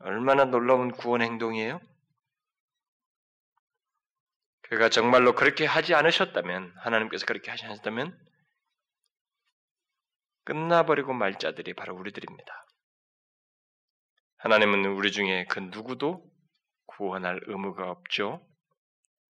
얼마나 0.00 0.44
놀라운 0.44 0.90
구원 0.92 1.22
행동이에요? 1.22 1.80
그가 4.62 4.88
정말로 4.88 5.34
그렇게 5.34 5.66
하지 5.66 5.94
않으셨다면, 5.94 6.74
하나님께서 6.78 7.26
그렇게 7.26 7.50
하셨다면, 7.50 8.18
끝나버리고 10.44 11.12
말 11.12 11.38
자들이 11.38 11.74
바로 11.74 11.94
우리들입니다. 11.94 12.66
하나님은 14.44 14.84
우리 14.84 15.10
중에 15.10 15.46
그 15.46 15.58
누구도 15.58 16.22
구원할 16.84 17.40
의무가 17.46 17.90
없죠. 17.90 18.46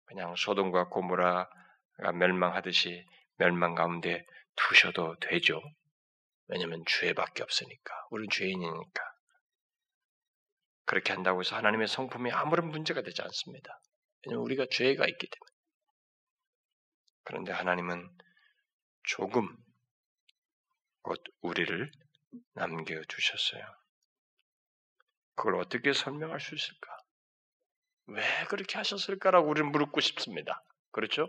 그냥 0.06 0.34
소돔과 0.34 0.88
고모라가 0.88 2.12
멸망하듯이 2.14 3.04
멸망 3.36 3.74
가운데 3.74 4.24
두셔도 4.56 5.18
되죠. 5.18 5.60
왜냐하면 6.46 6.82
죄밖에 6.86 7.42
없으니까. 7.42 8.06
우리는 8.12 8.30
죄인이니까. 8.30 9.02
그렇게 10.86 11.12
한다고 11.12 11.40
해서 11.40 11.54
하나님의 11.54 11.86
성품이 11.86 12.32
아무런 12.32 12.68
문제가 12.68 13.02
되지 13.02 13.20
않습니다. 13.20 13.78
왜냐하면 14.24 14.42
우리가 14.46 14.64
죄가 14.70 15.06
있기 15.06 15.28
때문에. 15.28 15.52
그런데 17.24 17.52
하나님은 17.52 18.08
조금 19.02 19.54
곧 21.02 21.22
우리를 21.42 21.92
남겨주셨어요. 22.54 23.83
그걸 25.34 25.56
어떻게 25.56 25.92
설명할 25.92 26.40
수 26.40 26.54
있을까? 26.54 26.96
왜 28.06 28.22
그렇게 28.48 28.76
하셨을까라고 28.76 29.48
우리는 29.48 29.70
물고 29.72 30.00
싶습니다. 30.00 30.62
그렇죠? 30.92 31.28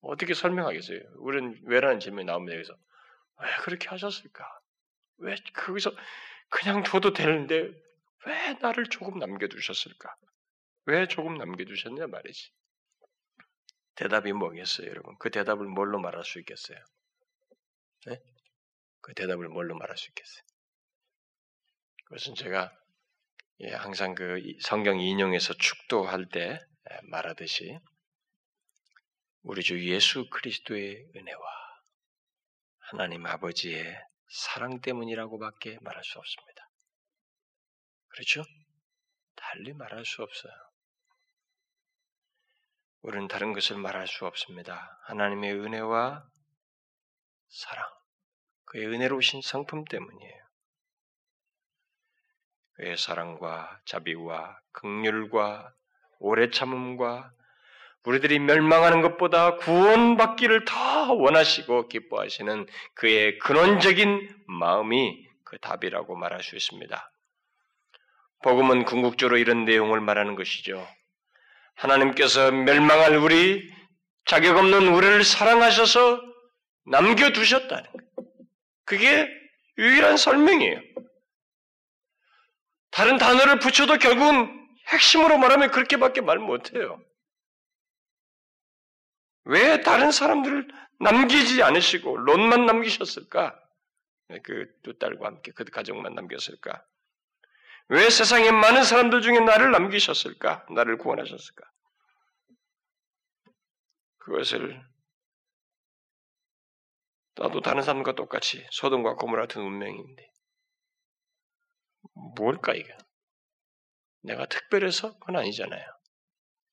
어떻게 0.00 0.34
설명하겠어요? 0.34 1.00
우리는 1.16 1.60
왜라는 1.64 2.00
질문이 2.00 2.24
나옵니다. 2.24 2.56
여기서. 2.56 2.76
왜 3.40 3.48
그렇게 3.62 3.88
하셨을까? 3.88 4.44
왜 5.18 5.34
거기서 5.54 5.92
그냥 6.48 6.84
줘도 6.84 7.12
되는데 7.12 7.70
왜 8.26 8.52
나를 8.60 8.86
조금 8.86 9.18
남겨두셨을까? 9.18 10.14
왜 10.86 11.06
조금 11.06 11.36
남겨두셨냐 11.36 12.06
말이지. 12.06 12.52
대답이 13.94 14.32
뭐겠어요, 14.32 14.88
여러분? 14.88 15.16
그 15.18 15.30
대답을 15.30 15.66
뭘로 15.66 16.00
말할 16.00 16.24
수 16.24 16.38
있겠어요? 16.40 16.78
네? 18.06 18.20
그 19.00 19.14
대답을 19.14 19.48
뭘로 19.48 19.76
말할 19.76 19.96
수 19.96 20.08
있겠어요? 20.08 20.42
그것은 22.12 22.34
제가 22.34 22.70
예, 23.60 23.72
항상 23.72 24.14
그 24.14 24.42
성경 24.60 25.00
인용에서 25.00 25.54
축도할 25.54 26.28
때 26.28 26.58
예, 26.90 26.98
말하듯이 27.04 27.78
우리 29.40 29.62
주 29.62 29.82
예수 29.88 30.28
그리스도의 30.28 31.06
은혜와 31.16 31.42
하나님 32.80 33.24
아버지의 33.24 33.98
사랑 34.28 34.82
때문이라고밖에 34.82 35.78
말할 35.80 36.04
수 36.04 36.18
없습니다. 36.18 36.68
그렇죠? 38.08 38.42
달리 39.34 39.72
말할 39.72 40.04
수 40.04 40.22
없어요. 40.22 40.52
우리는 43.00 43.26
다른 43.26 43.54
것을 43.54 43.78
말할 43.78 44.06
수 44.06 44.26
없습니다. 44.26 45.00
하나님의 45.04 45.54
은혜와 45.54 46.28
사랑, 47.48 47.88
그의 48.66 48.86
은혜로우신 48.88 49.40
성품 49.40 49.86
때문이에요. 49.86 50.41
그의 52.74 52.96
사랑과 52.96 53.80
자비와 53.84 54.58
극률과 54.72 55.72
오래 56.18 56.50
참음과 56.50 57.32
우리들이 58.04 58.38
멸망하는 58.40 59.00
것보다 59.00 59.56
구원받기를 59.56 60.64
더 60.64 61.12
원하시고 61.12 61.88
기뻐하시는 61.88 62.66
그의 62.94 63.38
근원적인 63.38 64.44
마음이 64.46 65.26
그 65.44 65.58
답이라고 65.58 66.16
말할 66.16 66.42
수 66.42 66.56
있습니다. 66.56 67.12
복음은 68.42 68.84
궁극적으로 68.84 69.38
이런 69.38 69.64
내용을 69.64 70.00
말하는 70.00 70.34
것이죠. 70.34 70.84
하나님께서 71.74 72.50
멸망할 72.50 73.16
우리, 73.16 73.70
자격 74.24 74.56
없는 74.56 74.88
우리를 74.88 75.22
사랑하셔서 75.24 76.20
남겨두셨다는 76.86 77.84
거예요. 77.84 78.26
그게 78.84 79.28
유일한 79.78 80.16
설명이에요. 80.16 80.80
다른 82.92 83.16
단어를 83.18 83.58
붙여도 83.58 83.98
결국은 83.98 84.68
핵심으로 84.88 85.38
말하면 85.38 85.70
그렇게밖에 85.70 86.20
말 86.20 86.38
못해요. 86.38 87.02
왜 89.44 89.80
다른 89.80 90.12
사람들을 90.12 90.68
남기지 91.00 91.62
않으시고 91.62 92.16
롯만 92.18 92.66
남기셨을까? 92.66 93.58
그 94.44 94.80
두 94.82 94.98
딸과 94.98 95.26
함께 95.26 95.52
그 95.52 95.64
가족만 95.64 96.14
남겼을까? 96.14 96.84
왜 97.88 98.08
세상에 98.08 98.50
많은 98.50 98.84
사람들 98.84 99.20
중에 99.22 99.40
나를 99.40 99.70
남기셨을까? 99.72 100.66
나를 100.74 100.98
구원하셨을까? 100.98 101.64
그것을 104.18 104.80
나도 107.34 107.60
다른 107.60 107.82
사람과 107.82 108.14
똑같이 108.14 108.64
소돔과 108.70 109.16
고모라 109.16 109.42
같은 109.42 109.62
운명인데 109.62 110.31
뭘까 112.36 112.74
이게? 112.74 112.96
내가 114.22 114.46
특별해서 114.46 115.18
그건 115.18 115.36
아니잖아요. 115.36 115.84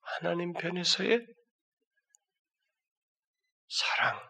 하나님 0.01 0.53
편에서의 0.53 1.25
사랑. 3.67 4.29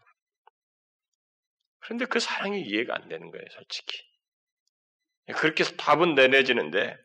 그런데 1.79 2.05
그 2.05 2.19
사랑이 2.19 2.61
이해가 2.61 2.95
안 2.95 3.07
되는 3.09 3.31
거예요, 3.31 3.45
솔직히. 3.51 3.97
그렇게 5.35 5.63
해서 5.63 5.75
답은 5.75 6.15
내내지는데, 6.15 6.97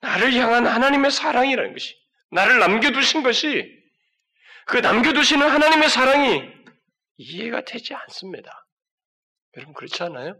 나를 0.00 0.32
향한 0.34 0.66
하나님의 0.66 1.10
사랑이라는 1.10 1.72
것이, 1.72 1.94
나를 2.30 2.58
남겨두신 2.58 3.22
것이, 3.22 3.82
그 4.66 4.78
남겨두시는 4.78 5.48
하나님의 5.48 5.88
사랑이 5.88 6.42
이해가 7.16 7.64
되지 7.64 7.94
않습니다. 7.94 8.66
여러분, 9.56 9.74
그렇지 9.74 10.02
않아요? 10.02 10.34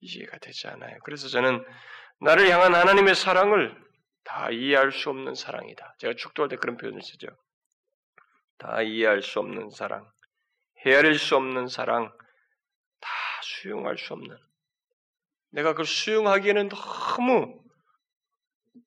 이해가 0.00 0.38
되지 0.38 0.68
않아요. 0.68 0.98
그래서 1.04 1.28
저는 1.28 1.64
나를 2.20 2.50
향한 2.50 2.74
하나님의 2.74 3.14
사랑을 3.14 3.76
다 4.24 4.50
이해할 4.50 4.92
수 4.92 5.10
없는 5.10 5.34
사랑이다. 5.34 5.96
제가 5.98 6.14
축도할 6.14 6.48
때 6.48 6.56
그런 6.56 6.76
표현을 6.76 7.02
쓰죠. 7.02 7.28
다 8.58 8.82
이해할 8.82 9.22
수 9.22 9.38
없는 9.40 9.70
사랑, 9.70 10.10
헤아릴 10.84 11.18
수 11.18 11.36
없는 11.36 11.68
사랑, 11.68 12.12
다 13.00 13.10
수용할 13.42 13.96
수 13.96 14.12
없는. 14.12 14.36
내가 15.52 15.70
그걸 15.70 15.86
수용하기에는 15.86 16.68
너무 16.68 17.62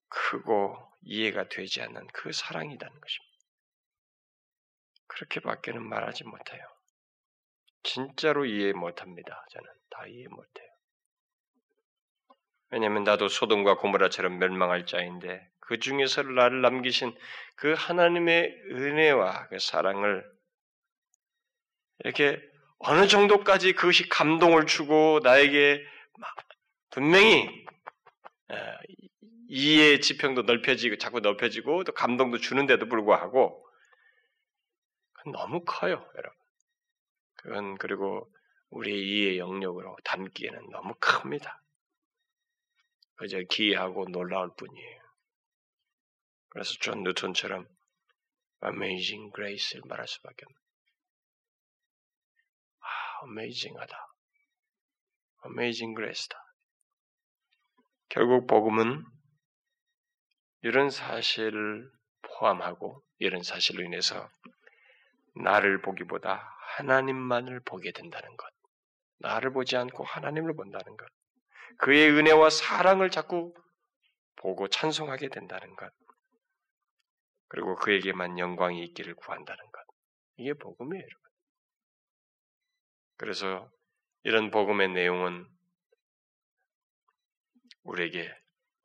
크고 0.10 0.78
이해가 1.02 1.50
되지 1.50 1.82
않는 1.82 2.08
그 2.14 2.32
사랑이라는 2.32 3.02
것입니다. 3.02 3.34
그렇게밖에는 5.08 5.84
말하지 5.88 6.24
못해요. 6.24 6.64
진짜로 7.84 8.46
이해 8.46 8.72
못합니다. 8.74 9.46
저는 9.52 9.70
다 9.90 10.08
이해 10.08 10.28
못해요. 10.28 10.73
왜냐하면 12.74 13.04
나도 13.04 13.28
소돔과 13.28 13.78
고모라처럼 13.78 14.40
멸망할 14.40 14.88
자인데 14.88 15.48
그 15.60 15.78
중에서 15.80 16.24
나를 16.24 16.62
남기신 16.62 17.16
그 17.56 17.74
하나님의 17.78 18.52
은혜와 18.72 19.50
그 19.50 19.60
사랑을 19.60 20.26
이렇게 22.00 22.42
어느 22.80 23.08
정도까지 23.08 23.74
그것이 23.74 24.10
감동을 24.10 24.66
주고 24.66 25.20
나에게 25.22 25.86
분명히 26.90 27.64
이해의 29.50 30.02
지평도 30.02 30.42
넓혀지고 30.42 30.98
자꾸 30.98 31.20
넓혀지고 31.20 31.84
또 31.84 31.94
감동도 31.94 32.40
주는데도 32.40 32.88
불구하고 32.88 33.64
너무 35.32 35.64
커요, 35.64 36.10
여러분. 36.18 36.38
그건 37.36 37.78
그리고 37.78 38.28
우리의 38.72 39.00
이해 39.00 39.38
영역으로 39.38 39.96
담기에는 40.04 40.72
너무 40.72 40.96
큽니다. 41.00 41.63
그저 43.24 43.40
기이하고 43.50 44.10
놀라울 44.10 44.52
뿐이에요. 44.58 45.02
그래서 46.50 46.74
존 46.82 47.04
뉴턴처럼 47.04 47.66
Amazing 48.66 49.32
Grace를 49.34 49.84
말할 49.88 50.06
수밖에 50.10 50.44
없는. 50.46 50.60
아, 52.82 53.26
Amazing하다. 53.26 53.98
Amazing 55.46 55.96
Grace다. 55.96 56.38
결국 58.10 58.46
복음은 58.46 59.06
이런 60.64 60.90
사실을 60.90 61.90
포함하고 62.24 63.06
이런 63.20 63.42
사실로 63.42 63.86
인해서 63.86 64.30
나를 65.36 65.82
보기보다 65.82 66.58
하나님만을 66.76 67.62
보게 67.62 67.94
된다는 67.94 68.36
것. 68.36 68.50
나를 69.20 69.54
보지 69.54 69.78
않고 69.78 70.04
하나님을 70.04 70.58
본다는 70.58 70.98
것. 70.98 71.08
그의 71.80 72.12
은혜와 72.12 72.50
사랑을 72.50 73.10
자꾸 73.10 73.54
보고 74.36 74.68
찬송하게 74.68 75.30
된다는 75.30 75.76
것. 75.76 75.92
그리고 77.48 77.76
그에게만 77.76 78.40
영광이 78.40 78.84
있기를 78.84 79.16
구한다는 79.16 79.64
것. 79.64 79.84
이게 80.38 80.54
복음이에요, 80.54 81.04
여러분. 81.04 81.32
그래서 83.18 83.72
이런 84.24 84.52
복음의 84.52 84.90
내용은 84.90 85.48
우리에게 87.84 88.34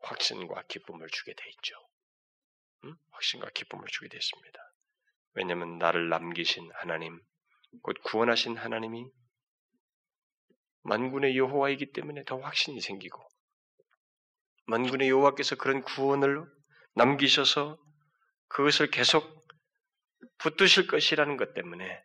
확신과 0.01 0.62
기쁨을 0.68 1.09
주게 1.09 1.32
돼 1.34 1.49
있죠. 1.51 1.74
음? 2.84 2.95
확신과 3.12 3.51
기쁨을 3.51 3.86
주게 3.89 4.09
됐습니다. 4.09 4.59
왜냐하면 5.34 5.78
나를 5.78 6.09
남기신 6.09 6.70
하나님, 6.74 7.20
곧 7.82 7.97
구원하신 8.05 8.57
하나님이 8.57 9.07
만군의 10.89 11.36
여호와이기 11.36 11.93
때문에 11.93 12.24
더 12.24 12.39
확신이 12.39 12.80
생기고 12.80 13.22
만군의 14.66 15.09
여호와께서 15.11 15.57
그런 15.57 15.82
구원을 15.82 16.45
남기셔서 16.95 17.78
그것을 18.49 18.91
계속 18.91 19.47
붙드실 20.39 20.86
것이라는 20.86 21.36
것 21.36 21.55
때문에 21.55 22.03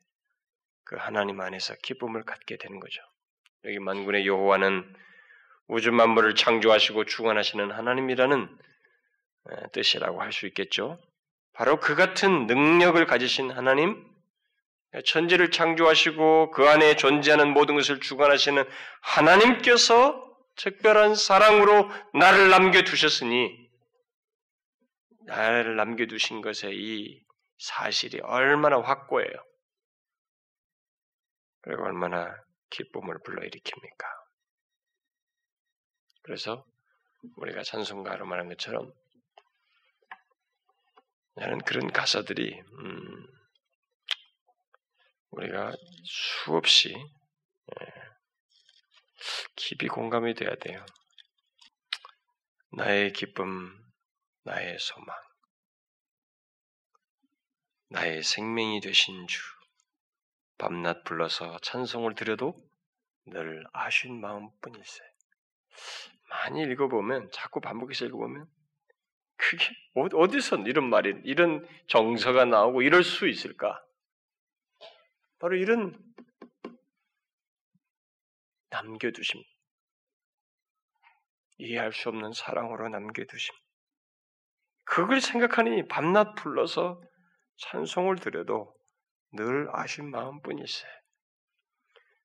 그 0.83 0.95
하나님 0.97 1.39
안에서 1.39 1.75
기쁨을 1.83 2.23
갖게 2.23 2.57
되는 2.57 2.79
거죠. 2.79 3.01
여기 3.65 3.79
만군의 3.79 4.27
여호와는 4.27 4.93
우주 5.67 5.91
만물을 5.91 6.35
창조하시고 6.35 7.05
주관하시는 7.05 7.71
하나님이라는 7.71 8.57
뜻이라고 9.71 10.21
할 10.21 10.31
수 10.31 10.45
있겠죠. 10.47 10.99
바로 11.53 11.79
그 11.79 11.95
같은 11.95 12.47
능력을 12.47 13.05
가지신 13.05 13.51
하나님, 13.51 14.03
천지를 15.01 15.49
창조하시고 15.49 16.51
그 16.51 16.67
안에 16.67 16.95
존재하는 16.95 17.51
모든 17.53 17.75
것을 17.75 17.99
주관하시는 17.99 18.63
하나님께서 19.01 20.23
특별한 20.55 21.15
사랑으로 21.15 21.89
나를 22.13 22.49
남겨두셨으니 22.49 23.69
나를 25.25 25.75
남겨두신 25.75 26.41
것에 26.41 26.71
이 26.73 27.23
사실이 27.57 28.19
얼마나 28.21 28.79
확고해요. 28.81 29.33
그리고 31.61 31.83
얼마나 31.85 32.35
기쁨을 32.69 33.19
불러일으킵니까? 33.19 34.05
그래서 36.23 36.65
우리가 37.37 37.63
찬송가로 37.63 38.25
말한 38.25 38.49
것처럼 38.49 38.91
나는 41.35 41.59
그런 41.59 41.91
가사들이 41.91 42.59
음, 42.59 43.27
우리가 45.33 45.73
수없이 46.03 46.93
예, 46.93 47.85
깊이 49.55 49.87
공감이 49.87 50.35
돼야 50.35 50.55
돼요. 50.55 50.85
나의 52.73 53.13
기쁨, 53.13 53.71
나의 54.43 54.77
소망, 54.79 55.15
나의 57.89 58.23
생명이 58.23 58.81
되신 58.81 59.27
주, 59.27 59.41
밤낮 60.57 61.03
불러서 61.03 61.57
찬송을 61.61 62.15
드려도 62.15 62.55
늘 63.25 63.63
아쉬운 63.73 64.19
마음뿐일세. 64.21 65.03
많이 66.29 66.63
읽어보면, 66.63 67.31
자꾸 67.31 67.59
반복해서 67.59 68.05
읽어보면, 68.05 68.47
그게 69.37 69.65
어, 69.95 70.05
어디서 70.05 70.57
이런 70.67 70.89
말이, 70.89 71.15
이런 71.23 71.67
정서가 71.87 72.45
나오고 72.45 72.81
이럴 72.81 73.03
수 73.03 73.27
있을까? 73.27 73.83
바로 75.43 75.57
이런 75.57 75.93
남겨두심. 78.69 79.43
이해할 81.57 81.91
수 81.91 82.07
없는 82.07 82.31
사랑으로 82.31 82.87
남겨두심. 82.87 83.53
그걸 84.85 85.19
생각하니 85.19 85.89
밤낮 85.89 86.35
불러서 86.35 87.01
찬송을 87.57 88.19
드려도 88.19 88.73
늘 89.33 89.67
아신 89.73 90.11
마음뿐이세. 90.11 90.87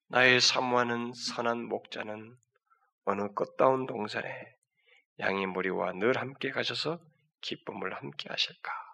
나의 0.07 0.41
사모하는 0.41 1.13
선한 1.13 1.65
목자는 1.65 2.39
어느 3.03 3.35
꽃다운 3.35 3.87
동산에 3.87 4.31
양의 5.19 5.47
무리와 5.47 5.95
늘 5.95 6.17
함께 6.17 6.53
가셔서 6.53 7.01
기쁨을 7.41 7.97
함께 7.97 8.29
하실까? 8.29 8.88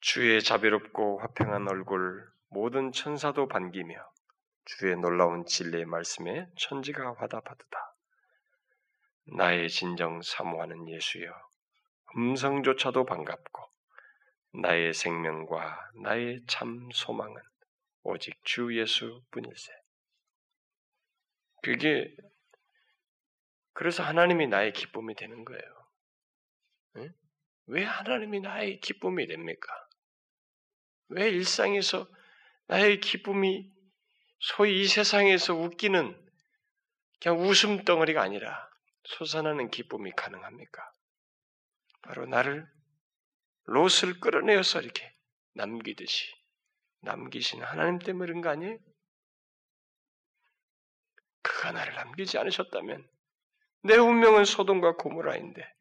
주의 0.00 0.42
자비롭고 0.42 1.20
화평한 1.20 1.68
얼굴 1.68 2.26
모든 2.48 2.90
천사도 2.90 3.48
반기며 3.48 3.94
주의 4.64 4.96
놀라운 4.96 5.44
진리의 5.44 5.84
말씀에 5.84 6.48
천지가 6.56 7.16
화답하도다. 7.18 7.96
나의 9.36 9.68
진정 9.68 10.22
사모하는 10.22 10.88
예수여, 10.88 11.30
음성조차도 12.16 13.04
반갑고 13.04 13.62
나의 14.62 14.94
생명과 14.94 15.90
나의 16.02 16.40
참 16.46 16.88
소망은 16.94 17.36
오직 18.02 18.42
주 18.42 18.74
예수뿐일세. 18.74 19.70
그게 21.62 22.16
그래서 23.74 24.02
하나님이 24.02 24.46
나의 24.46 24.72
기쁨이 24.72 25.14
되는 25.14 25.44
거예요. 25.44 25.88
응? 26.96 27.12
왜 27.66 27.84
하나님이 27.84 28.40
나의 28.40 28.80
기쁨이 28.80 29.26
됩니까? 29.26 29.89
왜 31.10 31.28
일상에서 31.28 32.08
나의 32.66 33.00
기쁨이 33.00 33.70
소위 34.38 34.80
이 34.80 34.86
세상에서 34.86 35.54
웃기는 35.54 36.28
그냥 37.20 37.40
웃음 37.40 37.84
덩어리가 37.84 38.22
아니라 38.22 38.68
솟아나는 39.04 39.70
기쁨이 39.70 40.12
가능합니까? 40.12 40.82
바로 42.02 42.26
나를 42.26 42.66
롯을 43.64 44.20
끌어내어서 44.20 44.80
이렇게 44.80 45.12
남기듯이 45.54 46.32
남기신 47.00 47.62
하나님 47.62 47.98
그런 47.98 48.40
거 48.40 48.50
아니에요? 48.50 48.78
그가 51.42 51.72
나를 51.72 51.94
남기지 51.94 52.38
않으셨다면 52.38 53.08
내 53.82 53.96
운명은 53.96 54.44
소돔과 54.44 54.96
고모라인데 54.96 55.74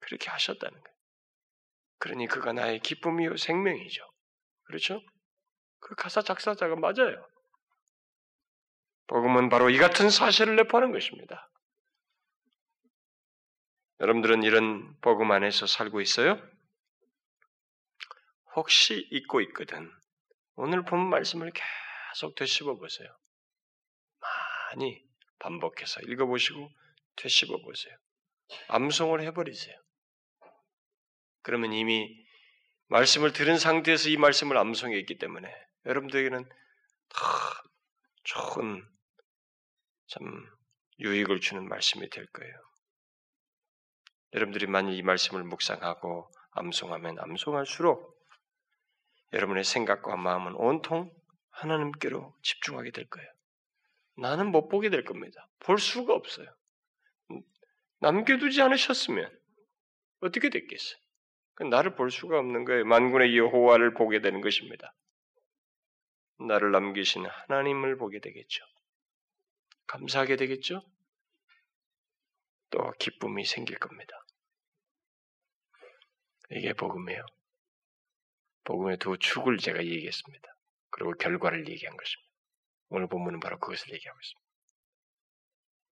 그렇게 0.00 0.30
하셨다는 0.30 0.80
거예요. 0.80 0.91
그러니 2.02 2.26
그가 2.26 2.52
나의 2.52 2.80
기쁨이요 2.80 3.36
생명이죠. 3.36 4.02
그렇죠? 4.64 5.00
그 5.78 5.94
가사 5.94 6.20
작사자가 6.20 6.74
맞아요. 6.74 7.24
복음은 9.06 9.48
바로 9.48 9.70
이 9.70 9.78
같은 9.78 10.10
사실을 10.10 10.56
내포하는 10.56 10.90
것입니다. 10.90 11.48
여러분들은 14.00 14.42
이런 14.42 14.98
복음 15.00 15.30
안에서 15.30 15.68
살고 15.68 16.00
있어요? 16.00 16.42
혹시 18.56 19.06
잊고 19.12 19.40
있거든. 19.42 19.88
오늘 20.56 20.84
본 20.84 21.08
말씀을 21.08 21.52
계속 21.52 22.34
되씹어 22.34 22.78
보세요. 22.78 23.16
많이 24.20 25.04
반복해서 25.38 26.00
읽어보시고 26.00 26.68
되씹어 27.14 27.58
보세요. 27.58 27.96
암송을 28.66 29.22
해버리세요. 29.22 29.81
그러면 31.42 31.72
이미 31.72 32.24
말씀을 32.88 33.32
들은 33.32 33.58
상태에서 33.58 34.08
이 34.08 34.16
말씀을 34.16 34.56
암송했기 34.56 35.18
때문에 35.18 35.48
여러분들에게는 35.86 36.44
다 36.44 37.18
좋은 38.24 38.86
참 40.08 40.46
유익을 41.00 41.40
주는 41.40 41.68
말씀이 41.68 42.08
될 42.10 42.26
거예요. 42.26 42.54
여러분들이 44.34 44.66
만약 44.66 44.92
이 44.92 45.02
말씀을 45.02 45.42
묵상하고 45.44 46.30
암송하면 46.52 47.18
암송할수록 47.18 48.12
여러분의 49.32 49.64
생각과 49.64 50.16
마음은 50.16 50.54
온통 50.54 51.10
하나님께로 51.50 52.34
집중하게 52.42 52.90
될 52.90 53.08
거예요. 53.08 53.28
나는 54.16 54.50
못 54.50 54.68
보게 54.68 54.90
될 54.90 55.04
겁니다. 55.04 55.48
볼 55.60 55.78
수가 55.78 56.14
없어요. 56.14 56.54
남겨두지 58.00 58.60
않으셨으면 58.60 59.30
어떻게 60.20 60.50
됐겠어요? 60.50 61.01
나를 61.60 61.94
볼 61.94 62.10
수가 62.10 62.38
없는 62.38 62.64
거예요. 62.64 62.84
만군의 62.84 63.36
여호와를 63.36 63.94
보게 63.94 64.20
되는 64.20 64.40
것입니다. 64.40 64.94
나를 66.38 66.72
남기신 66.72 67.26
하나님을 67.26 67.96
보게 67.96 68.20
되겠죠. 68.20 68.64
감사하게 69.86 70.36
되겠죠? 70.36 70.82
또 72.70 72.90
기쁨이 72.98 73.44
생길 73.44 73.78
겁니다. 73.78 74.14
이게 76.50 76.72
복음이에요. 76.72 77.24
복음의 78.64 78.98
두 78.98 79.18
축을 79.18 79.58
제가 79.58 79.84
얘기했습니다. 79.84 80.48
그리고 80.90 81.12
결과를 81.14 81.68
얘기한 81.68 81.96
것입니다. 81.96 82.32
오늘 82.88 83.08
본문은 83.08 83.40
바로 83.40 83.58
그것을 83.58 83.92
얘기하고 83.92 84.18
있습니다. 84.18 84.42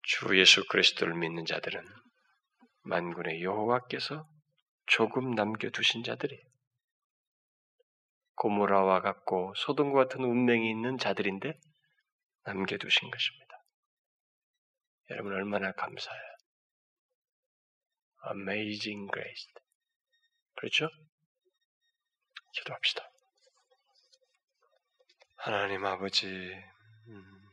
주 0.02 0.38
예수 0.38 0.66
그리스도를 0.66 1.14
믿는 1.14 1.44
자들은 1.44 1.82
만군의 2.82 3.42
여호와께서 3.42 4.26
조금 4.90 5.30
남겨두신 5.30 6.02
자들이 6.02 6.36
고모라와 8.34 9.00
같고 9.02 9.54
소돔과 9.56 10.04
같은 10.04 10.24
운명이 10.24 10.68
있는 10.68 10.98
자들인데 10.98 11.60
남겨두신 12.44 13.08
것입니다. 13.08 13.64
여러분 15.10 15.32
얼마나 15.32 15.70
감사해요. 15.72 16.30
Amazing 18.32 19.08
grace. 19.12 19.52
그렇죠? 20.56 20.88
기도합시다. 22.52 23.08
하나님 25.36 25.86
아버지, 25.86 26.26
음, 26.26 27.50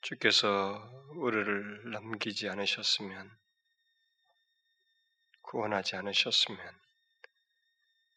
주께서 0.00 0.48
우리를 1.16 1.90
남기지 1.90 2.48
않으셨으면, 2.48 3.39
구원하지 5.50 5.96
않으셨으면, 5.96 6.60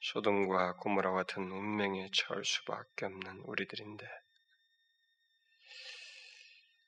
소돔과 0.01 0.75
고모라 0.75 1.13
같은 1.13 1.51
운명에 1.51 2.11
처할 2.13 2.45
수밖에 2.45 3.07
없는 3.07 3.39
우리들인데, 3.45 4.07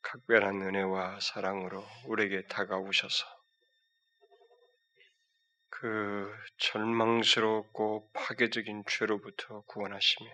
각별한 0.04 0.62
은혜와 0.62 1.20
사랑으로 1.20 1.84
우리에게 2.06 2.46
다가오셔서 2.46 3.26
그 5.70 6.32
절망스럽고 6.58 8.12
파괴적인 8.14 8.84
죄로부터 8.88 9.62
구원하시며 9.62 10.30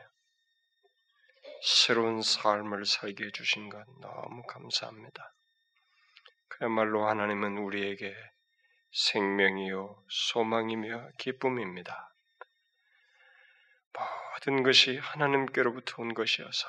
새로운 1.63 2.21
삶을 2.21 2.85
살게 2.85 3.27
해주신 3.27 3.69
것 3.69 3.85
너무 4.01 4.43
감사합니다. 4.43 5.33
그야말로 6.49 7.07
하나님은 7.07 7.59
우리에게 7.59 8.13
생명이요, 8.91 10.03
소망이며 10.09 11.11
기쁨입니다. 11.17 12.13
모든 13.93 14.63
것이 14.63 14.97
하나님께로부터 14.97 16.01
온 16.01 16.13
것이어서 16.13 16.67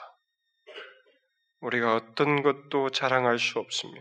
우리가 1.60 1.96
어떤 1.96 2.42
것도 2.42 2.90
자랑할 2.90 3.38
수 3.38 3.58
없으며 3.58 4.00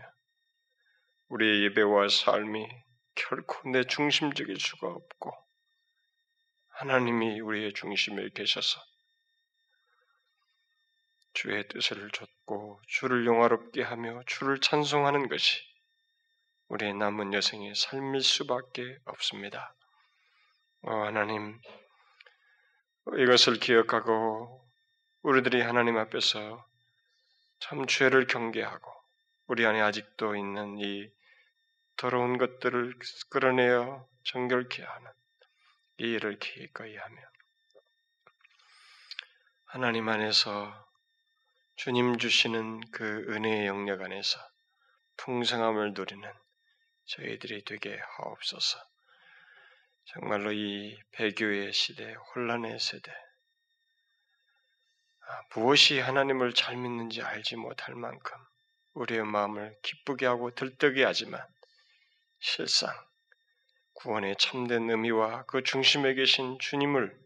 우리의 1.28 1.64
예배와 1.64 2.08
삶이 2.08 2.68
결코 3.14 3.68
내 3.70 3.84
중심적일 3.84 4.58
수가 4.58 4.88
없고 4.88 5.32
하나님이 6.68 7.40
우리의 7.40 7.72
중심에 7.72 8.28
계셔서 8.34 8.80
주의 11.32 11.66
뜻을 11.68 12.10
좇고 12.10 12.82
주를 12.88 13.24
영화롭게 13.26 13.82
하며 13.82 14.22
주를 14.26 14.60
찬송하는 14.60 15.28
것이 15.28 15.71
우리의 16.72 16.94
남은 16.94 17.34
여생의 17.34 17.74
삶일 17.74 18.22
수밖에 18.22 18.96
없습니다. 19.04 19.74
어, 20.80 20.90
하나님, 21.04 21.60
이것을 23.18 23.58
기억하고 23.60 24.66
우리들이 25.20 25.60
하나님 25.60 25.98
앞에서 25.98 26.66
참 27.58 27.86
죄를 27.86 28.26
경계하고 28.26 28.90
우리 29.48 29.66
안에 29.66 29.82
아직도 29.82 30.34
있는 30.34 30.78
이 30.78 31.10
더러운 31.98 32.38
것들을 32.38 32.98
끌어내어 33.28 34.08
정결케 34.24 34.82
하는 34.82 35.10
이 35.98 36.04
일을 36.14 36.38
기꺼이 36.38 36.96
하며 36.96 37.20
하나님 39.66 40.08
안에서 40.08 40.88
주님 41.76 42.16
주시는 42.16 42.80
그 42.92 43.26
은혜의 43.28 43.66
영역 43.66 44.00
안에서 44.00 44.40
풍성함을 45.18 45.92
누리는 45.92 46.41
저희들이 47.12 47.64
되게 47.64 47.98
하옵소서. 48.16 48.78
정말로 50.04 50.52
이 50.52 50.98
배교의 51.12 51.72
시대, 51.72 52.14
혼란의 52.14 52.78
세대, 52.78 53.12
무엇이 55.54 56.00
하나님을 56.00 56.54
잘 56.54 56.76
믿는지 56.76 57.22
알지 57.22 57.56
못할 57.56 57.94
만큼 57.94 58.36
우리의 58.94 59.24
마음을 59.24 59.76
기쁘게 59.82 60.26
하고 60.26 60.54
들뜨게 60.54 61.04
하지만 61.04 61.40
실상 62.40 62.90
구원의 63.94 64.36
참된 64.38 64.88
의미와 64.90 65.44
그 65.44 65.62
중심에 65.62 66.14
계신 66.14 66.58
주님을 66.58 67.18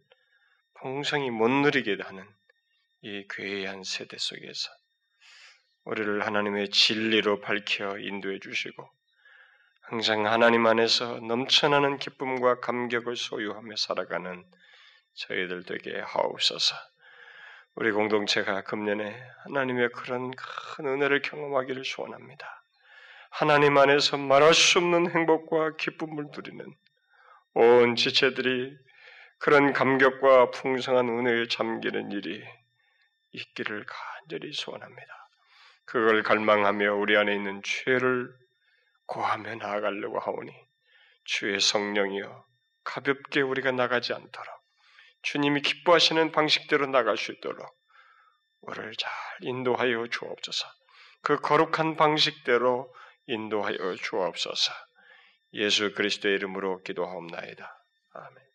풍성히 0.75 1.31
못 1.31 1.49
누리게 1.49 1.97
하는 2.03 2.29
이 3.03 3.27
괴이한 3.31 3.85
세대 3.85 4.19
속에서 4.19 4.71
우리를 5.85 6.27
하나님의 6.27 6.71
진리로 6.71 7.41
밝혀 7.41 7.99
인도해 7.99 8.41
주시고 8.41 8.89
항상 9.89 10.27
하나님 10.27 10.67
안에서 10.67 11.21
넘쳐나는 11.21 11.99
기쁨과 11.99 12.59
감격을 12.59 13.15
소유하며 13.15 13.77
살아가는 13.77 14.45
저희들 15.15 15.63
되게 15.63 16.01
하옵소서. 16.01 16.75
우리 17.77 17.93
공동체가 17.93 18.63
금년에 18.63 19.17
하나님의 19.45 19.91
그런 19.91 20.33
큰 20.33 20.87
은혜를 20.89 21.23
경험하기를 21.23 21.85
소원합니다. 21.85 22.65
하나님 23.31 23.79
안에서 23.79 24.17
말할 24.17 24.55
수 24.55 24.81
없는 24.81 25.09
행복과 25.13 25.77
기쁨을 25.77 26.31
누리는 26.35 26.67
온 27.55 27.95
지체들이 27.95 28.77
그런 29.39 29.73
감격과 29.73 30.51
풍성한 30.51 31.09
은혜에 31.09 31.47
잠기는 31.47 32.11
일이 32.11 32.43
있기를 33.31 33.87
간절히 33.87 34.53
소원합니다. 34.53 35.29
그걸 35.85 36.25
갈망하며 36.25 36.93
우리 36.95 37.17
안에 37.17 37.33
있는 37.33 37.63
죄를 37.63 38.35
고하며 39.07 39.57
나아가려고 39.57 40.19
하오니 40.19 40.53
주의 41.25 41.61
성령이여 41.61 42.45
가볍게 42.85 43.41
우리가 43.41 43.73
나가지 43.73 44.13
않도록 44.13 44.57
주님이 45.23 45.63
기뻐하시는 45.63 46.33
방식대로 46.33 46.87
나갈 46.87 47.17
수 47.17 47.33
있도록 47.33 47.67
우리를 48.61 48.93
잘 48.97 49.13
인도하여 49.41 50.07
주옵소서. 50.09 50.67
그 51.23 51.41
거룩한 51.41 51.97
방식대로 51.97 52.93
인도하여 53.27 53.97
주옵소서. 53.97 54.73
예수 55.55 55.93
그리스도의 55.95 56.35
이름으로 56.37 56.83
기도하옵나이다. 56.83 57.85
아멘. 58.13 58.46